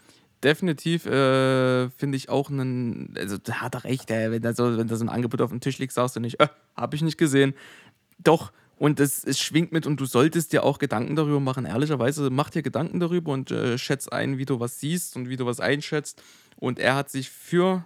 Definitiv 0.45 1.07
äh, 1.07 1.89
finde 1.89 2.17
ich 2.19 2.29
auch 2.29 2.51
einen, 2.51 3.15
also 3.17 3.39
da 3.39 3.63
hat 3.63 3.75
er 3.75 3.85
recht, 3.85 4.11
ey, 4.11 4.31
wenn, 4.31 4.43
da 4.43 4.53
so, 4.53 4.77
wenn 4.77 4.87
da 4.87 4.97
so 4.97 5.05
ein 5.05 5.09
Angebot 5.09 5.41
auf 5.41 5.49
dem 5.49 5.61
Tisch 5.61 5.79
liegt, 5.79 5.95
sagst 5.95 6.17
du 6.17 6.21
nicht, 6.21 6.39
äh, 6.39 6.49
habe 6.77 6.95
ich 6.97 7.01
nicht 7.03 7.17
gesehen. 7.17 7.55
Doch, 8.19 8.53
und 8.77 9.01
es, 9.01 9.25
es 9.25 9.39
schwingt 9.39 9.73
mit 9.73 9.87
und 9.87 10.01
du 10.01 10.05
solltest 10.05 10.53
dir 10.53 10.65
auch 10.65 10.79
Gedanken 10.79 11.17
darüber 11.17 11.41
machen. 11.41 11.65
Ehrlicherweise 11.65 12.31
mach 12.31 12.51
dir 12.51 12.63
Gedanken 12.63 13.01
darüber 13.01 13.33
und 13.33 13.51
äh, 13.51 13.79
schätz 13.79 14.09
ein, 14.09 14.39
wie 14.39 14.45
du 14.45 14.61
was 14.61 14.81
siehst 14.81 15.17
und 15.17 15.29
wie 15.29 15.37
du 15.37 15.47
was 15.47 15.61
einschätzt. 15.61 16.23
Und 16.57 16.79
er 16.79 16.97
hat 16.97 17.11
sich 17.11 17.31
für, 17.31 17.85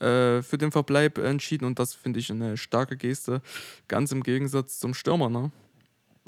äh, 0.00 0.42
für 0.42 0.58
den 0.58 0.72
Verbleib 0.72 1.18
entschieden 1.18 1.64
und 1.64 1.78
das 1.78 1.94
finde 1.94 2.20
ich 2.20 2.30
eine 2.30 2.56
starke 2.56 2.96
Geste, 2.96 3.42
ganz 3.86 4.12
im 4.12 4.22
Gegensatz 4.22 4.78
zum 4.78 4.94
Stürmer, 4.94 5.28
ne? 5.28 5.50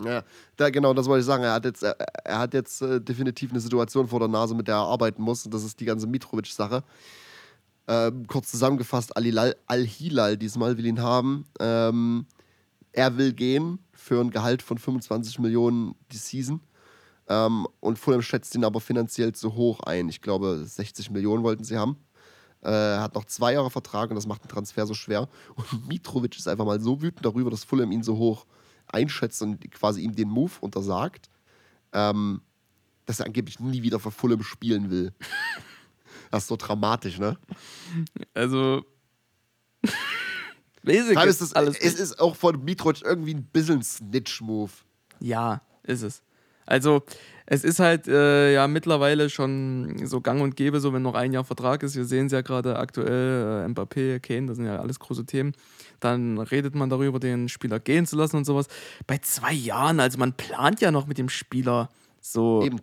Ja, 0.04 0.24
da, 0.56 0.70
genau, 0.70 0.94
das 0.94 1.06
wollte 1.06 1.20
ich 1.20 1.26
sagen. 1.26 1.44
Er 1.44 1.52
hat 1.52 1.64
jetzt, 1.64 1.82
er, 1.82 1.98
er 2.24 2.38
hat 2.38 2.54
jetzt 2.54 2.80
äh, 2.80 3.00
definitiv 3.00 3.50
eine 3.50 3.60
Situation 3.60 4.08
vor 4.08 4.18
der 4.18 4.28
Nase, 4.28 4.54
mit 4.54 4.68
der 4.68 4.76
er 4.76 4.86
arbeiten 4.86 5.22
muss. 5.22 5.44
Und 5.44 5.52
das 5.52 5.62
ist 5.62 5.78
die 5.78 5.84
ganze 5.84 6.06
Mitrovic-Sache. 6.06 6.82
Ähm, 7.86 8.26
kurz 8.26 8.50
zusammengefasst, 8.50 9.16
Al-Hilal, 9.16 10.36
diesmal 10.38 10.78
will 10.78 10.86
ihn 10.86 11.02
haben. 11.02 11.44
Ähm, 11.58 12.26
er 12.92 13.16
will 13.16 13.32
gehen 13.32 13.78
für 13.92 14.20
ein 14.20 14.30
Gehalt 14.30 14.62
von 14.62 14.78
25 14.78 15.38
Millionen 15.38 15.94
die 16.12 16.16
Season. 16.16 16.60
Ähm, 17.28 17.66
und 17.80 17.98
Fulham 17.98 18.22
schätzt 18.22 18.54
ihn 18.54 18.64
aber 18.64 18.80
finanziell 18.80 19.32
zu 19.32 19.54
hoch 19.54 19.80
ein. 19.80 20.08
Ich 20.08 20.20
glaube, 20.20 20.64
60 20.64 21.10
Millionen 21.10 21.44
wollten 21.44 21.64
sie 21.64 21.76
haben. 21.76 21.96
Äh, 22.62 22.70
Er 22.70 23.02
hat 23.02 23.14
noch 23.14 23.24
zwei 23.24 23.52
Jahre 23.52 23.70
Vertrag 23.70 24.10
und 24.10 24.16
das 24.16 24.26
macht 24.26 24.42
den 24.44 24.48
Transfer 24.48 24.86
so 24.86 24.94
schwer. 24.94 25.28
Und 25.54 25.88
Mitrovic 25.88 26.36
ist 26.36 26.48
einfach 26.48 26.64
mal 26.64 26.80
so 26.80 27.00
wütend 27.00 27.24
darüber, 27.24 27.50
dass 27.50 27.64
Fulham 27.64 27.92
ihn 27.92 28.02
so 28.02 28.16
hoch 28.16 28.46
einschätzt 28.88 29.40
und 29.42 29.70
quasi 29.70 30.00
ihm 30.02 30.16
den 30.16 30.28
Move 30.28 30.52
untersagt, 30.60 31.30
ähm, 31.92 32.42
dass 33.06 33.20
er 33.20 33.26
angeblich 33.26 33.60
nie 33.60 33.82
wieder 33.82 34.00
für 34.00 34.10
Fulham 34.10 34.42
spielen 34.42 34.90
will. 34.90 35.12
Das 36.32 36.44
ist 36.44 36.48
so 36.48 36.56
dramatisch, 36.56 37.18
ne? 37.18 37.36
Also. 38.34 38.84
Jetzt 40.82 41.10
ist 41.10 41.40
es, 41.40 41.52
alles 41.52 41.78
es 41.78 41.94
ist 41.94 42.20
auch 42.20 42.36
von 42.36 42.64
Mitrovic 42.64 43.02
irgendwie 43.02 43.34
ein 43.34 43.44
bisschen 43.44 43.82
Snitch-Move. 43.82 44.70
Ja, 45.20 45.60
ist 45.82 46.02
es. 46.02 46.22
Also, 46.66 47.02
es 47.46 47.64
ist 47.64 47.80
halt 47.80 48.06
äh, 48.06 48.54
ja 48.54 48.68
mittlerweile 48.68 49.28
schon 49.28 50.06
so 50.06 50.20
gang 50.20 50.40
und 50.40 50.56
gäbe, 50.56 50.78
so 50.78 50.92
wenn 50.92 51.02
noch 51.02 51.14
ein 51.14 51.32
Jahr 51.32 51.42
Vertrag 51.42 51.82
ist. 51.82 51.96
Wir 51.96 52.04
sehen 52.04 52.26
es 52.26 52.32
ja 52.32 52.42
gerade 52.42 52.78
aktuell, 52.78 53.64
äh, 53.64 53.68
Mbappé, 53.68 54.20
Kane, 54.20 54.46
das 54.46 54.56
sind 54.56 54.66
ja 54.66 54.78
alles 54.78 55.00
große 55.00 55.26
Themen. 55.26 55.52
Dann 55.98 56.38
redet 56.38 56.76
man 56.76 56.88
darüber, 56.88 57.18
den 57.18 57.48
Spieler 57.48 57.80
gehen 57.80 58.06
zu 58.06 58.16
lassen 58.16 58.36
und 58.36 58.44
sowas. 58.44 58.68
Bei 59.06 59.18
zwei 59.18 59.52
Jahren, 59.52 59.98
also 59.98 60.16
man 60.18 60.32
plant 60.32 60.80
ja 60.80 60.92
noch 60.92 61.06
mit 61.06 61.18
dem 61.18 61.28
Spieler 61.28 61.88
so. 62.20 62.62
Eben. 62.62 62.78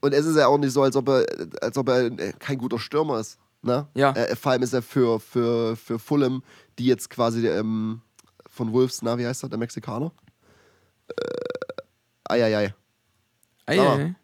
Und 0.00 0.12
es 0.12 0.26
ist 0.26 0.36
ja 0.36 0.48
auch 0.48 0.58
nicht 0.58 0.72
so, 0.72 0.82
als 0.82 0.96
ob 0.96 1.08
er, 1.08 1.24
als 1.62 1.78
ob 1.78 1.88
er 1.88 2.06
äh, 2.06 2.32
kein 2.38 2.58
guter 2.58 2.78
Stürmer 2.78 3.20
ist. 3.20 3.38
Ne? 3.62 3.86
Ja. 3.94 4.12
Äh, 4.12 4.34
vor 4.36 4.52
allem 4.52 4.62
ist 4.62 4.72
er 4.72 4.82
für, 4.82 5.20
für, 5.20 5.76
für 5.76 5.98
Fulham, 5.98 6.42
die 6.78 6.86
jetzt 6.86 7.10
quasi 7.10 7.46
ähm, 7.46 8.00
von 8.48 8.72
Wolves, 8.72 9.02
na, 9.02 9.18
wie 9.18 9.26
heißt 9.26 9.42
er, 9.42 9.48
der 9.50 9.58
Mexikaner? 9.58 10.12
Äh, 11.08 11.14
eieiei. 12.24 12.74
Ei, 13.66 13.78
Ah. 13.80 13.96
ei, 13.96 14.02
ei. 14.04 14.14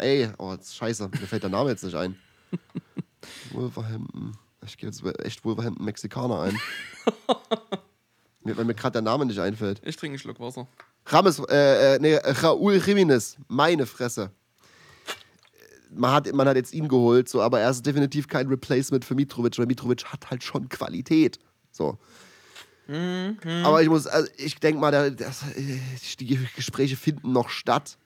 Ey, 0.00 0.30
oh, 0.38 0.52
jetzt 0.52 0.76
scheiße, 0.76 1.08
mir 1.08 1.26
fällt 1.26 1.42
der 1.42 1.50
Name 1.50 1.70
jetzt 1.70 1.82
nicht 1.82 1.96
ein. 1.96 2.16
Wolverhampton. 3.52 4.36
Ich 4.64 4.76
gehe 4.76 4.88
jetzt 4.88 5.02
echt 5.24 5.44
Wolverhampton 5.44 5.84
Mexikaner 5.84 6.40
ein. 6.42 6.58
Mir- 8.44 8.56
Weil 8.56 8.64
mir 8.64 8.74
gerade 8.74 8.92
der 8.92 9.02
Name 9.02 9.26
nicht 9.26 9.38
einfällt. 9.40 9.80
Ich 9.84 9.96
trinke 9.96 10.12
einen 10.12 10.18
Schluck 10.18 10.38
Wasser. 10.40 10.66
Rames, 11.06 11.38
äh, 11.48 11.96
äh, 11.96 11.98
nee, 12.00 12.16
Raúl 12.16 12.74
Jiménez, 12.78 13.36
meine 13.48 13.86
Fresse. 13.86 14.30
Man 15.94 16.12
hat, 16.12 16.32
man 16.32 16.48
hat 16.48 16.56
jetzt 16.56 16.72
ihn 16.72 16.88
geholt, 16.88 17.28
so, 17.28 17.40
aber 17.42 17.60
er 17.60 17.70
ist 17.70 17.84
definitiv 17.84 18.28
kein 18.28 18.48
Replacement 18.48 19.04
für 19.04 19.14
Mitrovic, 19.14 19.58
weil 19.58 19.66
Mitrovic 19.66 20.04
hat 20.04 20.30
halt 20.30 20.42
schon 20.42 20.68
Qualität. 20.68 21.38
So. 21.70 21.98
Mhm. 22.86 23.36
Aber 23.64 23.82
ich 23.82 23.88
muss, 23.88 24.06
also 24.06 24.28
ich 24.36 24.56
denke 24.56 24.80
mal, 24.80 25.10
das, 25.12 25.44
die 26.18 26.38
Gespräche 26.56 26.96
finden 26.96 27.32
noch 27.32 27.50
statt. 27.50 27.98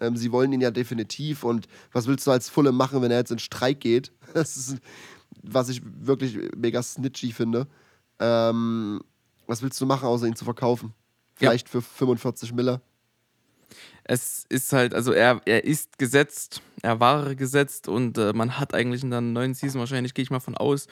Ähm, 0.00 0.16
sie 0.16 0.30
wollen 0.30 0.52
ihn 0.52 0.60
ja 0.60 0.70
definitiv. 0.70 1.44
Und 1.44 1.66
was 1.92 2.06
willst 2.06 2.26
du 2.26 2.30
als 2.30 2.48
Fulle 2.48 2.72
machen, 2.72 3.02
wenn 3.02 3.10
er 3.10 3.18
jetzt 3.18 3.32
in 3.32 3.38
Streik 3.38 3.80
geht? 3.80 4.12
Das 4.34 4.58
ist, 4.58 4.76
was 5.42 5.70
ich 5.70 5.80
wirklich 5.84 6.36
mega 6.54 6.82
snitchy 6.82 7.32
finde. 7.32 7.66
Ähm, 8.18 9.00
was 9.46 9.62
willst 9.62 9.80
du 9.80 9.86
machen, 9.86 10.06
außer 10.06 10.26
ihn 10.26 10.36
zu 10.36 10.44
verkaufen? 10.44 10.92
Vielleicht 11.34 11.68
für 11.68 11.80
45 11.80 12.52
Miller. 12.52 12.82
Es 14.08 14.46
ist 14.48 14.72
halt, 14.72 14.94
also 14.94 15.12
er, 15.12 15.40
er 15.44 15.64
ist 15.64 15.98
gesetzt, 15.98 16.62
er 16.82 16.98
war 16.98 17.34
gesetzt 17.34 17.88
und 17.88 18.18
äh, 18.18 18.32
man 18.32 18.58
hat 18.58 18.74
eigentlich 18.74 19.02
in 19.02 19.10
der 19.10 19.20
neuen 19.20 19.54
Season 19.54 19.78
wahrscheinlich, 19.78 20.14
gehe 20.14 20.22
ich 20.22 20.30
mal 20.30 20.40
von 20.40 20.56
aus, 20.56 20.88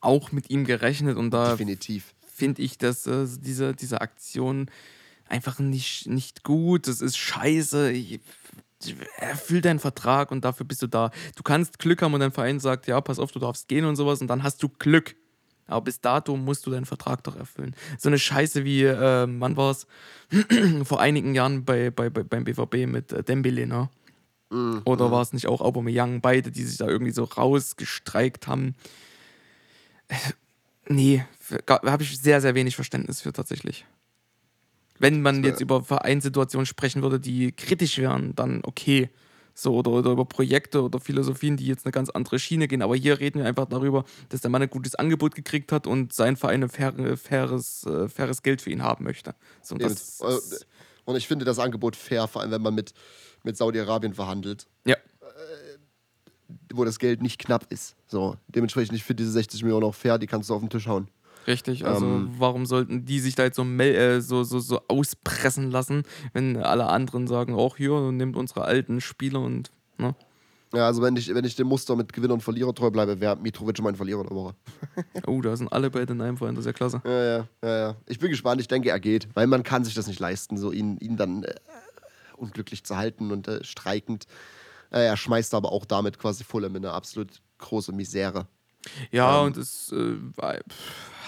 auch 0.00 0.30
mit 0.30 0.50
ihm 0.50 0.64
gerechnet 0.64 1.16
und 1.16 1.30
da 1.30 1.52
Definitiv. 1.52 2.14
finde 2.32 2.62
ich, 2.62 2.78
dass 2.78 3.06
äh, 3.06 3.26
diese, 3.40 3.74
diese 3.74 4.02
Aktion 4.02 4.70
einfach 5.28 5.58
nicht, 5.58 6.08
nicht 6.08 6.44
gut, 6.44 6.86
das 6.88 7.00
ist 7.00 7.16
scheiße. 7.16 7.90
Ich, 7.90 8.20
erfüll 9.18 9.60
deinen 9.60 9.78
Vertrag 9.78 10.30
und 10.30 10.44
dafür 10.44 10.64
bist 10.66 10.82
du 10.82 10.86
da. 10.86 11.10
Du 11.36 11.42
kannst 11.42 11.78
Glück 11.78 12.02
haben 12.02 12.14
und 12.14 12.20
dein 12.20 12.32
Verein 12.32 12.60
sagt, 12.60 12.86
ja, 12.86 13.00
pass 13.00 13.18
auf, 13.18 13.32
du 13.32 13.38
darfst 13.38 13.68
gehen 13.68 13.84
und 13.84 13.96
sowas 13.96 14.20
und 14.20 14.28
dann 14.28 14.42
hast 14.42 14.62
du 14.62 14.68
Glück. 14.68 15.16
Aber 15.70 15.84
bis 15.84 16.00
dato 16.00 16.36
musst 16.36 16.66
du 16.66 16.70
deinen 16.70 16.86
Vertrag 16.86 17.24
doch 17.24 17.36
erfüllen. 17.36 17.74
So 17.98 18.08
eine 18.08 18.18
Scheiße 18.18 18.64
wie, 18.64 18.84
äh, 18.84 19.26
wann 19.28 19.56
war 19.56 19.70
es? 19.70 19.86
Vor 20.84 21.00
einigen 21.00 21.34
Jahren 21.34 21.64
bei, 21.64 21.90
bei, 21.90 22.10
bei, 22.10 22.22
beim 22.22 22.44
BVB 22.44 22.86
mit 22.86 23.12
äh, 23.12 23.22
Dembele, 23.22 23.66
ne? 23.66 23.88
Mhm. 24.50 24.82
Oder 24.84 25.10
war 25.10 25.22
es 25.22 25.32
nicht 25.32 25.46
auch 25.46 25.60
Aubameyang, 25.60 26.20
beide, 26.20 26.50
die 26.50 26.64
sich 26.64 26.78
da 26.78 26.86
irgendwie 26.86 27.12
so 27.12 27.24
rausgestreikt 27.24 28.48
haben? 28.48 28.74
Äh, 30.08 30.16
nee, 30.88 31.24
habe 31.68 32.02
ich 32.02 32.18
sehr, 32.18 32.40
sehr 32.40 32.54
wenig 32.54 32.74
Verständnis 32.74 33.20
für 33.20 33.32
tatsächlich. 33.32 33.86
Wenn 34.98 35.22
man 35.22 35.42
jetzt 35.44 35.62
über 35.62 35.82
Vereinssituationen 35.82 36.66
sprechen 36.66 37.02
würde, 37.02 37.18
die 37.18 37.52
kritisch 37.52 37.96
wären, 37.96 38.34
dann 38.34 38.60
okay. 38.64 39.08
So, 39.60 39.74
oder, 39.74 39.90
oder 39.90 40.12
über 40.12 40.24
Projekte 40.24 40.82
oder 40.82 41.00
Philosophien, 41.00 41.58
die 41.58 41.66
jetzt 41.66 41.84
eine 41.84 41.92
ganz 41.92 42.08
andere 42.08 42.38
Schiene 42.38 42.66
gehen. 42.66 42.80
Aber 42.80 42.96
hier 42.96 43.20
reden 43.20 43.40
wir 43.40 43.46
einfach 43.46 43.66
darüber, 43.66 44.04
dass 44.30 44.40
der 44.40 44.48
Mann 44.48 44.62
ein 44.62 44.70
gutes 44.70 44.94
Angebot 44.94 45.34
gekriegt 45.34 45.70
hat 45.70 45.86
und 45.86 46.14
sein 46.14 46.36
Verein 46.36 46.62
ein 46.62 46.70
faire, 46.70 47.18
faires, 47.18 47.84
äh, 47.84 48.08
faires 48.08 48.42
Geld 48.42 48.62
für 48.62 48.70
ihn 48.70 48.82
haben 48.82 49.04
möchte. 49.04 49.34
So, 49.60 49.74
und, 49.74 49.82
das, 49.82 50.22
Eben. 50.22 50.64
und 51.04 51.16
ich 51.16 51.28
finde 51.28 51.44
das 51.44 51.58
Angebot 51.58 51.94
fair, 51.94 52.26
vor 52.26 52.40
allem 52.40 52.52
wenn 52.52 52.62
man 52.62 52.74
mit, 52.74 52.94
mit 53.42 53.58
Saudi-Arabien 53.58 54.14
verhandelt. 54.14 54.66
Ja. 54.86 54.96
Wo 56.72 56.86
das 56.86 56.98
Geld 56.98 57.20
nicht 57.20 57.38
knapp 57.38 57.70
ist. 57.70 57.96
So, 58.06 58.38
dementsprechend, 58.48 58.96
ich 58.96 59.04
finde 59.04 59.24
diese 59.24 59.32
60 59.32 59.62
Millionen 59.62 59.84
auch 59.84 59.94
fair, 59.94 60.16
die 60.16 60.26
kannst 60.26 60.48
du 60.48 60.54
auf 60.54 60.60
den 60.60 60.70
Tisch 60.70 60.86
hauen. 60.86 61.08
Richtig, 61.50 61.84
also 61.84 62.06
Ähm. 62.06 62.30
warum 62.38 62.64
sollten 62.66 63.04
die 63.04 63.18
sich 63.20 63.34
da 63.34 63.44
jetzt 63.44 63.56
so, 63.56 63.64
äh, 63.64 64.20
so, 64.20 64.44
so, 64.44 64.58
so 64.60 64.80
auspressen 64.88 65.70
lassen, 65.70 66.04
wenn 66.32 66.56
alle 66.56 66.86
anderen 66.86 67.26
sagen, 67.26 67.54
auch 67.54 67.76
hier, 67.76 68.12
nehmt 68.12 68.36
unsere 68.36 68.62
alten 68.62 69.00
Spieler 69.00 69.40
und, 69.40 69.70
ne? 69.98 70.14
Ja, 70.72 70.86
also 70.86 71.02
wenn 71.02 71.16
ich, 71.16 71.34
wenn 71.34 71.44
ich 71.44 71.56
dem 71.56 71.66
Muster 71.66 71.96
mit 71.96 72.12
Gewinner 72.12 72.34
und 72.34 72.42
Verlierer 72.44 72.72
treu 72.72 72.90
bleibe, 72.90 73.20
wäre 73.20 73.34
Mitrovic 73.36 73.82
mein 73.82 73.96
Verlierer 73.96 74.22
der 74.22 74.36
Woche. 74.36 74.54
Oh, 75.26 75.40
da 75.40 75.56
sind 75.56 75.72
alle 75.72 75.90
bei 75.90 76.06
den 76.06 76.20
Einfallen, 76.20 76.54
das 76.54 76.62
ist 76.62 76.66
ja 76.66 76.72
klasse. 76.72 77.02
Ja, 77.04 77.10
ja, 77.24 77.46
ja, 77.62 77.78
ja. 77.78 77.96
Ich 78.06 78.20
bin 78.20 78.30
gespannt, 78.30 78.60
ich 78.60 78.68
denke, 78.68 78.90
er 78.90 79.00
geht, 79.00 79.28
weil 79.34 79.48
man 79.48 79.64
kann 79.64 79.84
sich 79.84 79.94
das 79.94 80.06
nicht 80.06 80.20
leisten, 80.20 80.56
so 80.56 80.70
ihn, 80.70 80.96
ihn 80.98 81.16
dann 81.16 81.42
äh, 81.42 81.54
unglücklich 82.36 82.84
zu 82.84 82.96
halten 82.96 83.32
und 83.32 83.48
äh, 83.48 83.64
streikend. 83.64 84.26
Äh, 84.92 85.06
er 85.06 85.16
schmeißt 85.16 85.54
aber 85.54 85.72
auch 85.72 85.84
damit 85.84 86.18
quasi 86.20 86.44
Fulham 86.44 86.76
in 86.76 86.84
eine 86.84 86.94
absolut 86.94 87.42
große 87.58 87.92
Misere. 87.92 88.46
Ja, 89.10 89.40
Ähm. 89.40 89.46
und 89.46 89.56
es 89.56 89.92
äh, 89.92 90.14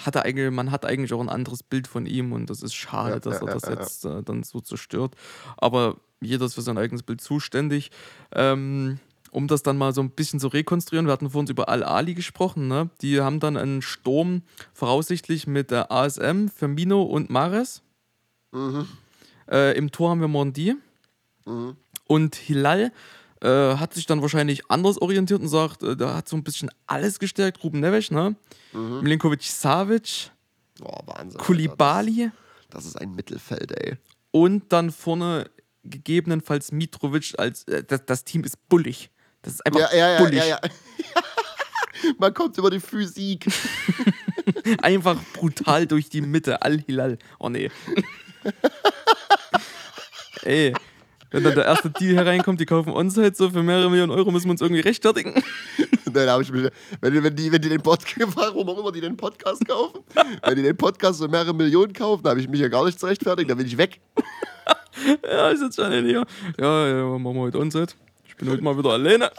hatte 0.05 0.25
eigentlich, 0.25 0.51
man 0.51 0.71
hat 0.71 0.85
eigentlich 0.85 1.13
auch 1.13 1.21
ein 1.21 1.29
anderes 1.29 1.63
Bild 1.63 1.87
von 1.87 2.07
ihm 2.07 2.33
und 2.33 2.51
das 2.51 2.63
ist 2.63 2.75
schade, 2.75 3.15
Ja, 3.15 3.21
dass 3.21 3.41
er 3.41 3.47
das 3.47 3.69
jetzt 3.69 4.05
äh, 4.05 4.23
dann 4.23 4.43
so 4.43 4.61
zerstört. 4.61 5.15
Aber 5.57 5.97
jeder 6.21 6.47
ist 6.47 6.55
für 6.55 6.63
sein 6.63 6.79
eigenes 6.79 7.03
Bild 7.03 7.21
zuständig. 7.21 7.91
Ähm, 8.35 8.99
um 9.33 9.49
das 9.49 9.63
dann 9.63 9.79
mal 9.79 9.95
so 9.95 10.03
ein 10.03 10.11
bisschen 10.11 10.41
zu 10.41 10.49
rekonstruieren, 10.49 11.07
wir 11.07 11.13
hatten 11.13 11.31
vorhin 11.31 11.51
über 11.51 11.71
Al-Ali 11.71 12.13
gesprochen, 12.15 12.69
ne? 12.69 12.91
Die 13.01 13.21
haben 13.21 13.41
dann 13.41 13.57
einen 13.57 13.81
Sturm 13.81 14.43
voraussichtlich 14.75 15.47
mit 15.47 15.71
der 15.71 15.91
ASM, 15.91 16.49
Firmino 16.49 17.03
und 17.03 17.31
Mares. 17.31 17.83
Mhm. 18.53 18.87
Äh, 19.51 19.77
Im 19.77 19.91
Tor 19.91 20.11
haben 20.11 20.21
wir 20.21 20.29
Mondi. 20.29 20.77
Mhm. 21.47 21.77
Und 22.07 22.35
Hilal 22.35 22.93
äh, 23.43 23.77
hat 23.77 23.93
sich 23.95 24.07
dann 24.07 24.23
wahrscheinlich 24.23 24.71
anders 24.71 25.01
orientiert 25.03 25.41
und 25.41 25.49
sagt, 25.49 25.83
äh, 25.83 25.97
da 25.97 26.15
hat 26.15 26.29
so 26.29 26.37
ein 26.37 26.45
bisschen 26.45 26.71
alles 26.87 27.19
gestärkt. 27.19 27.63
Ruben 27.65 27.81
Neves, 27.81 28.11
ne? 28.11 28.37
Mhm. 28.73 29.01
Milinkovic 29.03 29.43
Savic, 29.43 30.31
Boah, 30.79 31.03
Wahnsinn. 31.07 31.41
Kulibali 31.41 32.31
Das, 32.71 32.85
das 32.85 32.87
ist 32.87 32.97
ein 33.01 33.15
Mittelfeld, 33.15 33.73
ey. 33.73 33.97
und 34.31 34.73
dann 34.73 34.91
vorne 34.91 35.51
gegebenenfalls 35.85 36.71
Mitrovic 36.73 37.35
als 37.39 37.65
äh, 37.65 37.83
das, 37.85 38.05
das 38.07 38.25
Team 38.25 38.45
ist 38.45 38.69
bullig. 38.69 39.11
Das 39.43 39.55
ist 39.55 39.67
einfach 39.67 39.81
Ja, 39.81 39.97
ja, 39.97 40.11
ja, 40.13 40.19
bullig. 40.21 40.39
ja, 40.39 40.47
ja. 40.47 40.61
Man 42.19 42.33
kommt 42.35 42.57
über 42.59 42.71
die 42.71 42.81
Physik. 42.81 43.47
Einfach 44.83 45.17
brutal 45.35 45.87
durch 45.87 46.09
die 46.09 46.21
Mitte. 46.21 46.63
Al-Hilal. 46.63 47.17
Oh 47.39 47.49
nee. 47.49 47.71
Ey, 50.43 50.73
wenn 51.33 51.43
dann 51.45 51.55
der 51.55 51.65
erste 51.65 51.91
Deal 51.91 52.15
hereinkommt, 52.17 52.61
die 52.61 52.67
kaufen 52.67 52.93
Onsite 52.93 53.35
so 53.35 53.51
für 53.51 53.63
mehrere 53.63 53.91
Millionen 53.91 54.13
Euro, 54.13 54.31
müssen 54.31 54.47
wir 54.47 54.53
uns 54.53 54.61
irgendwie 54.61 54.81
rechtfertigen. 54.81 55.35
Nein, 56.05 56.27
da 56.27 56.33
habe 56.33 56.43
ich 56.43 56.53
mich. 56.53 56.71
Wenn, 57.01 57.13
die- 57.15 57.23
wenn, 57.23 57.35
die, 57.37 57.51
wenn 57.53 57.63
die 57.63 57.69
den 57.71 57.83
Podcast, 57.83 58.17
warum 58.37 58.69
auch 58.69 58.79
immer 58.79 58.93
die 58.93 59.01
den 59.01 59.17
Podcast 59.17 59.67
kaufen, 59.67 60.01
wenn 60.45 60.57
die 60.57 60.63
den 60.63 60.77
Podcast 60.77 61.21
für 61.21 61.29
mehrere 61.29 61.55
Millionen 61.55 61.93
kaufen, 61.93 62.27
habe 62.29 62.41
ich 62.41 62.49
mich 62.49 62.61
ja 62.61 62.69
gar 62.69 62.85
nicht 62.85 63.01
zu 63.01 63.07
rechtfertigen, 63.07 63.49
da 63.49 63.55
bin 63.55 63.67
ich 63.67 63.77
weg. 63.77 64.01
Ja, 65.25 65.51
ich 65.51 65.59
sitze 65.59 65.83
schon 65.83 66.05
hier. 66.05 66.25
Ja, 66.61 66.87
ja, 66.87 67.05
machen 67.19 67.35
wir 67.35 67.41
heute 67.41 67.59
Onsite. 67.59 67.95
Ich 68.29 68.37
bin 68.37 68.49
heute 68.51 68.63
mal 68.63 68.77
wieder 68.77 68.91
alleine. 68.91 69.33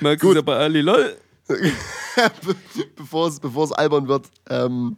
Merkst 0.00 0.22
du 0.22 0.34
ja 0.34 0.42
bei 0.42 0.54
Ali 0.56 0.82
LOL. 0.82 1.16
Be- 1.48 2.54
bevor 2.94 3.28
es 3.28 3.40
bevor 3.40 3.64
es 3.64 3.72
albern 3.72 4.06
wird, 4.06 4.26
ähm, 4.50 4.96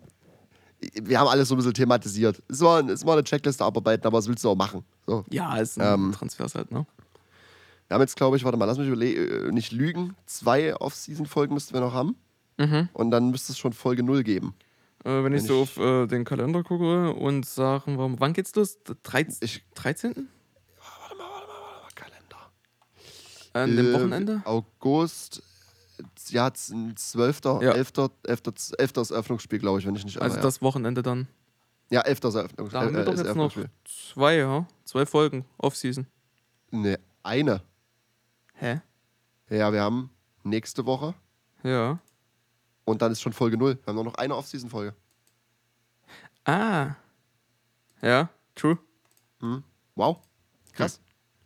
wir 0.81 1.19
haben 1.19 1.29
alles 1.29 1.49
so 1.49 1.55
ein 1.55 1.59
bisschen 1.59 1.75
thematisiert. 1.75 2.43
Es 2.49 2.61
war, 2.61 2.87
es 2.89 3.05
war 3.05 3.15
eine 3.15 3.25
Checkliste 3.25 3.65
abarbeiten, 3.65 4.07
aber 4.07 4.19
was 4.19 4.29
willst 4.29 4.45
du 4.45 4.51
auch 4.51 4.57
machen? 4.57 4.85
So. 5.07 5.25
Ja, 5.31 5.57
ist 5.57 5.79
ein 5.81 5.95
Ähm. 5.95 6.13
Transfers 6.13 6.55
halt, 6.55 6.71
ne? 6.71 6.87
Wir 7.89 7.95
haben 7.95 8.03
jetzt, 8.03 8.17
glaube 8.17 8.37
ich, 8.37 8.45
warte 8.45 8.59
mal, 8.59 8.67
lass 8.67 8.77
mich 8.79 8.89
überle- 8.89 9.47
äh, 9.49 9.51
nicht 9.53 9.73
lügen, 9.73 10.15
zwei 10.27 10.77
Off-Season-Folgen 10.77 11.55
müssten 11.55 11.73
wir 11.75 11.81
noch 11.81 11.95
haben. 11.95 12.17
Mhm. 12.59 12.89
Und 12.93 13.11
dann 13.11 13.31
müsste 13.31 13.53
es 13.53 13.59
schon 13.59 13.73
Folge 13.73 14.03
0 14.03 14.23
geben. 14.25 14.55
Äh, 15.05 15.25
wenn 15.25 15.33
ich 15.33 15.43
Wenn 15.43 15.47
so 15.49 15.63
ich- 15.63 15.79
auf 15.79 15.79
äh, 15.79 16.07
den 16.07 16.25
Kalender 16.25 16.63
gucke 16.63 17.13
und 17.15 17.47
sagen, 17.47 17.97
warum, 17.97 18.21
wann 18.21 18.33
geht's 18.35 18.55
los? 18.57 18.83
Der 18.83 18.97
13. 19.03 19.39
Ich- 19.41 19.65
13. 19.75 20.29
Kalender. 21.95 22.37
An 23.55 23.77
dem 23.77 23.87
Äh, 23.91 23.93
Wochenende? 23.95 24.43
August, 24.45 25.43
ja, 26.29 26.53
z- 26.53 26.75
12. 26.99 27.41
Ja. 27.45 27.73
11. 27.73 27.93
11. 28.25 28.43
11. 28.79 28.93
das 28.93 29.11
Eröffnungsspiel, 29.11 29.59
glaube 29.59 29.79
ich, 29.81 29.87
wenn 29.87 29.95
ich 29.97 30.05
nicht 30.05 30.21
Also 30.21 30.37
irre, 30.37 30.43
das 30.43 30.63
Wochenende 30.63 31.03
dann. 31.03 31.29
ja. 31.91 32.01
ja, 32.01 32.07
11. 32.07 32.21
das 32.21 32.35
Eröffnungs 32.35 32.73
Da 32.73 32.81
haben 32.83 32.95
wir 32.95 33.01
äh, 33.01 33.05
doch 33.05 33.13
ist 33.13 33.19
jetzt 33.21 33.35
noch 33.37 33.45
Eröffnungsspiel. 33.55 33.71
zwei, 34.13 34.37
ja. 34.37 34.67
Zwei 34.85 35.07
Folgen 35.07 35.45
Off-Season. 35.59 36.07
Ne, 36.71 36.99
eine. 37.23 37.63
Hä? 38.55 38.81
Ja, 39.51 39.73
wir 39.73 39.81
haben 39.83 40.11
nächste 40.43 40.85
Woche 40.87 41.15
Ja. 41.63 41.99
und 42.85 43.01
dann 43.03 43.13
ist 43.13 43.21
schon 43.23 43.33
Folge 43.33 43.57
0. 43.57 43.77
Wir 43.77 43.87
haben 43.87 43.95
nur 43.95 44.05
noch 44.05 44.15
eine 44.17 44.37
Off-Season-Folge. 44.37 44.95
Ah. 46.45 46.95
Ja, 48.03 48.29
true. 48.55 48.79
Wow. 49.95 50.19
Krass. 50.73 51.01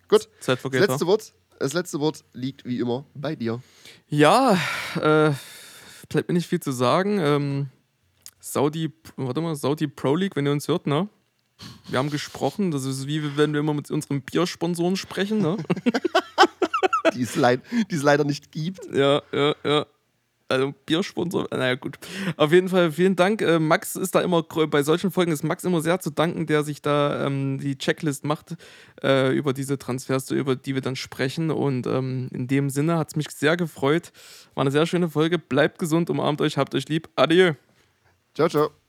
Gut. 0.08 0.28
Das 0.38 0.40
Zeitvergeht. 0.46 0.80
letzte 0.88 1.06
Wort. 1.06 1.32
Das 1.58 1.72
letzte 1.72 2.00
Wort 2.00 2.24
liegt 2.32 2.64
wie 2.64 2.78
immer 2.80 3.04
bei 3.14 3.34
dir. 3.36 3.62
Ja, 4.14 4.58
äh, 4.96 5.32
bleibt 6.10 6.28
mir 6.28 6.34
nicht 6.34 6.46
viel 6.46 6.60
zu 6.60 6.70
sagen. 6.70 7.18
Ähm, 7.18 7.68
Saudi, 8.40 8.92
warte 9.16 9.40
mal, 9.40 9.56
Saudi 9.56 9.86
Pro 9.86 10.14
League, 10.14 10.36
wenn 10.36 10.44
ihr 10.44 10.52
uns 10.52 10.68
hört, 10.68 10.86
ne? 10.86 11.08
Wir 11.88 11.98
haben 11.98 12.10
gesprochen, 12.10 12.72
das 12.72 12.84
ist 12.84 13.06
wie 13.06 13.38
wenn 13.38 13.54
wir 13.54 13.60
immer 13.60 13.72
mit 13.72 13.90
unseren 13.90 14.20
Biersponsoren 14.20 14.96
sprechen, 14.96 15.38
ne? 15.38 15.56
Die 17.14 17.22
es, 17.22 17.36
leid, 17.36 17.62
die 17.90 17.94
es 17.94 18.02
leider 18.02 18.24
nicht 18.24 18.52
gibt. 18.52 18.84
ja, 18.92 19.22
ja, 19.32 19.54
ja. 19.64 19.86
Also 20.48 20.74
Biersponsor, 20.86 21.48
naja 21.50 21.74
gut. 21.74 21.98
Auf 22.36 22.52
jeden 22.52 22.68
Fall 22.68 22.92
vielen 22.92 23.16
Dank. 23.16 23.42
Äh, 23.42 23.58
Max 23.58 23.96
ist 23.96 24.14
da 24.14 24.20
immer, 24.20 24.42
bei 24.42 24.82
solchen 24.82 25.10
Folgen 25.10 25.32
ist 25.32 25.42
Max 25.42 25.64
immer 25.64 25.80
sehr 25.80 26.00
zu 26.00 26.10
danken, 26.10 26.46
der 26.46 26.62
sich 26.62 26.82
da 26.82 27.26
ähm, 27.26 27.58
die 27.58 27.78
Checklist 27.78 28.24
macht 28.24 28.56
äh, 29.02 29.34
über 29.36 29.52
diese 29.52 29.78
Transfers, 29.78 30.30
über 30.30 30.56
die 30.56 30.74
wir 30.74 30.82
dann 30.82 30.96
sprechen. 30.96 31.50
Und 31.50 31.86
ähm, 31.86 32.28
in 32.32 32.48
dem 32.48 32.70
Sinne 32.70 32.98
hat 32.98 33.08
es 33.08 33.16
mich 33.16 33.30
sehr 33.30 33.56
gefreut. 33.56 34.12
War 34.54 34.62
eine 34.62 34.70
sehr 34.70 34.86
schöne 34.86 35.08
Folge. 35.08 35.38
Bleibt 35.38 35.78
gesund, 35.78 36.10
umarmt 36.10 36.40
euch, 36.40 36.58
habt 36.58 36.74
euch 36.74 36.88
lieb. 36.88 37.08
Adieu. 37.16 37.54
Ciao, 38.34 38.48
ciao. 38.48 38.81